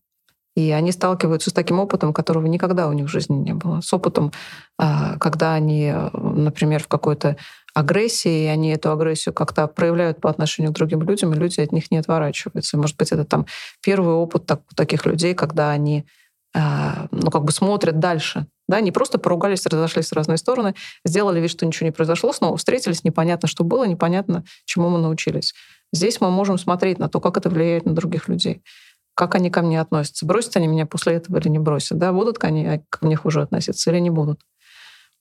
И 0.54 0.70
они 0.70 0.92
сталкиваются 0.92 1.50
с 1.50 1.52
таким 1.52 1.80
опытом, 1.80 2.12
которого 2.12 2.46
никогда 2.46 2.88
у 2.88 2.92
них 2.92 3.06
в 3.06 3.10
жизни 3.10 3.36
не 3.36 3.54
было. 3.54 3.80
С 3.80 3.92
опытом, 3.92 4.32
а, 4.76 5.16
когда 5.18 5.54
они, 5.54 5.92
э, 5.94 6.10
например, 6.12 6.82
в 6.82 6.88
какой-то 6.88 7.36
агрессии, 7.78 8.44
и 8.44 8.46
они 8.46 8.70
эту 8.70 8.90
агрессию 8.92 9.32
как-то 9.34 9.66
проявляют 9.68 10.20
по 10.20 10.30
отношению 10.30 10.72
к 10.72 10.76
другим 10.76 11.02
людям, 11.02 11.32
и 11.32 11.36
люди 11.36 11.60
от 11.60 11.72
них 11.72 11.90
не 11.90 11.98
отворачиваются. 11.98 12.76
И, 12.76 12.80
Может 12.80 12.96
быть, 12.96 13.12
это 13.12 13.24
там 13.24 13.46
первый 13.82 14.14
опыт 14.14 14.46
так- 14.46 14.62
таких 14.74 15.06
людей, 15.06 15.34
когда 15.34 15.70
они 15.70 16.04
а, 16.54 17.08
ну, 17.10 17.30
как 17.30 17.44
бы 17.44 17.52
смотрят 17.52 17.98
дальше 17.98 18.46
Да, 18.68 18.80
не 18.80 18.90
просто 18.90 19.18
поругались, 19.18 19.66
разошлись 19.66 20.08
в 20.08 20.14
разные 20.14 20.38
стороны, 20.38 20.74
сделали 21.04 21.40
вид, 21.40 21.50
что 21.50 21.66
ничего 21.66 21.86
не 21.86 21.92
произошло, 21.92 22.32
снова 22.32 22.56
встретились, 22.56 23.04
непонятно, 23.04 23.48
что 23.48 23.64
было, 23.64 23.86
непонятно, 23.86 24.44
чему 24.64 24.88
мы 24.88 24.98
научились. 24.98 25.54
Здесь 25.92 26.20
мы 26.20 26.30
можем 26.30 26.58
смотреть 26.58 26.98
на 26.98 27.08
то, 27.08 27.20
как 27.20 27.36
это 27.36 27.50
влияет 27.50 27.84
на 27.86 27.94
других 27.94 28.28
людей, 28.28 28.62
как 29.14 29.34
они 29.34 29.50
ко 29.50 29.62
мне 29.62 29.80
относятся, 29.80 30.26
бросят 30.26 30.56
они 30.56 30.68
меня 30.68 30.86
после 30.86 31.14
этого 31.14 31.38
или 31.38 31.48
не 31.48 31.58
бросят, 31.58 31.98
да, 31.98 32.12
будут 32.12 32.42
они 32.44 32.82
ко 32.90 33.04
мне 33.04 33.16
хуже 33.16 33.42
относиться 33.42 33.90
или 33.90 33.98
не 33.98 34.10
будут. 34.10 34.40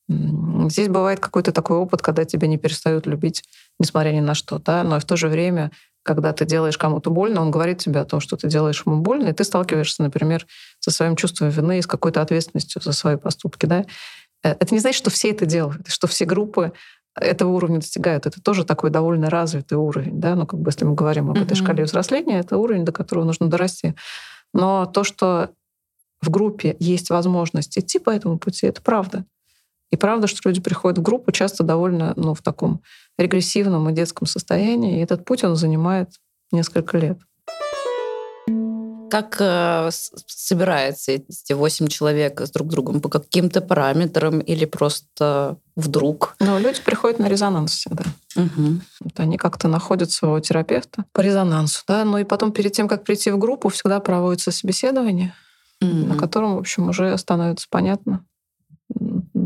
Здесь 0.09 0.87
бывает 0.87 1.19
какой-то 1.19 1.51
такой 1.51 1.77
опыт, 1.77 2.01
когда 2.01 2.23
тебя 2.23 2.47
не 2.47 2.57
перестают 2.57 3.05
любить, 3.05 3.43
несмотря 3.79 4.11
ни 4.11 4.21
на 4.21 4.35
что, 4.35 4.57
да, 4.59 4.83
но 4.83 4.97
и 4.97 4.99
в 4.99 5.05
то 5.05 5.17
же 5.17 5.27
время, 5.27 5.71
когда 6.03 6.31
ты 6.31 6.45
делаешь 6.45 6.77
кому-то 6.77 7.09
больно, 7.09 7.41
он 7.41 7.51
говорит 7.51 7.79
тебе 7.79 7.99
о 7.99 8.05
том, 8.05 8.21
что 8.21 8.37
ты 8.37 8.47
делаешь 8.47 8.83
ему 8.85 9.01
больно, 9.01 9.27
и 9.27 9.33
ты 9.33 9.43
сталкиваешься, 9.43 10.03
например, 10.03 10.47
со 10.79 10.91
своим 10.91 11.17
чувством 11.17 11.49
вины 11.49 11.79
и 11.79 11.81
с 11.81 11.87
какой-то 11.87 12.21
ответственностью 12.21 12.81
за 12.81 12.93
свои 12.93 13.17
поступки, 13.17 13.65
да. 13.65 13.85
Э, 14.43 14.51
это 14.51 14.73
не 14.73 14.79
значит, 14.79 14.97
что 14.97 15.09
все 15.09 15.31
это 15.31 15.45
делают, 15.45 15.87
что 15.89 16.07
все 16.07 16.23
группы 16.23 16.71
этого 17.19 17.51
уровня 17.51 17.79
достигают. 17.79 18.25
Это 18.25 18.41
тоже 18.41 18.63
такой 18.63 18.89
довольно 18.89 19.29
развитый 19.29 19.77
уровень, 19.77 20.19
да, 20.19 20.35
ну, 20.35 20.45
как 20.45 20.61
бы, 20.61 20.69
если 20.69 20.85
мы 20.85 20.95
говорим 20.95 21.29
об 21.29 21.37
mm-hmm. 21.37 21.43
этой 21.43 21.55
шкале 21.55 21.83
взросления, 21.83 22.39
это 22.39 22.57
уровень, 22.57 22.85
до 22.85 22.93
которого 22.93 23.25
нужно 23.25 23.47
дорасти. 23.47 23.95
Но 24.53 24.85
то, 24.85 25.03
что 25.03 25.49
в 26.21 26.29
группе 26.29 26.77
есть 26.79 27.09
возможность 27.09 27.77
идти 27.77 27.99
по 27.99 28.09
этому 28.09 28.39
пути, 28.39 28.67
это 28.67 28.81
правда. 28.81 29.25
И 29.91 29.95
правда, 29.95 30.27
что 30.27 30.49
люди 30.49 30.61
приходят 30.61 30.97
в 30.97 31.01
группу 31.01 31.31
часто 31.31 31.63
довольно 31.63 32.13
ну, 32.15 32.33
в 32.33 32.41
таком 32.41 32.81
регрессивном 33.17 33.89
и 33.89 33.93
детском 33.93 34.27
состоянии, 34.27 34.99
и 34.99 35.03
этот 35.03 35.25
путь 35.25 35.43
он 35.43 35.55
занимает 35.55 36.09
несколько 36.51 36.97
лет. 36.97 37.19
Как 39.09 39.37
э, 39.39 39.89
собираются 39.91 41.13
эти 41.13 41.53
восемь 41.53 41.87
человек 41.87 42.41
с 42.41 42.51
друг 42.51 42.67
другом? 42.67 42.99
По 42.99 43.07
каким-то 43.07 43.61
параметрам 43.61 44.39
или 44.39 44.65
просто 44.65 45.57
вдруг? 45.77 46.35
Ну, 46.41 46.59
люди 46.59 46.81
приходят 46.83 47.17
на 47.19 47.27
резонанс 47.27 47.71
всегда. 47.71 48.03
Угу. 48.35 48.81
Вот 48.99 49.19
они 49.19 49.37
как-то 49.37 49.69
находят 49.69 50.11
своего 50.11 50.39
терапевта 50.41 51.05
по 51.13 51.21
резонансу. 51.21 51.83
Да? 51.87 52.03
Ну 52.03 52.17
и 52.17 52.25
потом 52.25 52.51
перед 52.51 52.73
тем, 52.73 52.89
как 52.89 53.05
прийти 53.05 53.31
в 53.31 53.37
группу, 53.37 53.69
всегда 53.69 54.01
проводится 54.01 54.51
собеседование, 54.51 55.33
угу. 55.81 55.89
на 55.89 56.17
котором, 56.17 56.55
в 56.55 56.59
общем, 56.59 56.89
уже 56.89 57.17
становится 57.17 57.67
понятно, 57.69 58.25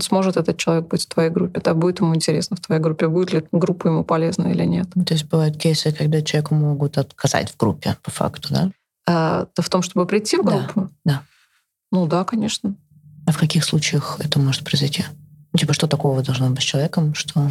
сможет 0.04 0.38
этот 0.38 0.58
человек 0.58 0.88
быть 0.88 1.04
в 1.04 1.08
твоей 1.08 1.30
группе, 1.30 1.62
да, 1.62 1.74
будет 1.74 2.00
ему 2.00 2.16
интересно 2.16 2.56
в 2.56 2.60
твоей 2.60 2.82
группе, 2.82 3.08
будет 3.08 3.34
ли 3.34 3.44
группа 3.52 3.88
ему 3.88 4.04
полезна 4.04 4.48
или 4.48 4.66
нет. 4.66 4.88
То 5.06 5.14
есть 5.14 5.26
бывают 5.26 5.58
кейсы, 5.58 5.92
когда 5.92 6.22
человеку 6.22 6.56
могут 6.56 6.98
отказать 6.98 7.52
в 7.52 7.58
группе, 7.58 7.98
по 8.04 8.12
факту, 8.12 8.50
да? 8.52 8.72
А, 9.08 9.48
в 9.58 9.70
том, 9.70 9.82
чтобы 9.82 10.06
прийти 10.06 10.38
в 10.38 10.44
группу? 10.44 10.90
Да, 11.06 11.14
да. 11.14 11.24
Ну 11.92 12.08
да, 12.08 12.24
конечно. 12.24 12.76
А 13.26 13.32
в 13.32 13.38
каких 13.38 13.64
случаях 13.64 14.20
это 14.20 14.40
может 14.40 14.64
произойти? 14.64 15.06
Типа, 15.58 15.74
что 15.74 15.88
такого 15.88 16.24
должно 16.24 16.50
быть 16.50 16.62
с 16.62 16.66
человеком, 16.66 17.14
что 17.14 17.50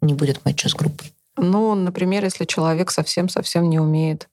не 0.00 0.14
будет 0.14 0.44
матча 0.44 0.68
с 0.68 0.74
группой? 0.74 1.12
Ну, 1.36 1.74
например, 1.74 2.24
если 2.24 2.44
человек 2.44 2.90
совсем-совсем 2.90 3.68
не 3.68 3.78
умеет 3.78 4.28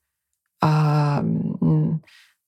а, 0.62 1.24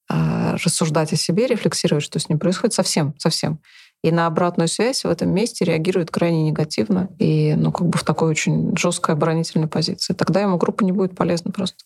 а, 0.07 0.57
рассуждать 0.63 1.11
о 1.13 1.15
себе, 1.15 1.47
рефлексировать, 1.47 2.03
что 2.03 2.19
с 2.19 2.29
ним 2.29 2.39
происходит, 2.39 2.73
совсем, 2.73 3.15
совсем 3.17 3.59
и 4.05 4.11
на 4.11 4.27
обратную 4.27 4.67
связь 4.67 5.03
в 5.03 5.09
этом 5.09 5.33
месте 5.33 5.65
реагирует 5.65 6.11
крайне 6.11 6.43
негативно 6.43 7.09
и, 7.17 7.55
ну, 7.55 7.71
как 7.71 7.87
бы 7.87 7.97
в 7.97 8.03
такой 8.03 8.29
очень 8.29 8.77
жесткой 8.77 9.15
оборонительной 9.15 9.67
позиции. 9.67 10.13
Тогда 10.13 10.41
ему 10.41 10.57
группа 10.57 10.83
не 10.83 10.91
будет 10.91 11.15
полезна 11.15 11.51
просто. 11.51 11.85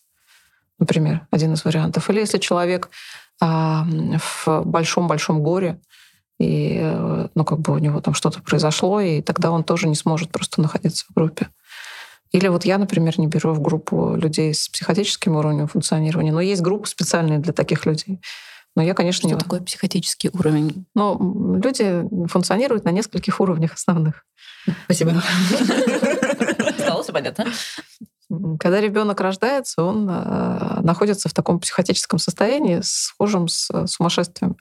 Например, 0.78 1.26
один 1.30 1.54
из 1.54 1.64
вариантов. 1.64 2.10
Или 2.10 2.20
если 2.20 2.36
человек 2.36 2.90
а, 3.40 3.86
в 4.18 4.64
большом-большом 4.66 5.42
горе, 5.42 5.80
и, 6.38 6.76
э, 6.78 7.28
ну, 7.34 7.44
как 7.44 7.60
бы 7.60 7.72
у 7.72 7.78
него 7.78 8.02
там 8.02 8.12
что-то 8.12 8.42
произошло, 8.42 9.00
и 9.00 9.22
тогда 9.22 9.50
он 9.50 9.64
тоже 9.64 9.88
не 9.88 9.94
сможет 9.94 10.30
просто 10.30 10.60
находиться 10.60 11.06
в 11.08 11.14
группе. 11.14 11.48
Или 12.32 12.48
вот 12.48 12.66
я, 12.66 12.76
например, 12.76 13.18
не 13.18 13.28
беру 13.28 13.54
в 13.54 13.62
группу 13.62 14.14
людей 14.14 14.52
с 14.52 14.68
психотическим 14.68 15.36
уровнем 15.36 15.68
функционирования, 15.68 16.32
но 16.32 16.42
есть 16.42 16.60
группы 16.60 16.86
специальные 16.86 17.38
для 17.38 17.54
таких 17.54 17.86
людей. 17.86 18.20
Но 18.76 18.82
я, 18.82 18.94
конечно, 18.94 19.28
Что 19.28 19.36
не... 19.36 19.40
такое 19.40 19.60
психотический 19.60 20.30
уровень? 20.32 20.86
Ну, 20.94 21.60
люди 21.62 22.04
функционируют 22.28 22.84
на 22.84 22.90
нескольких 22.90 23.40
уровнях 23.40 23.74
основных. 23.74 24.24
Спасибо. 24.84 25.22
Стало 26.78 27.02
все 27.02 27.12
понятно. 27.12 27.46
Когда 28.60 28.80
ребенок 28.80 29.20
рождается, 29.20 29.82
он 29.82 30.08
э, 30.08 30.80
находится 30.82 31.28
в 31.28 31.34
таком 31.34 31.58
психотическом 31.58 32.20
состоянии, 32.20 32.80
схожем 32.82 33.48
с 33.48 33.86
сумасшествием. 33.86 34.56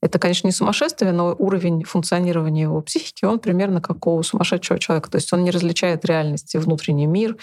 Это, 0.00 0.20
конечно, 0.20 0.46
не 0.46 0.52
сумасшествие, 0.52 1.10
но 1.10 1.34
уровень 1.36 1.82
функционирования 1.82 2.62
его 2.62 2.80
психики, 2.80 3.24
он 3.24 3.40
примерно 3.40 3.80
как 3.80 4.06
у 4.06 4.22
сумасшедшего 4.22 4.78
человека. 4.78 5.10
То 5.10 5.16
есть 5.16 5.32
он 5.32 5.42
не 5.42 5.50
различает 5.50 6.04
реальности, 6.04 6.56
внутренний 6.58 7.06
мир. 7.06 7.36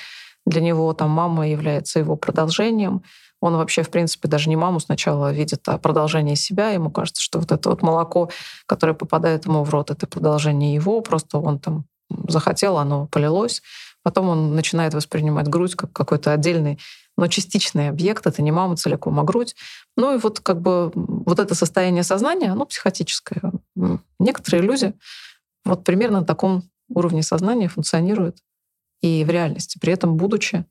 Для 0.46 0.62
него 0.62 0.94
там 0.94 1.10
мама 1.10 1.50
является 1.50 2.00
его 2.00 2.16
продолжением. 2.16 3.04
Он 3.46 3.58
вообще, 3.58 3.84
в 3.84 3.92
принципе, 3.92 4.28
даже 4.28 4.50
не 4.50 4.56
маму 4.56 4.80
сначала 4.80 5.32
видит, 5.32 5.62
а 5.68 5.78
продолжение 5.78 6.36
себя. 6.36 6.72
Ему 6.72 6.90
кажется, 6.90 7.22
что 7.22 7.38
вот 7.38 7.52
это 7.52 7.70
вот 7.70 7.84
молоко, 7.84 8.32
которое 8.66 8.94
попадает 8.96 9.46
ему 9.46 9.64
в 9.64 9.70
рот, 9.70 9.92
это 9.92 10.08
продолжение 10.08 10.74
его. 10.74 11.00
Просто 11.02 11.38
он 11.38 11.60
там 11.60 11.86
захотел, 12.28 12.80
оно 12.80 13.06
полилось. 13.06 13.62
Потом 14.02 14.30
он 14.30 14.56
начинает 14.56 14.96
воспринимать 14.96 15.48
грудь 15.48 15.76
как 15.76 15.94
какой-то 15.94 16.32
отдельный, 16.32 16.80
но 17.18 17.28
частичный 17.28 17.90
объект. 17.90 18.26
Это 18.26 18.42
не 18.42 18.52
мама 18.52 18.78
целиком, 18.78 19.20
а 19.20 19.24
грудь. 19.24 19.56
Ну 19.96 20.16
и 20.16 20.18
вот 20.18 20.40
как 20.40 20.60
бы 20.60 20.92
вот 20.96 21.38
это 21.38 21.54
состояние 21.54 22.02
сознания, 22.02 22.52
оно 22.52 22.66
психотическое. 22.66 23.52
Некоторые 24.18 24.64
люди 24.64 24.96
вот 25.66 25.84
примерно 25.84 26.22
на 26.22 26.26
таком 26.26 26.64
уровне 26.90 27.22
сознания 27.22 27.68
функционируют 27.68 28.40
и 29.02 29.24
в 29.24 29.30
реальности, 29.30 29.78
при 29.80 29.94
этом 29.94 30.18
будучи 30.18 30.66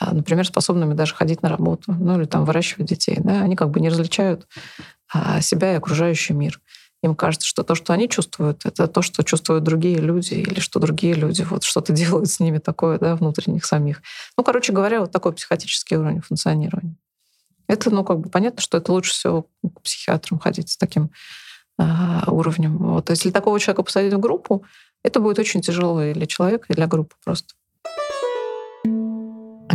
например, 0.00 0.46
способными 0.46 0.94
даже 0.94 1.14
ходить 1.14 1.42
на 1.42 1.48
работу, 1.48 1.92
ну 1.92 2.18
или 2.18 2.24
там 2.24 2.44
выращивать 2.44 2.88
детей. 2.88 3.18
Да? 3.18 3.42
Они 3.42 3.56
как 3.56 3.70
бы 3.70 3.80
не 3.80 3.88
различают 3.88 4.46
а, 5.12 5.40
себя 5.40 5.72
и 5.72 5.76
окружающий 5.76 6.32
мир. 6.32 6.60
Им 7.02 7.14
кажется, 7.14 7.46
что 7.46 7.62
то, 7.62 7.74
что 7.74 7.92
они 7.92 8.08
чувствуют, 8.08 8.66
это 8.66 8.86
то, 8.86 9.00
что 9.00 9.22
чувствуют 9.22 9.64
другие 9.64 9.96
люди, 9.98 10.34
или 10.34 10.60
что 10.60 10.80
другие 10.80 11.14
люди 11.14 11.42
вот 11.42 11.64
что-то 11.64 11.92
делают 11.94 12.30
с 12.30 12.40
ними 12.40 12.58
такое, 12.58 12.98
да, 12.98 13.16
внутренних 13.16 13.64
самих. 13.64 14.02
Ну, 14.36 14.44
короче 14.44 14.72
говоря, 14.72 15.00
вот 15.00 15.10
такой 15.10 15.32
психотический 15.32 15.96
уровень 15.96 16.20
функционирования. 16.20 16.96
Это, 17.68 17.90
ну, 17.90 18.04
как 18.04 18.18
бы 18.18 18.28
понятно, 18.28 18.60
что 18.60 18.78
это 18.78 18.92
лучше 18.92 19.12
всего 19.12 19.46
к 19.62 19.82
психиатрам 19.82 20.40
ходить 20.40 20.70
с 20.70 20.76
таким 20.76 21.10
э, 21.78 21.84
уровнем. 22.26 22.78
Вот. 22.78 23.10
Если 23.10 23.30
такого 23.30 23.60
человека 23.60 23.84
посадить 23.84 24.12
в 24.12 24.18
группу, 24.18 24.64
это 25.02 25.20
будет 25.20 25.38
очень 25.38 25.62
тяжело 25.62 26.02
и 26.02 26.12
для 26.12 26.26
человека, 26.26 26.66
и 26.68 26.74
для 26.74 26.86
группы 26.86 27.14
просто. 27.24 27.54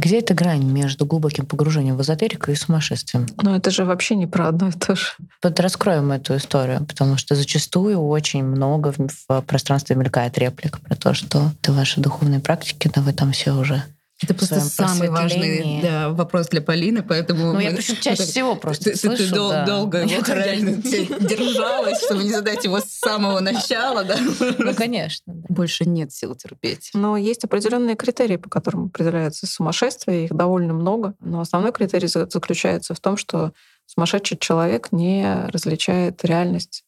Где 0.06 0.20
эта 0.20 0.36
грань 0.36 0.64
между 0.64 1.08
глубоким 1.08 1.48
погружением 1.48 1.98
в 1.98 2.02
эзотерику 2.04 2.52
и 2.52 2.56
сумасшествием? 2.56 3.26
Ну, 3.42 3.56
это 3.56 3.72
же 3.72 3.86
вообще 3.86 4.16
не 4.16 4.28
про 4.28 4.50
одно 4.50 4.68
и 4.68 4.72
то 4.72 4.96
же. 4.96 5.08
Вот 5.42 5.60
раскроем 5.60 6.12
эту 6.12 6.38
историю, 6.38 6.86
потому 6.86 7.18
что 7.18 7.34
зачастую 7.34 8.00
очень 8.00 8.44
много 8.44 8.94
в, 8.96 9.00
в 9.28 9.42
пространстве 9.42 9.96
мелькает 9.96 10.38
реплик 10.38 10.80
про 10.80 10.96
то, 10.96 11.16
что 11.16 11.52
это 11.60 11.74
ваши 11.74 12.02
духовные 12.02 12.40
практики, 12.40 12.88
но 12.96 13.02
вы 13.02 13.14
там 13.14 13.32
все 13.32 13.54
уже 13.54 13.84
это 14.22 14.34
просто 14.34 14.62
самый 14.62 15.10
важный 15.10 15.82
да, 15.82 16.10
вопрос 16.10 16.48
для 16.48 16.62
Полины, 16.62 17.04
поэтому... 17.04 17.52
Ну, 17.54 17.60
я 17.60 17.72
просто 17.72 17.98
чаще 17.98 18.24
всего 18.24 18.56
просто 18.56 18.92
ты, 18.92 18.96
слышу, 18.96 19.24
ты, 19.24 19.30
ты 19.30 19.36
да. 19.36 19.66
долго 19.66 20.04
его 20.04 20.34
реально 20.34 20.72
держалась, 21.20 22.02
чтобы 22.02 22.24
не 22.24 22.32
задать 22.32 22.64
его 22.64 22.80
с 22.80 22.86
самого 22.86 23.42
начала, 23.42 24.06
да? 24.06 24.18
Ну, 24.58 24.74
конечно. 24.74 25.34
Да. 25.34 25.46
Больше 25.50 25.84
нет 25.84 26.14
сил 26.14 26.34
терпеть. 26.34 26.92
Но 26.94 27.18
есть 27.18 27.44
определенные 27.44 27.98
критерии, 27.98 28.38
по 28.38 28.50
которым 28.50 28.86
определяется 28.86 29.48
сумасшествие, 29.48 30.26
их 30.26 30.34
довольно 30.34 30.74
много. 30.74 31.16
Но 31.20 31.42
основной 31.42 31.74
критерий 31.74 32.08
заключается 32.08 32.94
в 32.94 33.02
том, 33.02 33.18
что 33.18 33.52
сумасшедший 33.86 34.38
человек 34.38 34.94
не 34.94 35.46
различает 35.48 36.24
реальность 36.24 36.86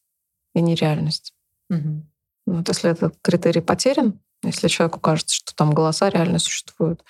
и 0.54 0.62
нереальность. 0.62 1.34
Угу. 1.68 2.06
Вот 2.46 2.68
если 2.68 2.90
этот 2.90 3.16
критерий 3.20 3.60
потерян, 3.60 4.18
если 4.42 4.68
человеку 4.68 5.00
кажется, 5.00 5.34
что 5.34 5.54
там 5.54 5.72
голоса 5.72 6.08
реально 6.10 6.38
существуют, 6.38 7.02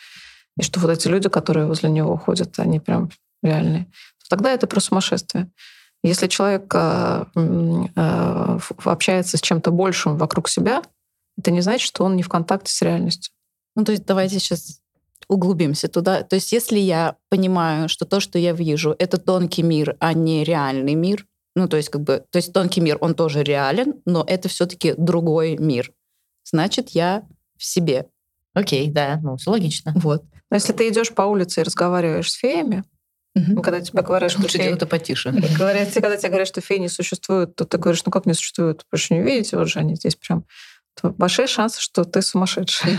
и 0.59 0.63
что 0.63 0.81
вот 0.81 0.91
эти 0.91 1.09
люди, 1.09 1.29
которые 1.29 1.67
возле 1.67 1.91
него 1.91 2.17
ходят, 2.17 2.59
они 2.59 2.81
прям 2.81 3.11
реальные, 3.43 3.85
то 3.85 4.29
тогда 4.31 4.53
это 4.53 4.67
про 4.67 4.81
сумасшествие. 4.81 5.51
Если 6.03 6.29
человек 6.29 6.73
э, 6.75 7.25
э, 7.35 8.59
общается 8.85 9.37
с 9.37 9.41
чем-то 9.41 9.71
большим 9.71 10.17
вокруг 10.17 10.49
себя, 10.49 10.83
это 11.37 11.51
не 11.51 11.61
значит, 11.61 11.87
что 11.87 12.05
он 12.05 12.17
не 12.17 12.23
в 12.23 12.29
контакте 12.29 12.73
с 12.73 12.83
реальностью. 12.83 13.33
Ну, 13.77 13.85
то 13.85 13.93
есть 13.93 14.05
давайте 14.05 14.39
сейчас 14.39 14.81
углубимся 15.29 15.89
туда. 15.89 16.23
То 16.23 16.37
есть 16.37 16.53
если 16.53 16.79
я 16.79 17.17
понимаю, 17.29 17.89
что 17.89 18.05
то, 18.05 18.21
что 18.21 18.39
я 18.39 18.53
вижу, 18.53 18.95
это 18.99 19.19
тонкий 19.19 19.63
мир, 19.63 19.97
а 20.01 20.13
не 20.15 20.45
реальный 20.45 20.95
мир, 20.95 21.27
ну, 21.55 21.69
то 21.69 21.77
есть 21.77 21.89
как 21.89 22.03
бы, 22.03 22.25
то 22.31 22.37
есть 22.37 22.53
тонкий 22.53 22.81
мир, 22.81 22.99
он 23.01 23.15
тоже 23.15 23.43
реален, 23.43 23.95
но 24.05 24.25
это 24.27 24.49
все 24.49 24.67
таки 24.67 24.95
другой 24.97 25.57
мир 25.57 25.93
значит, 26.51 26.91
я 26.91 27.23
в 27.57 27.65
себе. 27.65 28.07
Окей, 28.55 28.91
да, 28.91 29.19
ну, 29.23 29.37
все 29.37 29.51
логично. 29.51 29.93
Вот. 29.97 30.25
Но 30.51 30.57
если 30.57 30.73
ты 30.73 30.89
идешь 30.89 31.13
по 31.13 31.23
улице 31.23 31.61
и 31.61 31.65
разговариваешь 31.65 32.31
с 32.31 32.35
феями, 32.35 32.85
Ну, 33.35 33.63
когда 33.63 33.81
тебе 33.81 34.03
говорят, 34.03 34.31
что 34.33 34.41
Лучше 34.43 34.59
феи- 34.59 34.63
делать 34.65 34.79
это 34.79 34.87
потише. 34.87 35.31
Говорят, 35.59 35.93
когда 35.95 36.17
тебе 36.17 36.29
говорят, 36.31 36.49
что 36.49 36.61
феи 36.61 36.79
не 36.79 36.89
существуют, 36.89 37.55
то 37.55 37.65
ты 37.65 37.79
говоришь, 37.79 38.03
ну 38.05 38.11
как 38.11 38.27
не 38.27 38.35
существуют? 38.35 38.85
Вы 38.91 38.99
же 38.99 39.15
не 39.15 39.21
видите, 39.23 39.57
вот 39.57 39.69
же 39.69 39.79
они 39.79 39.95
здесь 39.95 40.17
прям. 40.17 40.45
То 41.01 41.11
большие 41.11 41.47
шансы, 41.47 41.81
что 41.81 42.05
ты 42.05 42.21
сумасшедший. 42.23 42.91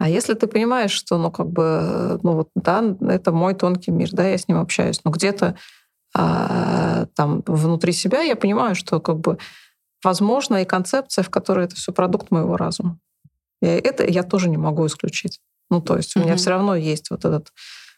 А 0.00 0.08
если 0.08 0.34
ты 0.34 0.46
понимаешь, 0.46 0.92
что, 0.92 1.18
ну, 1.18 1.30
как 1.32 1.48
бы, 1.50 2.20
ну, 2.22 2.32
вот, 2.34 2.50
да, 2.54 2.84
это 3.08 3.32
мой 3.32 3.54
тонкий 3.54 3.90
мир, 3.90 4.10
да, 4.12 4.28
я 4.28 4.38
с 4.38 4.46
ним 4.46 4.58
общаюсь, 4.58 5.00
но 5.04 5.10
где-то 5.10 5.56
а, 6.14 7.06
там 7.16 7.42
внутри 7.46 7.92
себя 7.92 8.20
я 8.22 8.36
понимаю, 8.36 8.74
что, 8.76 9.00
как 9.00 9.18
бы, 9.18 9.38
возможно, 10.04 10.62
и 10.62 10.64
концепция, 10.64 11.22
в 11.22 11.30
которой 11.30 11.66
это 11.66 11.76
все 11.76 11.92
продукт 11.92 12.30
моего 12.30 12.56
разума. 12.56 12.98
И 13.62 13.66
это 13.66 14.04
я 14.08 14.22
тоже 14.22 14.48
не 14.48 14.56
могу 14.56 14.86
исключить. 14.86 15.40
Ну, 15.70 15.80
то 15.80 15.96
есть 15.96 16.16
у 16.16 16.20
меня 16.20 16.30
Мгм. 16.32 16.38
все 16.38 16.50
равно 16.50 16.76
есть 16.76 17.10
вот 17.10 17.24
этот 17.24 17.52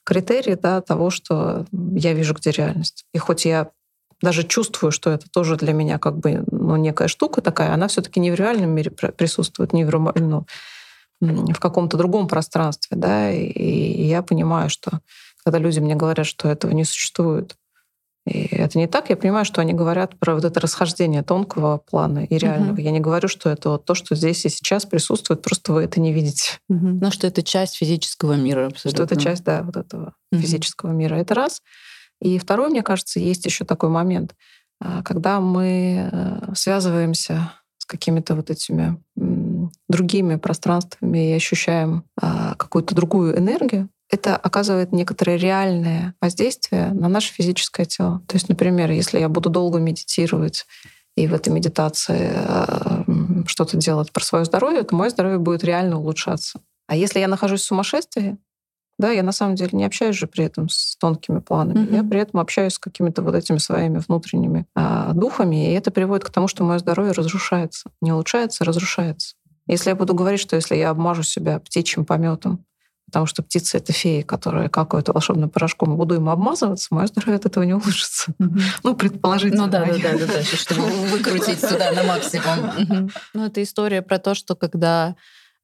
критерий, 0.04 0.56
да, 0.56 0.80
того, 0.80 1.10
что 1.10 1.66
я 1.94 2.14
вижу, 2.14 2.34
где 2.34 2.50
реальность. 2.50 3.04
И 3.12 3.18
хоть 3.18 3.44
я 3.44 3.70
даже 4.22 4.44
чувствую, 4.44 4.90
что 4.90 5.10
это 5.10 5.26
тоже 5.30 5.56
для 5.56 5.72
меня 5.72 5.98
как 5.98 6.18
бы 6.18 6.44
ну, 6.50 6.76
некая 6.76 7.08
штука 7.08 7.40
такая, 7.40 7.72
она 7.72 7.88
все-таки 7.88 8.20
не 8.20 8.30
в 8.30 8.34
реальном 8.34 8.70
мире 8.70 8.90
пр- 8.90 9.12
присутствует, 9.12 9.72
не 9.72 9.84
в, 9.84 9.90
ну, 10.18 10.46
в 11.20 11.58
каком-то 11.60 11.96
другом 11.96 12.28
пространстве, 12.28 12.96
да, 12.96 13.30
и, 13.30 13.44
и 13.46 14.04
я 14.04 14.22
понимаю, 14.22 14.68
что 14.70 15.00
когда 15.44 15.58
люди 15.58 15.80
мне 15.80 15.94
говорят, 15.94 16.26
что 16.26 16.48
этого 16.48 16.72
не 16.72 16.84
существует, 16.84 17.56
и 18.26 18.46
это 18.54 18.78
не 18.78 18.86
так, 18.86 19.08
я 19.10 19.16
понимаю, 19.16 19.44
что 19.44 19.60
они 19.60 19.72
говорят 19.72 20.18
про 20.18 20.34
вот 20.34 20.44
это 20.44 20.60
расхождение 20.60 21.22
тонкого 21.22 21.78
плана 21.78 22.24
и 22.24 22.36
реального. 22.36 22.72
Мгм. 22.72 22.82
Я 22.82 22.90
не 22.90 23.00
говорю, 23.00 23.28
что 23.28 23.48
это 23.48 23.70
вот 23.70 23.86
то, 23.86 23.94
что 23.94 24.14
здесь 24.14 24.44
и 24.44 24.48
сейчас 24.50 24.84
присутствует, 24.84 25.42
просто 25.42 25.72
вы 25.72 25.84
это 25.84 26.00
не 26.00 26.12
видите. 26.12 26.58
Мгм. 26.68 26.98
Ну, 27.00 27.10
что 27.10 27.26
это 27.26 27.42
часть 27.42 27.76
физического 27.76 28.34
мира 28.34 28.66
абсолютно. 28.66 28.90
Что 28.90 29.14
это 29.14 29.16
часть, 29.16 29.44
да, 29.44 29.62
вот 29.62 29.76
этого 29.76 30.14
Мгм. 30.32 30.42
физического 30.42 30.90
мира. 30.90 31.16
Это 31.16 31.34
раз. 31.34 31.62
И 32.20 32.38
второй, 32.38 32.68
мне 32.68 32.82
кажется, 32.82 33.18
есть 33.18 33.46
еще 33.46 33.64
такой 33.64 33.88
момент, 33.88 34.34
а, 34.80 35.02
когда 35.02 35.40
мы 35.40 36.10
э, 36.12 36.54
связываемся 36.54 37.52
с 37.78 37.86
какими-то 37.86 38.34
вот 38.34 38.50
этими 38.50 39.02
другими 39.88 40.36
пространствами 40.36 41.30
и 41.30 41.34
ощущаем 41.34 42.04
а, 42.20 42.54
какую-то 42.54 42.94
другую 42.94 43.36
энергию, 43.36 43.88
это 44.10 44.36
оказывает 44.36 44.92
некоторое 44.92 45.36
реальное 45.36 46.14
воздействие 46.20 46.92
на 46.92 47.08
наше 47.08 47.32
физическое 47.32 47.84
тело. 47.84 48.22
То 48.26 48.36
есть, 48.36 48.48
например, 48.48 48.90
если 48.90 49.18
я 49.18 49.28
буду 49.28 49.50
долго 49.50 49.78
медитировать 49.78 50.66
и 51.16 51.26
в 51.26 51.34
этой 51.34 51.52
медитации 51.52 52.32
э, 52.32 53.04
что-то 53.46 53.76
делать 53.76 54.12
про 54.12 54.24
свое 54.24 54.44
здоровье, 54.44 54.82
то 54.82 54.94
мое 54.94 55.10
здоровье 55.10 55.38
будет 55.38 55.64
реально 55.64 55.98
улучшаться. 55.98 56.60
А 56.86 56.96
если 56.96 57.20
я 57.20 57.28
нахожусь 57.28 57.62
в 57.62 57.66
сумасшествии, 57.66 58.36
да, 58.98 59.10
я 59.10 59.22
на 59.22 59.32
самом 59.32 59.54
деле 59.54 59.70
не 59.72 59.84
общаюсь 59.84 60.16
же 60.16 60.26
при 60.26 60.44
этом 60.44 60.68
с 60.68 60.96
тонкими 60.96 61.38
планами. 61.38 61.84
Мгм. 61.84 61.94
Я 61.94 62.04
при 62.04 62.20
этом 62.20 62.40
общаюсь 62.40 62.74
с 62.74 62.78
какими-то 62.78 63.22
вот 63.22 63.34
этими 63.34 63.58
своими 63.58 63.98
внутренними 63.98 64.66
а, 64.74 65.12
духами, 65.14 65.70
и 65.70 65.74
это 65.74 65.90
приводит 65.90 66.24
к 66.24 66.30
тому, 66.30 66.48
что 66.48 66.64
мое 66.64 66.78
здоровье 66.78 67.12
разрушается. 67.12 67.90
Не 68.02 68.12
улучшается, 68.12 68.64
разрушается. 68.64 69.36
Если 69.66 69.88
я 69.88 69.96
буду 69.96 70.14
говорить, 70.14 70.40
что 70.40 70.56
если 70.56 70.76
я 70.76 70.90
обмажу 70.90 71.22
себя 71.22 71.60
птичьим 71.60 72.04
пометом, 72.04 72.66
потому 73.10 73.26
что 73.26 73.42
птица— 73.42 73.78
это 73.78 73.92
феи, 73.92 74.22
которые 74.22 74.68
какают 74.68 75.08
волшебным 75.08 75.50
порошком, 75.50 75.92
и 75.92 75.96
буду 75.96 76.14
им 76.14 76.28
обмазываться, 76.28 76.94
мое 76.94 77.08
здоровье 77.08 77.36
от 77.36 77.46
этого 77.46 77.64
не 77.64 77.74
улучшится. 77.74 78.32
Ну, 78.38 78.94
предположительно. 78.94 79.66
Ну 79.66 79.70
да, 79.70 79.84
да, 79.84 79.98
да, 79.98 80.18
да, 80.18 80.26
да, 80.26 80.42
чтобы 80.56 80.82
выкрутить 80.82 81.60
сюда 81.60 81.92
на 81.92 82.04
максимум. 82.04 83.10
Ну, 83.34 83.46
это 83.46 83.62
история 83.62 84.00
про 84.00 84.18
то, 84.18 84.34
что 84.34 84.54
когда 84.54 85.16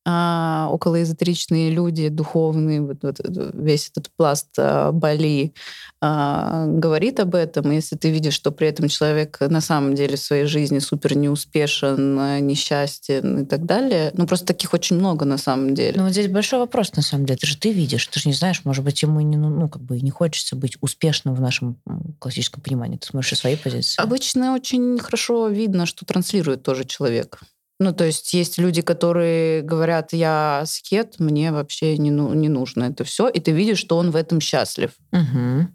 а, 0.09 0.69
околоэзотеричные 0.71 1.71
люди, 1.71 2.09
духовные, 2.09 2.81
вот, 2.81 2.99
вот 3.03 3.19
весь 3.55 3.91
этот 3.91 4.09
пласт 4.17 4.51
а, 4.57 4.93
Бали 4.93 5.53
а, 6.01 6.67
говорит 6.67 7.19
об 7.19 7.35
этом, 7.35 7.73
и 7.73 7.75
если 7.75 7.97
ты 7.97 8.11
видишь, 8.11 8.35
что 8.35 8.53
при 8.53 8.69
этом 8.69 8.87
человек 8.87 9.39
на 9.41 9.61
самом 9.61 9.97
деле 9.97 10.17
в 10.17 10.21
своей 10.21 10.45
жизни 10.45 10.79
супер 10.79 11.17
неуспешен, 11.17 12.19
а, 12.21 12.39
несчастен 12.39 13.41
и 13.41 13.45
так 13.45 13.67
далее, 13.67 14.13
ну 14.15 14.29
просто 14.29 14.47
таких 14.47 14.75
очень 14.75 14.95
много 14.95 15.25
на 15.25 15.39
самом 15.39 15.75
деле. 15.75 15.95
Ну, 15.97 16.05
вот 16.05 16.13
здесь 16.13 16.29
большой 16.29 16.61
вопрос, 16.61 16.95
на 16.95 17.03
самом 17.03 17.27
деле. 17.27 17.39
Это 17.39 17.47
же 17.49 17.59
ты 17.59 17.73
видишь, 17.73 18.07
ты 18.07 18.21
же 18.21 18.29
не 18.29 18.35
знаешь, 18.35 18.61
может 18.65 18.85
быть, 18.85 19.03
ему 19.03 19.21
не, 19.23 19.37
ну, 19.37 19.51
ну, 19.51 19.69
как 19.69 19.83
бы 19.83 20.01
не 20.01 20.11
хочется 20.13 20.55
быть 20.55 20.77
успешным 20.81 21.35
в 21.35 21.41
нашем 21.41 21.79
классическом 22.21 22.63
понимании. 22.63 22.99
Ты 22.99 23.09
смотришь 23.09 23.37
своей 23.37 23.57
позиции. 23.57 24.01
Обычно 24.01 24.55
очень 24.55 25.01
хорошо 25.01 25.49
видно, 25.49 25.85
что 25.85 26.07
транслирует 26.07 26.63
тоже 26.63 26.85
человек. 26.85 27.41
Ну, 27.79 27.93
то 27.93 28.05
есть 28.05 28.33
есть 28.33 28.59
люди, 28.59 28.81
которые 28.81 29.61
говорят, 29.63 30.13
я 30.13 30.63
скет, 30.67 31.19
мне 31.19 31.53
вообще 31.53 31.99
не, 31.99 32.11
ну, 32.11 32.33
не 32.33 32.49
нужно 32.49 32.85
это 32.85 33.05
все, 33.05 33.29
и 33.29 33.39
ты 33.39 33.53
видишь, 33.53 33.79
что 33.79 33.99
он 33.99 34.11
в 34.11 34.17
этом 34.17 34.41
счастлив. 34.41 34.93
Мгм. 35.13 35.75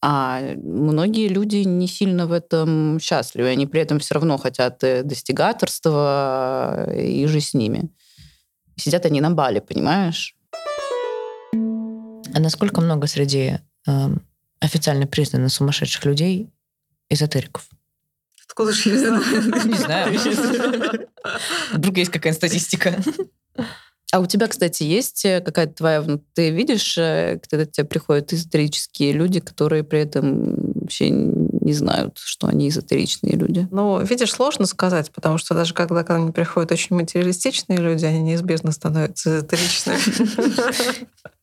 А 0.00 0.40
многие 0.62 1.28
люди 1.28 1.56
не 1.56 1.88
сильно 1.88 2.26
в 2.26 2.32
этом 2.32 3.00
счастливы, 3.00 3.48
они 3.48 3.66
при 3.66 3.80
этом 3.80 3.98
все 3.98 4.14
равно 4.14 4.36
хотят 4.36 4.84
э, 4.84 5.02
достигаторства 5.02 6.84
э, 6.88 7.06
и 7.06 7.26
же 7.26 7.40
с 7.40 7.54
ними. 7.54 7.90
Сидят 8.76 9.06
они 9.06 9.20
на 9.20 9.30
бале, 9.30 9.60
понимаешь? 9.60 10.36
А 11.52 12.40
насколько 12.40 12.80
много 12.80 13.06
среди 13.06 13.60
эм, 13.86 14.26
официально 14.60 15.06
признанных 15.06 15.52
сумасшедших 15.52 16.04
людей 16.04 16.50
эзотериков? 17.08 17.68
Откуда 18.54 18.70
же 18.70 18.90
я 18.90 18.98
знаю? 19.00 19.22
Не 19.64 19.74
знаю. 19.74 21.08
Вдруг 21.72 21.96
есть 21.96 22.12
какая-то 22.12 22.36
статистика. 22.36 22.94
А 24.12 24.20
у 24.20 24.26
тебя, 24.26 24.46
кстати, 24.46 24.84
есть 24.84 25.24
э, 25.24 25.40
какая-то 25.40 25.74
твоя... 25.74 26.04
Ты 26.34 26.50
видишь, 26.50 26.96
э, 26.96 27.40
когда 27.50 27.66
к 27.66 27.72
тебе 27.72 27.84
приходят 27.84 28.32
эзотерические 28.32 29.12
люди, 29.12 29.40
которые 29.40 29.82
при 29.82 29.98
этом 29.98 30.54
вообще 30.76 31.10
не 31.10 31.72
знают, 31.72 32.18
что 32.18 32.46
они 32.46 32.68
эзотеричные 32.68 33.34
люди? 33.34 33.66
Ну, 33.72 34.00
видишь, 34.00 34.30
сложно 34.32 34.66
сказать, 34.66 35.10
потому 35.10 35.36
что 35.38 35.54
даже 35.54 35.74
когда 35.74 36.04
ко 36.04 36.16
мне 36.16 36.30
приходят 36.30 36.70
очень 36.70 36.94
материалистичные 36.94 37.78
люди, 37.78 38.04
они 38.04 38.20
неизбежно 38.20 38.70
становятся 38.70 39.38
эзотеричными. 39.38 39.98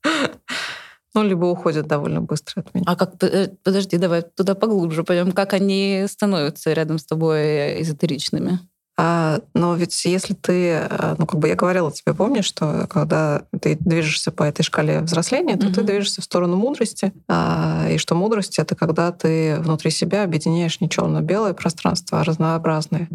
Ну, 1.14 1.24
либо 1.24 1.46
уходят 1.46 1.88
довольно 1.88 2.22
быстро 2.22 2.62
от 2.62 2.74
меня. 2.74 2.86
А 2.88 2.96
как... 2.96 3.22
э, 3.24 3.50
Подожди, 3.64 3.98
давай 3.98 4.22
туда 4.22 4.56
поглубже 4.56 5.04
пойдем. 5.04 5.32
Как 5.34 5.54
они 5.54 6.06
становятся 6.10 6.72
рядом 6.74 7.00
с 7.00 7.06
тобой 7.06 7.40
э, 7.40 7.82
эзотеричными? 7.82 8.60
А, 8.98 9.40
но 9.54 9.76
ведь 9.76 10.06
если 10.06 10.34
ты, 10.34 10.74
а, 10.76 11.16
ну, 11.18 11.26
как 11.26 11.40
бы 11.40 11.48
я 11.48 11.56
говорила 11.56 11.92
тебе, 11.92 12.14
помнишь, 12.14 12.46
что 12.46 12.88
когда 12.90 13.44
ты 13.60 13.76
движешься 13.80 14.32
по 14.32 14.44
этой 14.44 14.64
шкале 14.64 15.02
взросления, 15.02 15.56
то 15.58 15.68
ты 15.74 15.80
Мгм. 15.82 15.86
движешься 15.86 16.22
в 16.22 16.26
сторону 16.26 16.56
мудрости, 16.56 17.12
а, 17.28 17.88
и 17.90 17.98
что 17.98 18.16
мудрость— 18.16 18.60
это 18.60 18.76
когда 18.76 19.12
ты 19.12 19.58
внутри 19.60 19.92
себя 19.92 20.24
объединяешь 20.24 20.80
не 20.82 20.90
черно-белое 20.90 21.54
пространство, 21.54 22.20
а 22.22 22.24
разнообразное. 22.24 23.10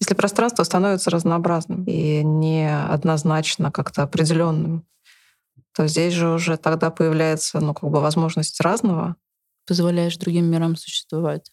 Если 0.00 0.14
пространство 0.14 0.64
становится 0.64 1.10
разнообразным 1.10 1.84
и 1.84 2.22
не 2.24 2.68
однозначно 2.76 3.70
как-то 3.70 4.02
определенным, 4.02 4.84
то 5.74 5.86
здесь 5.86 6.12
же 6.12 6.28
уже 6.28 6.56
тогда 6.56 6.90
появляется, 6.90 7.60
ну, 7.60 7.74
как 7.74 7.90
бы 7.90 8.00
возможность 8.00 8.60
разного. 8.60 9.16
Позволяешь 9.66 10.16
другим 10.16 10.46
мирам 10.46 10.76
существовать. 10.76 11.50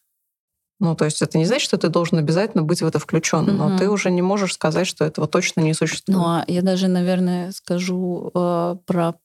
Ну, 0.79 0.95
то 0.95 1.05
есть 1.05 1.21
это 1.21 1.37
не 1.37 1.45
значит, 1.45 1.65
что 1.65 1.77
ты 1.77 1.89
должен 1.89 2.17
обязательно 2.19 2.63
быть 2.63 2.81
в 2.81 2.87
это 2.87 2.99
включен, 2.99 3.45
но 3.57 3.69
Мгм. 3.69 3.77
ты 3.77 3.89
уже 3.89 4.09
не 4.11 4.21
можешь 4.21 4.53
сказать, 4.53 4.87
что 4.87 5.03
этого 5.03 5.27
точно 5.27 5.61
не 5.61 5.73
существует. 5.73 6.17
Ну, 6.17 6.25
а 6.25 6.45
я 6.47 6.61
даже, 6.61 6.87
наверное, 6.87 7.51
скажу 7.51 8.31
э, 8.33 8.75
про 8.85 9.15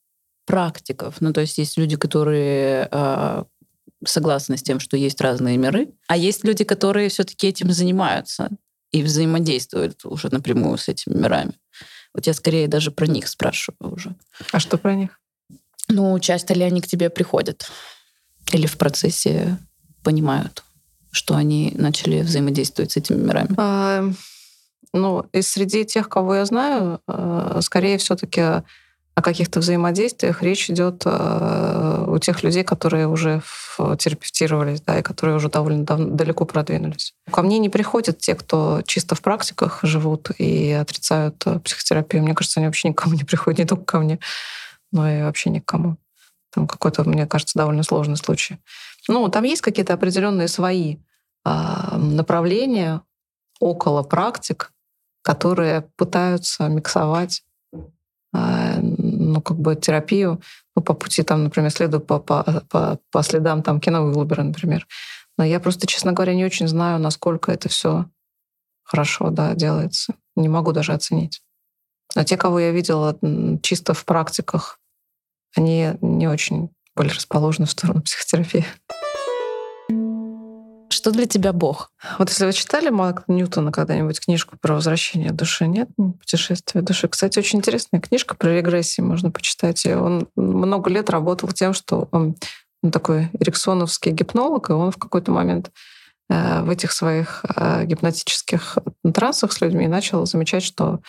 практиков. 0.46 1.16
Ну, 1.20 1.32
то 1.32 1.40
есть 1.40 1.56
есть 1.58 1.78
люди, 1.78 1.96
которые 1.96 2.88
э, 2.90 3.44
согласны 4.04 4.56
с 4.56 4.62
тем, 4.62 4.80
что 4.80 4.96
есть 4.96 5.20
разные 5.20 5.56
миры, 5.56 5.88
а 6.08 6.16
есть 6.16 6.44
люди, 6.44 6.64
которые 6.64 7.08
все-таки 7.08 7.46
этим 7.46 7.70
занимаются 7.70 8.50
и 8.90 9.02
взаимодействуют 9.02 10.04
уже 10.04 10.28
напрямую 10.30 10.76
с 10.76 10.88
этими 10.88 11.14
мирами. 11.14 11.52
Вот 12.14 12.26
я 12.26 12.34
скорее 12.34 12.68
даже 12.68 12.90
про 12.90 13.06
них 13.06 13.28
спрашиваю 13.28 13.92
уже. 13.92 14.14
А 14.52 14.60
что 14.60 14.78
про 14.78 14.94
них? 14.94 15.20
Ну, 15.88 16.18
часто 16.18 16.54
ли 16.54 16.62
они 16.62 16.80
к 16.80 16.86
тебе 16.86 17.10
приходят? 17.10 17.70
Или 18.52 18.66
в 18.66 18.78
процессе 18.78 19.58
понимают, 20.02 20.62
что 21.10 21.34
они 21.34 21.72
начали 21.76 22.20
взаимодействовать 22.22 22.92
с 22.92 22.96
этими 22.96 23.16
мирами? 23.16 23.54
А, 23.56 24.04
ну, 24.92 25.26
из 25.32 25.48
среди 25.48 25.84
тех, 25.84 26.08
кого 26.08 26.36
я 26.36 26.44
знаю, 26.46 27.00
э, 27.08 27.60
скорее 27.62 27.98
все-таки 27.98 28.62
о 29.14 29.22
каких-то 29.22 29.60
взаимодействиях 29.60 30.42
речь 30.42 30.68
идет 30.68 31.02
э, 31.06 32.04
у 32.08 32.18
тех 32.18 32.42
людей, 32.42 32.64
которые 32.64 33.06
уже 33.06 33.40
в- 33.44 33.96
терапевтировались, 33.96 34.80
да, 34.80 34.98
и 34.98 35.02
которые 35.02 35.36
уже 35.36 35.48
довольно 35.48 35.84
дав- 35.84 36.10
далеко 36.16 36.44
продвинулись. 36.44 37.14
Ко 37.30 37.42
мне 37.42 37.58
не 37.58 37.68
приходят 37.68 38.18
те, 38.18 38.34
кто 38.34 38.82
чисто 38.86 39.14
в 39.14 39.22
практиках 39.22 39.80
живут 39.82 40.30
и 40.38 40.72
отрицают 40.72 41.42
э, 41.46 41.60
психотерапию. 41.60 42.24
Мне 42.24 42.34
кажется, 42.34 42.58
они 42.58 42.66
вообще 42.66 42.88
никому 42.88 43.14
не 43.16 43.24
приходят, 43.24 43.58
не 43.58 43.66
только 43.66 43.84
ко 43.84 43.98
мне, 44.00 44.18
но 44.90 45.08
и 45.08 45.22
вообще 45.22 45.50
ни 45.50 45.60
к 45.60 45.64
кому. 45.64 45.96
Там 46.52 46.66
какой-то, 46.66 47.04
мне 47.04 47.26
кажется, 47.26 47.58
довольно 47.58 47.82
сложный 47.84 48.16
случай. 48.16 48.58
Ну, 49.08 49.28
там 49.28 49.44
есть 49.44 49.62
какие-то 49.62 49.94
определенные 49.94 50.48
свои 50.48 50.96
а, 51.44 51.98
направления 51.98 53.02
около 53.60 54.02
практик, 54.02 54.72
которые 55.22 55.82
пытаются 55.96 56.68
миксовать 56.68 57.42
а, 58.32 58.78
ну, 59.32 59.40
как 59.40 59.58
бы 59.58 59.76
терапию, 59.76 60.40
ну, 60.76 60.82
по 60.82 60.94
пути, 60.94 61.22
там, 61.22 61.44
например, 61.44 61.70
следую 61.70 62.00
по, 62.00 62.18
по, 62.18 62.62
по, 62.68 62.98
по 63.10 63.22
следам 63.22 63.62
там 63.62 63.80
Кена 63.80 64.04
Уилбера, 64.04 64.42
например. 64.42 64.86
Но 65.38 65.44
я 65.44 65.60
просто, 65.60 65.86
честно 65.86 66.12
говоря, 66.12 66.34
не 66.34 66.44
очень 66.44 66.68
знаю, 66.68 67.00
насколько 67.00 67.50
это 67.52 67.68
все 67.68 68.06
хорошо, 68.82 69.30
да, 69.30 69.54
делается. 69.54 70.14
Не 70.36 70.48
могу 70.48 70.72
даже 70.72 70.92
оценить. 70.92 71.42
А 72.14 72.24
те, 72.24 72.36
кого 72.36 72.60
я 72.60 72.70
видела 72.70 73.18
чисто 73.62 73.94
в 73.94 74.04
практиках, 74.04 74.78
они 75.56 75.94
не 76.00 76.28
очень 76.28 76.70
были 76.94 77.08
расположены 77.08 77.66
в 77.66 77.70
сторону 77.70 78.02
психотерапии. 78.02 78.64
Что 81.04 81.10
для 81.10 81.26
тебя 81.26 81.52
Бог? 81.52 81.90
Вот 82.18 82.30
если 82.30 82.46
вы 82.46 82.54
читали 82.54 82.88
Марка 82.88 83.24
Ньютона 83.28 83.70
когда-нибудь 83.70 84.20
книжку 84.20 84.56
про 84.58 84.72
возвращение 84.72 85.32
души, 85.32 85.66
нет? 85.66 85.90
Путешествие 85.98 86.82
души. 86.82 87.08
Кстати, 87.08 87.38
очень 87.38 87.58
интересная 87.58 88.00
книжка 88.00 88.34
про 88.34 88.56
регрессии, 88.56 89.02
можно 89.02 89.30
почитать. 89.30 89.84
Он 89.84 90.28
много 90.34 90.88
лет 90.88 91.10
работал 91.10 91.50
тем, 91.50 91.74
что 91.74 92.08
он, 92.10 92.36
он 92.82 92.90
такой 92.90 93.28
эриксоновский 93.38 94.12
гипнолог, 94.12 94.70
и 94.70 94.72
он 94.72 94.92
в 94.92 94.96
какой-то 94.96 95.30
момент 95.30 95.72
э, 96.30 96.62
в 96.62 96.70
этих 96.70 96.90
своих 96.90 97.44
э, 97.54 97.84
гипнотических 97.84 98.78
трансах 99.12 99.52
с 99.52 99.60
людьми 99.60 99.86
начал 99.86 100.24
замечать, 100.24 100.62
что 100.62 101.00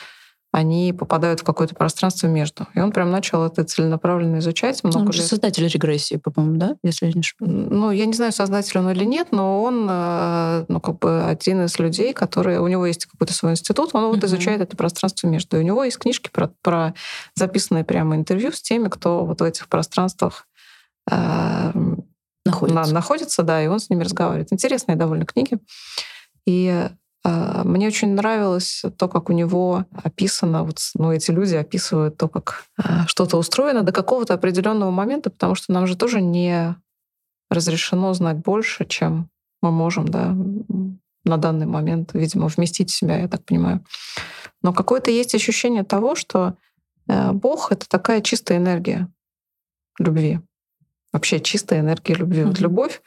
они 0.55 0.93
попадают 0.93 1.41
в 1.41 1.43
какое-то 1.43 1.75
пространство 1.75 2.27
между. 2.27 2.65
И 2.75 2.79
он 2.79 2.93
прям 2.93 3.11
начал 3.11 3.43
это 3.43 3.65
целенаправленно 3.65 4.39
изучать. 4.39 4.85
Много 4.85 5.07
он 5.07 5.11
же 5.11 5.19
лет. 5.19 5.27
создатель 5.27 5.67
регрессии, 5.67 6.15
по-моему, 6.15 6.55
да? 6.55 6.77
Если 6.81 7.07
я 7.07 7.11
не 7.11 7.19
ошибаюсь. 7.19 7.67
Ну, 7.69 7.91
я 7.91 8.05
не 8.05 8.13
знаю, 8.13 8.31
создатель 8.31 8.79
он 8.79 8.89
или 8.89 9.03
нет, 9.03 9.27
но 9.31 9.61
он, 9.61 9.85
э, 9.89 10.65
ну, 10.69 10.79
как 10.79 10.99
бы 10.99 11.25
один 11.25 11.65
из 11.65 11.77
людей, 11.77 12.13
которые... 12.13 12.61
У 12.61 12.67
него 12.67 12.85
есть 12.85 13.05
какой-то 13.05 13.33
свой 13.33 13.51
институт, 13.51 13.89
он 13.91 14.05
вот 14.05 14.23
изучает 14.23 14.61
это 14.61 14.77
пространство 14.77 15.27
между. 15.27 15.57
И 15.57 15.59
у 15.59 15.63
него 15.63 15.83
есть 15.83 15.97
книжки 15.97 16.29
про, 16.31 16.49
про 16.61 16.93
записанные 17.35 17.83
прямо 17.83 18.15
интервью 18.15 18.53
с 18.53 18.61
теми, 18.61 18.87
кто 18.87 19.25
вот 19.25 19.41
в 19.41 19.43
этих 19.43 19.67
пространствах 19.67 20.47
э, 21.11 21.71
находится. 22.45 22.81
На, 22.81 22.93
находится, 22.93 23.43
да, 23.43 23.61
и 23.61 23.67
он 23.67 23.81
с 23.81 23.89
ними 23.89 24.03
разговаривает. 24.03 24.53
Интересные 24.53 24.95
довольно 24.95 25.25
книги. 25.25 25.57
И 26.45 26.69
а, 26.69 26.91
мне 27.27 27.87
очень 27.87 28.13
нравилось 28.13 28.83
то, 28.97 29.07
как 29.07 29.29
у 29.29 29.33
него 29.33 29.85
описано, 29.91 30.63
вот, 30.63 30.79
ну, 30.93 31.11
эти 31.11 31.31
люди 31.31 31.55
описывают 31.55 32.17
то, 32.17 32.27
как 32.27 32.65
а, 32.77 33.07
что-то 33.07 33.37
устроено 33.37 33.81
до 33.81 33.91
какого-то 33.91 34.35
определенного 34.35 34.91
момента, 34.91 35.31
потому 35.31 35.55
что 35.55 35.73
нам 35.73 35.87
же 35.87 35.97
тоже 35.97 36.21
не 36.21 36.75
разрешено 37.49 38.13
знать 38.13 38.37
больше, 38.37 38.85
чем 38.85 39.29
мы 39.61 39.71
можем, 39.71 40.07
да, 40.07 40.35
на 41.23 41.37
данный 41.37 41.65
момент, 41.65 42.11
видимо, 42.13 42.47
вместить 42.47 42.91
в 42.91 42.95
себя, 42.95 43.17
я 43.17 43.27
так 43.27 43.43
понимаю. 43.43 43.83
Но 44.61 44.73
какое-то 44.73 45.09
есть 45.09 45.33
ощущение 45.33 45.83
того, 45.83 46.15
что 46.15 46.55
э, 47.07 47.31
Бог— 47.31 47.71
это 47.71 47.89
такая 47.89 48.21
чистая 48.21 48.59
энергия 48.59 49.07
любви. 49.97 50.39
Вообще 51.11 51.39
чистая 51.39 51.79
энергия 51.79 52.13
любви. 52.13 52.41
Mm-hmm. 52.41 52.47
Вот 52.47 52.59
любовь 52.59 53.01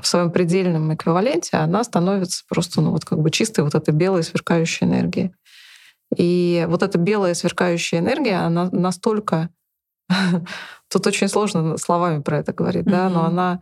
в 0.00 0.06
своем 0.06 0.30
предельном 0.30 0.94
эквиваленте, 0.94 1.56
она 1.56 1.84
становится 1.84 2.44
просто 2.48 2.80
ну, 2.80 2.90
вот 2.90 3.04
как 3.04 3.18
бы 3.18 3.30
чистой 3.30 3.64
вот 3.64 3.74
этой 3.74 3.94
белой 3.94 4.22
сверкающей 4.22 4.86
энергией. 4.86 5.32
И 6.16 6.66
вот 6.68 6.82
эта 6.82 6.98
белая 6.98 7.34
сверкающая 7.34 8.00
энергия, 8.00 8.36
она 8.36 8.68
настолько... 8.72 9.50
Тут 10.88 11.06
очень 11.06 11.28
сложно 11.28 11.76
словами 11.76 12.20
про 12.20 12.38
это 12.38 12.52
говорить, 12.52 12.84
да, 12.84 13.08
но 13.08 13.24
она 13.24 13.60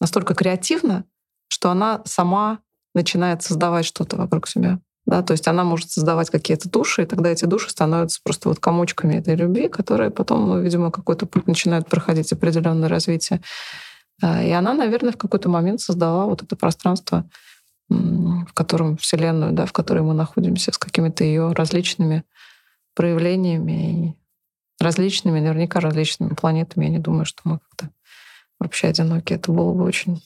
настолько 0.00 0.34
креативна, 0.34 1.04
что 1.48 1.70
она 1.70 2.02
сама 2.04 2.58
начинает 2.94 3.42
создавать 3.42 3.84
что-то 3.84 4.16
вокруг 4.16 4.48
себя. 4.48 4.80
Да, 5.06 5.22
то 5.22 5.32
есть 5.32 5.46
она 5.48 5.64
может 5.64 5.90
создавать 5.90 6.30
какие-то 6.30 6.70
души, 6.70 7.02
и 7.02 7.06
тогда 7.06 7.28
эти 7.28 7.44
души 7.44 7.68
становятся 7.68 8.20
просто 8.24 8.48
вот 8.48 8.58
комочками 8.58 9.16
этой 9.16 9.34
любви, 9.34 9.68
которые 9.68 10.10
потом, 10.10 10.48
ну, 10.48 10.60
видимо, 10.60 10.90
какой-то 10.90 11.26
путь 11.26 11.46
начинают 11.46 11.88
проходить 11.88 12.32
определенное 12.32 12.88
развитие. 12.88 13.42
А, 14.22 14.42
и 14.42 14.50
она, 14.50 14.74
наверное, 14.74 15.12
в 15.12 15.16
какой-то 15.16 15.48
момент 15.48 15.80
создала 15.80 16.26
вот 16.26 16.42
это 16.42 16.56
пространство, 16.56 17.28
в 17.88 18.52
котором 18.54 18.96
Вселенную, 18.96 19.52
да, 19.52 19.66
в 19.66 19.72
которой 19.72 20.02
мы 20.02 20.14
находимся, 20.14 20.72
с 20.72 20.78
какими-то 20.78 21.24
ее 21.24 21.52
различными 21.52 22.24
проявлениями 22.94 23.72
и 23.72 24.14
различными, 24.82 25.40
наверняка 25.40 25.80
различными 25.80 26.34
планетами. 26.34 26.84
Я 26.84 26.90
не 26.90 26.98
думаю, 26.98 27.26
что 27.26 27.42
мы 27.44 27.58
как-то 27.58 27.90
вообще 28.58 28.88
одиноки. 28.88 29.32
Это 29.34 29.52
было 29.52 29.72
бы 29.72 29.84
очень 29.84 30.22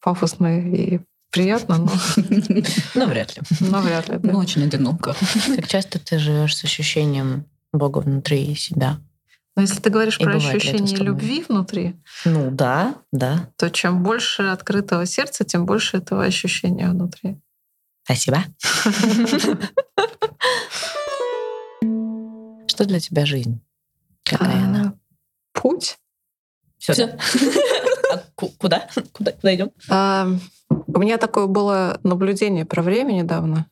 пафосно 0.00 0.60
и 0.60 1.00
приятно, 1.30 1.78
но... 1.78 1.92
Ну, 2.94 3.06
вряд 3.06 3.36
ли. 3.36 3.42
Но 3.60 3.80
вряд 3.80 4.08
ли, 4.08 4.18
да. 4.18 4.32
Ну, 4.32 4.38
очень 4.38 4.64
одиноко. 4.64 5.14
Как 5.54 5.68
часто 5.68 5.98
ты 5.98 6.18
живешь 6.18 6.56
с 6.56 6.64
ощущением 6.64 7.46
Бога 7.72 7.98
внутри 7.98 8.54
себя? 8.54 8.98
Но 9.56 9.62
если 9.62 9.80
ты 9.80 9.88
говоришь 9.88 10.20
и 10.20 10.24
про 10.24 10.36
ощущение 10.36 10.98
любви 10.98 11.42
внутри, 11.48 11.96
ну 12.26 12.50
да, 12.50 12.96
да, 13.10 13.50
то 13.56 13.70
чем 13.70 14.02
больше 14.02 14.42
открытого 14.42 15.06
сердца, 15.06 15.44
тем 15.44 15.64
больше 15.64 15.96
этого 15.96 16.24
ощущения 16.24 16.90
внутри. 16.90 17.40
Спасибо. 18.04 18.44
Что 22.68 22.84
для 22.84 23.00
тебя 23.00 23.24
жизнь? 23.24 23.60
Какая 24.22 24.64
она? 24.64 24.94
Путь. 25.52 25.98
Все. 26.78 27.18
А 28.08 28.22
куда? 28.36 28.88
Куда? 29.12 29.32
Куда 29.32 29.54
идем? 29.56 29.72
У 30.68 30.98
меня 31.00 31.18
такое 31.18 31.46
было 31.46 31.98
наблюдение 32.04 32.64
про 32.64 32.82
время 32.82 33.14
недавно. 33.14 33.66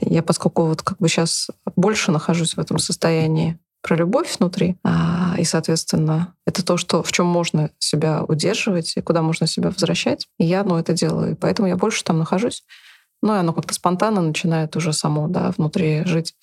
Я, 0.00 0.24
поскольку 0.24 0.66
вот 0.66 0.82
как 0.82 0.98
бы 0.98 1.08
сейчас 1.08 1.48
больше 1.76 2.10
нахожусь 2.10 2.56
в 2.56 2.58
этом 2.58 2.80
состоянии, 2.80 3.60
про 3.86 3.94
любовь 3.94 4.36
внутри. 4.38 4.76
А, 4.82 5.36
и, 5.38 5.44
соответственно, 5.44 6.34
это 6.44 6.64
то, 6.64 6.76
что, 6.76 7.04
в 7.04 7.12
чем 7.12 7.26
можно 7.26 7.70
себя 7.78 8.24
удерживать 8.24 8.96
и 8.96 9.00
куда 9.00 9.22
можно 9.22 9.46
себя 9.46 9.70
возвращать. 9.70 10.26
И 10.38 10.44
я 10.44 10.64
ну, 10.64 10.76
это 10.76 10.92
делаю. 10.92 11.32
И 11.32 11.34
поэтому 11.36 11.68
я 11.68 11.76
больше 11.76 12.02
там 12.02 12.18
нахожусь. 12.18 12.64
Ну, 13.22 13.34
и 13.34 13.38
оно 13.38 13.52
как-то 13.52 13.72
спонтанно 13.74 14.20
начинает 14.22 14.74
уже 14.74 14.92
само 14.92 15.28
да, 15.28 15.52
внутри 15.56 16.02
жить. 16.04 16.34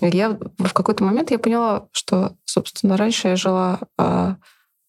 И 0.00 0.08
я 0.08 0.36
в 0.58 0.72
какой-то 0.72 1.04
момент 1.04 1.30
я 1.30 1.38
поняла, 1.38 1.86
что, 1.92 2.34
собственно, 2.44 2.96
раньше 2.96 3.28
я 3.28 3.36
жила 3.36 3.78
а, 3.96 4.36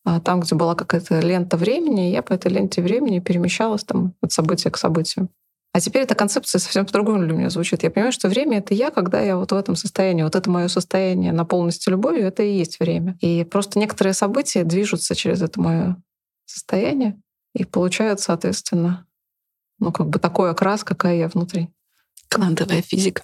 а, 0.04 0.20
там, 0.20 0.40
где 0.40 0.56
была 0.56 0.74
какая-то 0.74 1.20
лента 1.20 1.56
времени, 1.56 2.10
и 2.10 2.14
я 2.14 2.24
по 2.24 2.34
этой 2.34 2.52
ленте 2.52 2.82
времени 2.82 3.20
перемещалась 3.20 3.84
там 3.84 4.16
от 4.22 4.32
события 4.32 4.72
к 4.72 4.78
событию. 4.78 5.30
А 5.76 5.82
теперь 5.82 6.04
эта 6.04 6.16
концепция 6.16 6.60
совсем 6.60 6.86
по-другому 6.86 7.26
для 7.26 7.34
меня 7.34 7.50
звучит. 7.50 7.84
Я 7.84 7.92
понимаю, 7.92 8.14
что 8.14 8.30
время— 8.30 8.58
это 8.60 8.74
я, 8.74 8.92
когда 8.92 9.20
я 9.20 9.36
вот 9.36 9.52
в 9.52 9.56
этом 9.56 9.76
состоянии. 9.76 10.24
Вот 10.24 10.34
это 10.34 10.50
мое 10.50 10.70
состояние 10.70 11.34
на 11.34 11.44
полностью 11.44 11.92
любовью— 11.92 12.26
это 12.28 12.44
и 12.44 12.58
есть 12.58 12.80
время. 12.80 13.18
И 13.20 13.44
просто 13.44 13.78
некоторые 13.78 14.14
события 14.14 14.64
движутся 14.64 15.16
через 15.16 15.42
это 15.42 15.60
мое 15.60 16.02
состояние 16.46 17.22
и 17.54 17.66
получают, 17.66 18.22
соответственно, 18.22 19.06
ну, 19.80 19.92
как 19.92 20.08
бы 20.08 20.18
такой 20.18 20.52
окрас, 20.52 20.86
какая 20.86 21.18
я 21.18 21.28
внутри. 21.28 21.68
Квантовая 22.30 22.82
физика. 22.82 23.24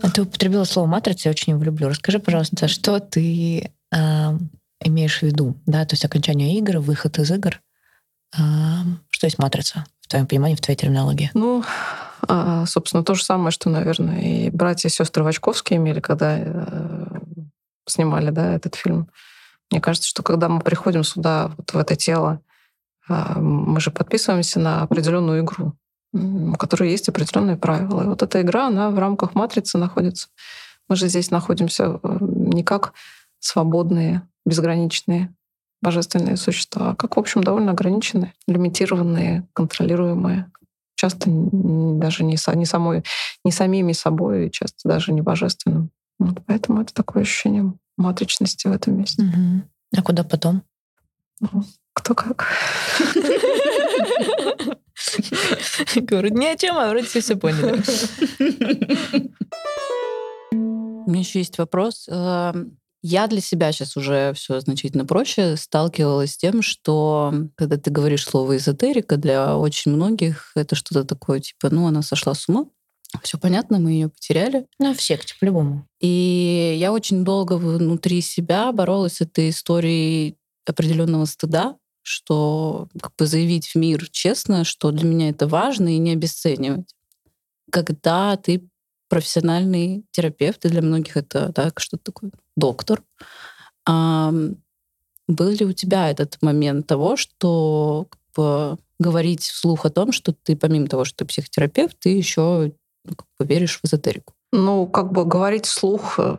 А 0.00 0.10
ты 0.10 0.22
употребила 0.22 0.64
слово 0.64 0.86
матрица, 0.86 1.28
я 1.28 1.32
очень 1.32 1.52
его 1.52 1.62
люблю. 1.62 1.90
Расскажи, 1.90 2.18
пожалуйста, 2.18 2.68
что 2.68 2.98
ты 2.98 3.72
э, 3.94 4.38
имеешь 4.82 5.18
в 5.18 5.22
виду? 5.22 5.54
Да, 5.66 5.84
то 5.84 5.92
есть 5.92 6.06
окончание 6.06 6.56
игр, 6.56 6.78
выход 6.78 7.18
из 7.18 7.30
игр. 7.30 7.60
Э, 8.34 8.40
что 9.10 9.26
есть 9.26 9.38
матрица? 9.38 9.84
Твоем 10.12 10.26
понимании, 10.26 10.56
в 10.56 10.60
твоей 10.60 10.78
терминологии? 10.78 11.30
Ну, 11.34 11.64
а, 12.28 12.66
собственно, 12.66 13.02
то 13.02 13.14
же 13.14 13.24
самое, 13.24 13.50
что, 13.50 13.68
наверное, 13.68 14.20
и 14.20 14.50
братья 14.50 14.88
и 14.88 14.92
сестры 14.92 15.24
Вачковские 15.24 15.78
имели, 15.78 16.00
когда 16.00 16.38
э, 16.38 17.06
снимали 17.88 18.30
да, 18.30 18.54
этот 18.54 18.76
фильм. 18.76 19.08
Мне 19.70 19.80
кажется, 19.80 20.08
что 20.08 20.22
когда 20.22 20.48
мы 20.48 20.60
приходим 20.60 21.02
сюда, 21.02 21.50
вот 21.56 21.72
в 21.72 21.78
это 21.78 21.96
тело, 21.96 22.40
а, 23.08 23.38
мы 23.38 23.80
же 23.80 23.90
подписываемся 23.90 24.60
на 24.60 24.82
определенную 24.82 25.42
игру, 25.42 25.74
у 26.12 26.54
которой 26.54 26.90
есть 26.90 27.08
определенные 27.08 27.56
правила. 27.56 28.02
И 28.02 28.06
вот 28.06 28.22
эта 28.22 28.40
игра, 28.42 28.68
она 28.68 28.90
в 28.90 28.98
рамках 28.98 29.34
матрицы 29.34 29.78
находится. 29.78 30.28
Мы 30.88 30.96
же 30.96 31.08
здесь 31.08 31.30
находимся 31.30 31.98
э, 32.02 32.16
не 32.20 32.62
как 32.62 32.92
свободные, 33.40 34.28
безграничные 34.44 35.34
божественные 35.82 36.36
существа, 36.36 36.94
как, 36.94 37.16
в 37.16 37.18
общем, 37.18 37.42
довольно 37.42 37.72
ограниченные, 37.72 38.32
лимитированные, 38.46 39.46
контролируемые, 39.52 40.50
часто 40.94 41.28
даже 41.28 42.24
не, 42.24 42.38
не, 42.54 42.66
самой, 42.66 43.04
не 43.44 43.50
самими 43.50 43.92
собой, 43.92 44.50
часто 44.50 44.88
даже 44.88 45.12
не 45.12 45.20
божественным. 45.20 45.90
Вот 46.18 46.38
поэтому 46.46 46.80
это 46.80 46.94
такое 46.94 47.24
ощущение 47.24 47.74
матричности 47.96 48.68
в 48.68 48.72
этом 48.72 48.96
месте. 48.96 49.22
Угу. 49.22 49.98
А 49.98 50.02
куда 50.02 50.24
потом? 50.24 50.62
Ну, 51.40 51.64
кто 51.92 52.14
как. 52.14 52.46
Говорю, 55.96 56.30
ни 56.30 56.46
о 56.46 56.56
чем, 56.56 56.78
а 56.78 56.88
вроде 56.88 57.06
все 57.06 57.20
все 57.20 57.36
поняли. 57.36 57.82
У 60.52 61.10
меня 61.10 61.20
еще 61.20 61.40
есть 61.40 61.58
вопрос. 61.58 62.08
Я 63.02 63.26
для 63.26 63.40
себя 63.40 63.72
сейчас 63.72 63.96
уже 63.96 64.32
все 64.34 64.60
значительно 64.60 65.04
проще 65.04 65.56
сталкивалась 65.56 66.34
с 66.34 66.36
тем, 66.36 66.62
что 66.62 67.34
когда 67.56 67.76
ты 67.76 67.90
говоришь 67.90 68.24
слово 68.24 68.56
эзотерика, 68.56 69.16
для 69.16 69.58
очень 69.58 69.92
многих 69.92 70.52
это 70.54 70.76
что-то 70.76 71.04
такое, 71.04 71.40
типа, 71.40 71.70
ну, 71.70 71.88
она 71.88 72.02
сошла 72.02 72.34
с 72.34 72.48
ума, 72.48 72.66
Все 73.22 73.38
понятно, 73.38 73.80
мы 73.80 73.90
ее 73.90 74.08
потеряли. 74.08 74.66
Ну, 74.78 74.94
в 74.94 75.02
секте, 75.02 75.34
по-любому. 75.40 75.86
И 76.00 76.76
я 76.78 76.92
очень 76.92 77.24
долго 77.24 77.54
внутри 77.54 78.20
себя 78.20 78.70
боролась 78.70 79.16
с 79.16 79.20
этой 79.20 79.50
историей 79.50 80.36
определенного 80.64 81.24
стыда, 81.24 81.76
что 82.02 82.88
как 83.00 83.12
бы 83.16 83.26
заявить 83.26 83.66
в 83.66 83.74
мир 83.74 84.08
честно, 84.10 84.62
что 84.64 84.92
для 84.92 85.06
меня 85.06 85.30
это 85.30 85.48
важно 85.48 85.94
и 85.94 85.98
не 85.98 86.12
обесценивать. 86.12 86.94
Когда 87.70 88.36
ты 88.36 88.68
профессиональный 89.12 90.06
терапевт, 90.10 90.64
и 90.64 90.70
для 90.70 90.80
многих 90.80 91.18
это 91.18 91.52
так, 91.52 91.80
что-то 91.80 92.04
такое 92.04 92.30
доктор, 92.56 93.02
а, 93.86 94.32
был 95.28 95.50
ли 95.50 95.66
у 95.66 95.72
тебя 95.72 96.10
этот 96.10 96.38
момент 96.40 96.86
того, 96.86 97.18
что 97.18 98.06
как 98.08 98.20
бы, 98.34 98.78
говорить 98.98 99.42
вслух 99.42 99.84
о 99.84 99.90
том, 99.90 100.12
что 100.12 100.32
ты 100.32 100.56
помимо 100.56 100.86
того, 100.86 101.04
что 101.04 101.18
ты 101.18 101.24
психотерапевт, 101.26 101.98
ты 102.00 102.08
еще 102.08 102.72
ну, 103.04 103.14
как 103.14 103.26
бы 103.38 103.44
веришь 103.44 103.80
в 103.82 103.86
эзотерику? 103.86 104.32
Ну, 104.50 104.86
как 104.86 105.12
бы 105.12 105.26
говорить 105.26 105.66
вслух, 105.66 106.18
э, 106.18 106.38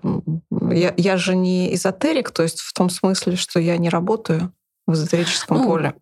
я, 0.72 0.96
я 0.98 1.18
же 1.18 1.36
не 1.36 1.76
эзотерик, 1.76 2.32
то 2.32 2.42
есть 2.42 2.60
в 2.60 2.74
том 2.74 2.90
смысле, 2.90 3.36
что 3.36 3.60
я 3.60 3.78
не 3.78 3.90
работаю 3.90 4.52
в 4.88 4.94
эзотерическом 4.94 5.58
ну, 5.58 5.68
поле. 5.68 5.94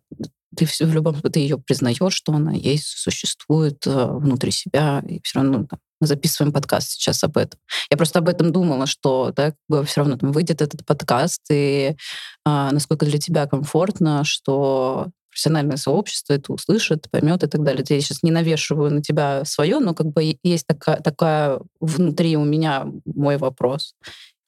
Ты 0.56 0.64
в 0.64 0.94
любом 0.94 1.12
случае 1.16 1.32
ты 1.32 1.40
ее 1.40 1.58
признаешь, 1.58 2.14
что 2.14 2.32
она 2.32 2.52
есть, 2.52 2.86
существует 2.86 3.86
э, 3.86 4.06
внутри 4.06 4.52
себя, 4.52 5.04
и 5.06 5.20
все 5.22 5.40
равно 5.40 5.66
там, 5.66 5.78
мы 6.02 6.08
записываем 6.08 6.52
подкаст 6.52 6.90
сейчас 6.90 7.22
об 7.22 7.36
этом. 7.36 7.60
Я 7.88 7.96
просто 7.96 8.18
об 8.18 8.28
этом 8.28 8.50
думала, 8.50 8.86
что 8.86 9.32
да, 9.36 9.54
все 9.84 10.00
равно 10.00 10.16
там 10.16 10.32
выйдет 10.32 10.60
этот 10.60 10.84
подкаст, 10.84 11.42
и 11.48 11.96
а, 12.44 12.72
насколько 12.72 13.06
для 13.06 13.18
тебя 13.18 13.46
комфортно, 13.46 14.24
что 14.24 15.06
профессиональное 15.30 15.76
сообщество 15.76 16.34
это 16.34 16.52
услышит, 16.52 17.08
поймет 17.10 17.44
и 17.44 17.46
так 17.46 17.62
далее. 17.62 17.84
Я 17.88 18.00
сейчас 18.00 18.24
не 18.24 18.32
навешиваю 18.32 18.92
на 18.92 19.00
тебя 19.00 19.44
свое, 19.44 19.78
но 19.78 19.94
как 19.94 20.08
бы 20.08 20.36
есть 20.42 20.66
такая, 20.66 20.96
такая 20.96 21.60
внутри 21.80 22.36
у 22.36 22.44
меня 22.44 22.86
мой 23.04 23.38
вопрос. 23.38 23.94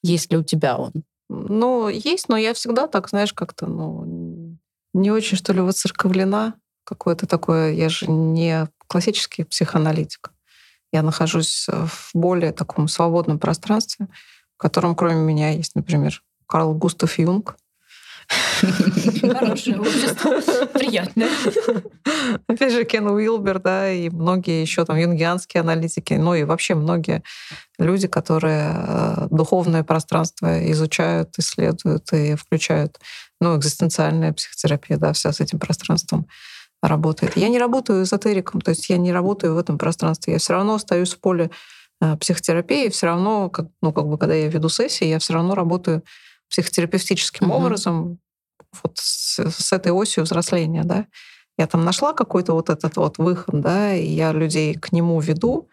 Есть 0.02 0.32
ли 0.32 0.38
у 0.38 0.42
тебя 0.42 0.76
он? 0.76 0.92
Ну, 1.28 1.88
есть, 1.88 2.28
но 2.28 2.36
я 2.36 2.52
всегда 2.52 2.88
так, 2.88 3.08
знаешь, 3.08 3.32
как-то, 3.32 3.66
ну, 3.66 4.58
не 4.92 5.12
очень, 5.12 5.36
что 5.36 5.52
ли, 5.52 5.60
воцерковлена. 5.60 6.54
Какое-то 6.84 7.26
такое, 7.26 7.72
я 7.72 7.88
же 7.88 8.10
не 8.10 8.68
классический 8.88 9.44
психоаналитик. 9.44 10.33
Я 10.94 11.02
нахожусь 11.02 11.66
в 11.68 12.10
более 12.14 12.52
таком 12.52 12.86
свободном 12.86 13.40
пространстве, 13.40 14.06
в 14.54 14.58
котором 14.58 14.94
кроме 14.94 15.16
меня 15.16 15.50
есть, 15.50 15.74
например, 15.74 16.22
Карл 16.46 16.72
Густав 16.72 17.18
Юнг, 17.18 17.56
Хорошее 18.28 19.80
общество. 19.80 20.40
Приятное. 20.72 21.28
Опять 22.46 22.72
же, 22.72 22.84
Кен 22.84 23.08
Уилбер, 23.08 23.58
да, 23.58 23.90
и 23.90 24.08
многие 24.08 24.62
еще 24.62 24.84
там 24.84 24.96
юнгианские 24.96 25.62
аналитики, 25.62 26.14
ну 26.14 26.34
и 26.34 26.44
вообще 26.44 26.76
многие 26.76 27.24
люди, 27.76 28.06
которые 28.06 28.72
э, 28.72 29.26
духовное 29.32 29.82
пространство 29.82 30.70
изучают, 30.70 31.38
исследуют 31.38 32.12
и 32.12 32.36
включают, 32.36 32.98
ну, 33.40 33.58
экзистенциальная 33.58 34.32
психотерапия, 34.32 34.96
да, 34.96 35.12
вся 35.12 35.32
с 35.32 35.40
этим 35.40 35.58
пространством 35.58 36.26
работает. 36.88 37.36
Я 37.36 37.48
не 37.48 37.58
работаю 37.58 38.02
эзотериком, 38.02 38.60
то 38.60 38.70
есть 38.70 38.88
я 38.88 38.96
не 38.96 39.12
работаю 39.12 39.54
в 39.54 39.58
этом 39.58 39.78
пространстве, 39.78 40.34
я 40.34 40.38
все 40.38 40.52
равно 40.54 40.74
остаюсь 40.74 41.14
в 41.14 41.20
поле 41.20 41.50
э, 42.00 42.16
психотерапии, 42.16 42.88
все 42.88 43.06
равно, 43.06 43.50
как, 43.50 43.68
ну, 43.82 43.92
как 43.92 44.06
бы, 44.06 44.18
когда 44.18 44.34
я 44.34 44.48
веду 44.48 44.68
сессии, 44.68 45.06
я 45.06 45.18
все 45.18 45.34
равно 45.34 45.54
работаю 45.54 46.02
психотерапевтическим 46.50 47.50
угу. 47.50 47.58
образом 47.58 48.18
вот 48.82 48.92
с, 48.96 49.38
с 49.38 49.72
этой 49.72 49.92
осью 49.92 50.24
взросления, 50.24 50.84
да. 50.84 51.06
Я 51.56 51.66
там 51.66 51.84
нашла 51.84 52.12
какой-то 52.12 52.52
вот 52.52 52.70
этот 52.70 52.96
вот 52.96 53.18
выход, 53.18 53.60
да, 53.60 53.94
и 53.94 54.06
я 54.06 54.32
людей 54.32 54.74
к 54.74 54.92
нему 54.92 55.20
веду, 55.20 55.68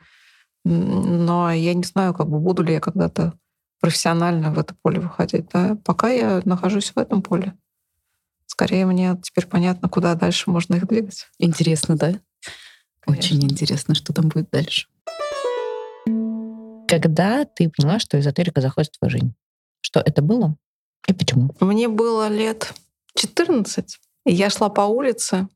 но 0.63 1.51
я 1.51 1.73
не 1.73 1.83
знаю, 1.83 2.13
как 2.13 2.29
бы 2.29 2.39
буду 2.39 2.61
ли 2.63 2.73
я 2.73 2.79
когда-то 2.79 3.33
профессионально 3.79 4.51
в 4.51 4.59
это 4.59 4.75
поле 4.81 4.99
выходить, 4.99 5.49
да. 5.51 5.75
Пока 5.83 6.09
я 6.09 6.41
нахожусь 6.45 6.91
в 6.95 6.99
этом 6.99 7.21
поле. 7.23 7.53
Скорее 8.51 8.85
мне 8.85 9.17
теперь 9.23 9.47
понятно, 9.47 9.87
куда 9.87 10.13
дальше 10.13 10.49
можно 10.49 10.75
их 10.75 10.85
двигать. 10.85 11.25
Интересно, 11.39 11.95
да? 11.95 12.19
Конечно. 12.99 13.37
Очень 13.37 13.45
интересно, 13.45 13.95
что 13.95 14.11
там 14.11 14.27
будет 14.27 14.49
дальше. 14.49 14.89
Когда 16.85 17.45
ты 17.45 17.69
поняла, 17.69 17.97
что 17.99 18.19
эзотерика 18.19 18.59
заходит 18.59 18.91
в 18.93 18.99
твою 18.99 19.09
жизнь? 19.09 19.33
Что 19.79 20.01
это 20.01 20.21
было 20.21 20.57
и 21.07 21.13
почему? 21.13 21.55
Мне 21.61 21.87
было 21.87 22.27
лет 22.27 22.73
14. 23.15 23.97
И 24.25 24.33
я 24.33 24.49
шла 24.49 24.67
по 24.67 24.81
улице 24.81 25.47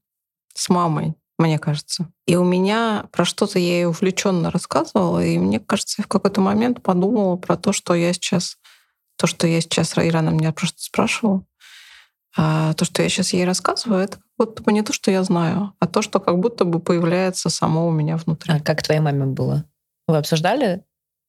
с 0.53 0.69
мамой, 0.69 1.15
мне 1.37 1.59
кажется. 1.59 2.09
И 2.25 2.37
у 2.37 2.45
меня 2.45 3.09
про 3.11 3.25
что-то 3.25 3.59
я 3.59 3.79
ей 3.79 3.87
увлеченно 3.87 4.51
рассказывала, 4.51 5.21
и 5.21 5.37
мне 5.37 5.59
кажется, 5.59 5.95
я 5.97 6.05
в 6.05 6.07
какой-то 6.07 6.39
момент 6.39 6.81
подумала 6.81 7.35
про 7.35 7.57
то, 7.57 7.73
что 7.73 7.93
я 7.93 8.13
сейчас, 8.13 8.57
то, 9.17 9.27
что 9.27 9.47
я 9.47 9.59
сейчас, 9.59 9.97
Ирана 9.97 10.29
меня 10.29 10.53
просто 10.53 10.81
спрашивала, 10.81 11.45
а 12.37 12.73
то, 12.73 12.85
что 12.85 13.01
я 13.01 13.09
сейчас 13.09 13.33
ей 13.33 13.45
рассказываю, 13.45 14.03
это 14.03 14.17
как 14.17 14.25
будто 14.37 14.63
бы 14.63 14.73
не 14.73 14.81
то, 14.81 14.91
что 14.93 15.11
я 15.11 15.23
знаю, 15.23 15.73
а 15.79 15.87
то, 15.87 16.01
что 16.01 16.19
как 16.19 16.37
будто 16.39 16.65
бы 16.65 16.79
появляется 16.79 17.49
само 17.49 17.87
у 17.87 17.91
меня 17.91 18.17
внутри. 18.17 18.53
А 18.53 18.59
как 18.59 18.83
твоей 18.83 18.99
маме 18.99 19.25
было? 19.25 19.63
Вы 20.07 20.17
обсуждали 20.17 20.83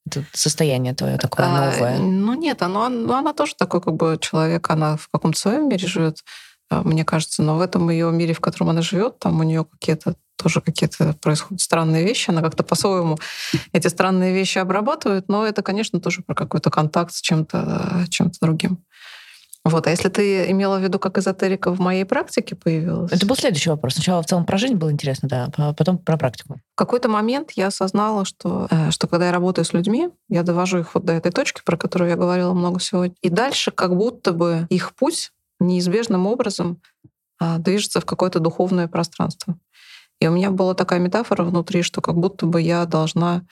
это 0.07 0.25
состояние 0.33 0.95
твое 0.95 1.19
такое 1.19 1.47
а, 1.47 1.73
новое? 1.73 1.99
Ну 1.99 2.35
нет, 2.35 2.63
оно, 2.63 2.89
ну, 2.89 3.13
она 3.15 3.33
тоже 3.33 3.55
такой 3.57 3.81
как 3.81 3.95
бы 3.95 4.19
человек, 4.21 4.71
она 4.71 4.97
в 4.97 5.09
каком-то 5.09 5.39
своем 5.39 5.69
мире 5.69 5.87
живет, 5.87 6.19
а, 6.71 6.83
мне 6.83 7.05
кажется, 7.05 7.43
но 7.43 7.57
в 7.57 7.61
этом 7.61 7.91
ее 7.91 8.11
мире, 8.13 8.33
в 8.33 8.41
котором 8.41 8.71
она 8.71 8.83
живет, 8.83 9.19
там 9.19 9.41
у 9.41 9.43
нее 9.43 9.65
какие-то 9.65 10.15
тоже 10.37 10.61
какие-то 10.61 11.15
происходят 11.15 11.61
странные 11.61 12.05
вещи, 12.05 12.31
она 12.31 12.43
как-то 12.43 12.63
по-своему 12.63 13.19
эти 13.73 13.89
странные 13.89 14.35
вещи 14.35 14.59
обрабатывает, 14.59 15.29
но 15.29 15.47
это, 15.47 15.63
конечно, 15.63 15.99
тоже 15.99 16.23
про 16.23 16.35
какой-то 16.35 16.71
контакт 16.71 17.13
с 17.13 17.21
чем-то 17.21 18.05
чем 18.11 18.31
другим. 18.41 18.85
Вот, 19.69 19.89
а 19.89 19.91
если 19.91 20.09
ты 20.09 20.49
имела 20.53 20.79
в 20.79 20.83
виду, 20.83 21.01
как 21.01 21.19
эзотерика 21.19 21.73
в 21.73 21.81
моей 21.81 22.05
практике 22.05 22.55
появилась? 22.55 23.11
Это 23.11 23.27
был 23.27 23.35
следующий 23.35 23.69
вопрос. 23.69 23.95
Сначала 23.95 24.23
в 24.23 24.27
целом 24.27 24.47
про 24.47 24.59
жизнь 24.59 24.75
было 24.75 24.93
интересно, 24.93 25.29
да, 25.29 25.49
а 25.57 25.75
потом 25.75 25.99
про 25.99 26.17
практику. 26.17 26.61
В 26.75 26.77
какой-то 26.77 27.09
момент 27.09 27.51
я 27.57 27.67
осознала, 27.67 28.25
что, 28.25 28.69
э, 28.71 28.93
что 28.93 29.09
когда 29.09 29.27
я 29.27 29.33
работаю 29.33 29.65
с 29.65 29.73
людьми, 29.73 30.11
я 30.29 30.45
довожу 30.45 30.79
их 30.79 30.95
вот 30.95 31.05
до 31.05 31.15
этой 31.15 31.33
точки, 31.33 31.63
про 31.65 31.77
которую 31.77 32.11
я 32.11 32.17
говорила 32.17 32.53
много 32.53 32.79
сегодня, 32.79 33.17
и 33.23 33.29
дальше 33.29 33.73
как 33.73 33.97
будто 33.97 34.33
бы 34.33 34.69
их 34.71 34.95
путь 34.95 35.33
неизбежным 35.59 36.27
образом 36.27 36.81
а, 37.41 37.59
движется 37.59 38.01
в 38.01 38.05
какое-то 38.05 38.39
духовное 38.39 38.87
пространство. 38.87 39.57
И 40.21 40.29
у 40.29 40.31
меня 40.31 40.53
была 40.53 40.75
такая 40.75 41.01
метафора 41.01 41.43
внутри, 41.43 41.83
что 41.83 42.01
как 42.01 42.15
будто 42.15 42.47
бы 42.47 42.61
я 42.63 42.87
должна 42.87 43.43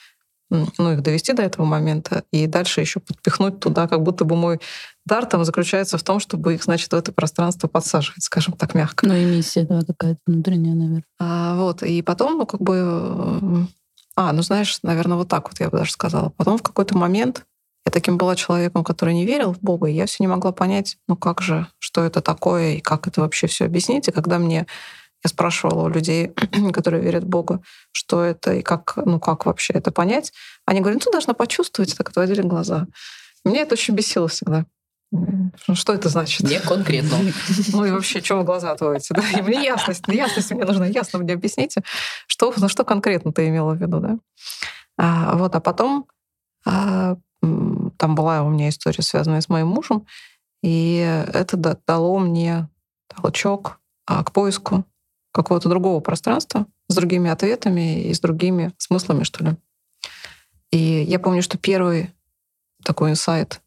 ну, 0.78 0.92
их 0.92 1.02
довести 1.02 1.32
до 1.32 1.42
этого 1.42 1.64
момента 1.64 2.24
и 2.30 2.46
дальше 2.46 2.80
еще 2.80 3.00
подпихнуть 3.00 3.60
туда, 3.60 3.88
как 3.88 4.02
будто 4.02 4.24
бы 4.24 4.36
мой 4.36 4.60
дар 5.04 5.26
там 5.26 5.44
заключается 5.44 5.98
в 5.98 6.02
том, 6.02 6.20
чтобы 6.20 6.54
их, 6.54 6.64
значит, 6.64 6.92
в 6.92 6.96
это 6.96 7.12
пространство 7.12 7.68
подсаживать, 7.68 8.22
скажем 8.22 8.54
так, 8.54 8.74
мягко. 8.74 9.06
Ну 9.06 9.14
и 9.14 9.24
миссия, 9.24 9.64
да, 9.64 9.82
какая-то 9.86 10.20
внутренняя, 10.26 10.74
наверное. 10.74 11.04
А, 11.18 11.56
вот, 11.56 11.82
и 11.82 12.02
потом, 12.02 12.38
ну, 12.38 12.46
как 12.46 12.60
бы... 12.60 12.74
Э, 12.76 13.66
а, 14.16 14.32
ну, 14.32 14.42
знаешь, 14.42 14.78
наверное, 14.82 15.16
вот 15.16 15.28
так 15.28 15.48
вот 15.48 15.60
я 15.60 15.70
бы 15.70 15.78
даже 15.78 15.90
сказала. 15.90 16.30
Потом 16.30 16.58
в 16.58 16.62
какой-то 16.62 16.96
момент 16.96 17.44
я 17.86 17.92
таким 17.92 18.16
была 18.16 18.34
человеком, 18.34 18.82
который 18.82 19.14
не 19.14 19.26
верил 19.26 19.52
в 19.52 19.60
Бога, 19.60 19.88
и 19.88 19.94
я 19.94 20.06
все 20.06 20.16
не 20.20 20.26
могла 20.26 20.52
понять, 20.52 20.96
ну 21.06 21.16
как 21.16 21.42
же, 21.42 21.66
что 21.78 22.02
это 22.02 22.22
такое, 22.22 22.74
и 22.74 22.80
как 22.80 23.06
это 23.06 23.20
вообще 23.20 23.46
все 23.46 23.66
объяснить. 23.66 24.08
И 24.08 24.12
когда 24.12 24.38
мне 24.38 24.66
я 25.24 25.28
спрашивала 25.28 25.84
у 25.84 25.88
людей, 25.88 26.32
которые 26.72 27.02
верят 27.02 27.24
в 27.24 27.28
Бога, 27.28 27.60
что 27.92 28.22
это 28.22 28.54
и 28.54 28.62
как, 28.62 28.96
ну, 28.96 29.18
как 29.18 29.46
вообще 29.46 29.72
это 29.72 29.90
понять. 29.90 30.32
Они 30.66 30.80
говорят, 30.80 31.00
ну, 31.00 31.04
ты 31.04 31.10
должна 31.10 31.32
почувствовать, 31.34 31.96
так 31.96 32.10
отводили 32.10 32.42
глаза. 32.42 32.86
Мне 33.44 33.60
это 33.60 33.74
очень 33.74 33.94
бесило 33.94 34.28
всегда. 34.28 34.66
Ну, 35.10 35.74
что 35.74 35.94
это 35.94 36.08
значит? 36.08 36.48
Не 36.48 36.60
конкретно. 36.60 37.18
Ну 37.72 37.84
и 37.84 37.90
вообще, 37.90 38.20
что 38.20 38.36
вы 38.36 38.44
глаза 38.44 38.72
отводите? 38.72 39.14
Да? 39.14 39.22
И 39.38 39.42
мне 39.42 39.62
ясность, 39.64 40.06
ясность 40.08 40.50
мне 40.50 40.64
нужна, 40.64 40.86
ясно 40.86 41.20
мне 41.20 41.34
объясните, 41.34 41.82
что, 42.26 42.52
ну, 42.56 42.68
что 42.68 42.84
конкретно 42.84 43.32
ты 43.32 43.48
имела 43.48 43.74
в 43.74 43.80
виду, 43.80 44.00
да? 44.00 44.18
А, 44.96 45.36
вот, 45.36 45.54
а 45.54 45.60
потом 45.60 46.06
а, 46.66 47.16
там 47.40 48.14
была 48.14 48.42
у 48.42 48.50
меня 48.50 48.68
история, 48.68 49.02
связанная 49.02 49.40
с 49.40 49.48
моим 49.48 49.68
мужем, 49.68 50.06
и 50.62 50.96
это 51.32 51.56
дало 51.86 52.18
мне 52.18 52.68
толчок 53.08 53.78
а, 54.06 54.24
к 54.24 54.32
поиску 54.32 54.84
какого-то 55.34 55.68
другого 55.68 56.00
пространства 56.00 56.66
с 56.88 56.94
другими 56.94 57.28
ответами 57.28 58.04
и 58.04 58.14
с 58.14 58.20
другими 58.20 58.72
смыслами, 58.78 59.24
что 59.24 59.44
ли. 59.44 59.56
И 60.70 60.78
я 60.78 61.18
помню, 61.18 61.42
что 61.42 61.58
первый 61.58 62.12
такой 62.84 63.10
инсайт 63.10 63.60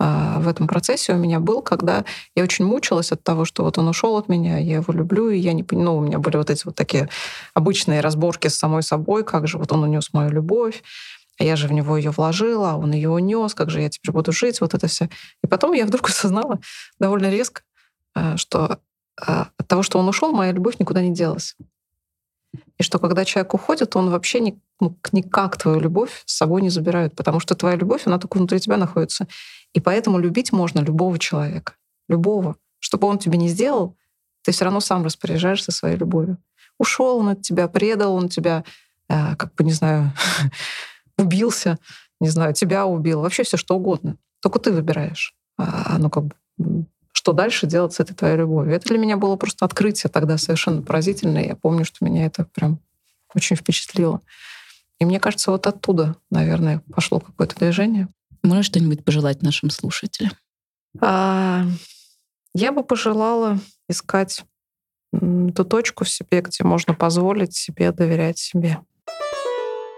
а, 0.00 0.40
в 0.40 0.48
этом 0.48 0.66
процессе 0.66 1.12
у 1.12 1.16
меня 1.16 1.38
был, 1.38 1.62
когда 1.62 2.04
я 2.34 2.42
очень 2.42 2.64
мучилась 2.64 3.12
от 3.12 3.22
того, 3.22 3.44
что 3.44 3.62
вот 3.62 3.78
он 3.78 3.88
ушел 3.88 4.16
от 4.16 4.28
меня, 4.28 4.58
я 4.58 4.76
его 4.76 4.92
люблю, 4.92 5.30
и 5.30 5.38
я 5.38 5.52
не 5.52 5.62
понимаю, 5.62 5.90
ну, 5.90 5.96
у 5.98 6.00
меня 6.00 6.18
были 6.18 6.36
вот 6.36 6.50
эти 6.50 6.64
вот 6.64 6.74
такие 6.74 7.08
обычные 7.54 8.00
разборки 8.00 8.48
с 8.48 8.56
самой 8.56 8.82
собой, 8.82 9.24
как 9.24 9.46
же 9.46 9.58
вот 9.58 9.70
он 9.72 9.84
унес 9.84 10.12
мою 10.12 10.30
любовь, 10.30 10.82
а 11.38 11.44
я 11.44 11.54
же 11.54 11.68
в 11.68 11.72
него 11.72 11.96
ее 11.96 12.10
вложила, 12.10 12.72
а 12.72 12.76
он 12.76 12.92
ее 12.92 13.10
унес, 13.10 13.54
как 13.54 13.70
же 13.70 13.80
я 13.80 13.88
теперь 13.88 14.12
буду 14.12 14.32
жить, 14.32 14.60
вот 14.60 14.74
это 14.74 14.88
все. 14.88 15.08
И 15.44 15.46
потом 15.46 15.72
я 15.72 15.86
вдруг 15.86 16.08
осознала 16.08 16.58
довольно 16.98 17.30
резко, 17.30 17.62
а, 18.14 18.36
что 18.36 18.80
от 19.20 19.66
того, 19.66 19.82
что 19.82 19.98
он 19.98 20.08
ушел, 20.08 20.32
моя 20.32 20.52
любовь 20.52 20.78
никуда 20.78 21.02
не 21.02 21.12
делась. 21.12 21.56
И 22.78 22.82
что 22.82 22.98
когда 22.98 23.24
человек 23.24 23.52
уходит, 23.54 23.96
он 23.96 24.10
вообще 24.10 24.40
не, 24.40 24.58
ну, 24.80 24.96
никак 25.12 25.56
твою 25.56 25.80
любовь 25.80 26.22
с 26.24 26.36
собой 26.36 26.62
не 26.62 26.70
забирают, 26.70 27.14
потому 27.14 27.40
что 27.40 27.54
твоя 27.54 27.76
любовь, 27.76 28.06
она 28.06 28.18
только 28.18 28.38
внутри 28.38 28.60
тебя 28.60 28.76
находится. 28.76 29.26
И 29.74 29.80
поэтому 29.80 30.18
любить 30.18 30.52
можно 30.52 30.80
любого 30.80 31.18
человека. 31.18 31.74
Любого. 32.08 32.56
Что 32.78 32.96
бы 32.96 33.08
он 33.08 33.18
тебе 33.18 33.36
не 33.36 33.48
сделал, 33.48 33.96
ты 34.42 34.52
все 34.52 34.64
равно 34.64 34.80
сам 34.80 35.04
распоряжаешься 35.04 35.72
своей 35.72 35.96
любовью. 35.96 36.38
Ушел 36.78 37.18
он 37.18 37.28
от 37.30 37.42
тебя, 37.42 37.68
предал 37.68 38.14
он 38.14 38.28
тебя, 38.28 38.64
э, 39.08 39.36
как 39.36 39.54
бы, 39.54 39.64
не 39.64 39.72
знаю, 39.72 40.12
убился, 41.18 41.78
не 42.20 42.28
знаю, 42.28 42.54
тебя 42.54 42.86
убил, 42.86 43.20
вообще 43.20 43.42
все 43.42 43.56
что 43.56 43.76
угодно. 43.76 44.16
Только 44.40 44.60
ты 44.60 44.72
выбираешь. 44.72 45.34
А, 45.58 45.98
ну, 45.98 46.08
как 46.08 46.24
бы, 46.24 46.34
что 47.18 47.32
дальше 47.32 47.66
делать 47.66 47.92
с 47.92 47.98
этой 47.98 48.14
твоей 48.14 48.36
любовью. 48.36 48.76
Это 48.76 48.90
для 48.90 48.98
меня 48.98 49.16
было 49.16 49.34
просто 49.34 49.64
открытие 49.64 50.08
тогда 50.08 50.38
совершенно 50.38 50.82
поразительное. 50.82 51.46
Я 51.46 51.56
помню, 51.56 51.84
что 51.84 52.04
меня 52.04 52.24
это 52.24 52.44
прям 52.44 52.78
очень 53.34 53.56
впечатлило. 53.56 54.20
И 55.00 55.04
мне 55.04 55.18
кажется, 55.18 55.50
вот 55.50 55.66
оттуда, 55.66 56.14
наверное, 56.30 56.80
пошло 56.94 57.18
какое-то 57.18 57.56
движение. 57.56 58.06
Можешь 58.44 58.66
что-нибудь 58.66 59.04
пожелать 59.04 59.42
нашим 59.42 59.68
слушателям? 59.70 60.30
А, 61.00 61.64
я 62.54 62.70
бы 62.70 62.84
пожелала 62.84 63.58
искать 63.88 64.44
ту 65.10 65.64
точку 65.64 66.04
в 66.04 66.08
себе, 66.08 66.40
где 66.40 66.62
можно 66.62 66.94
позволить 66.94 67.52
себе 67.52 67.90
доверять 67.90 68.38
себе. 68.38 68.78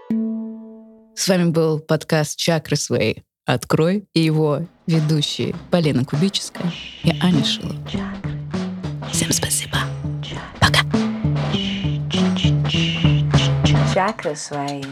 С 0.09 1.27
вами 1.27 1.51
был 1.51 1.79
подкаст 1.81 2.39
«Чакры 2.39 2.77
свои. 2.77 3.13
Открой» 3.45 4.05
и 4.13 4.19
его 4.19 4.61
ведущие 4.87 5.55
Полина 5.69 6.05
Кубическая 6.05 6.71
и 7.03 7.09
Аня 7.21 7.43
Шилова. 7.43 7.75
Всем 9.11 9.31
спасибо. 9.31 9.77
Пока. 10.59 10.81
Чакры 13.93 14.35
свои 14.35 14.83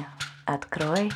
открой 0.46 1.12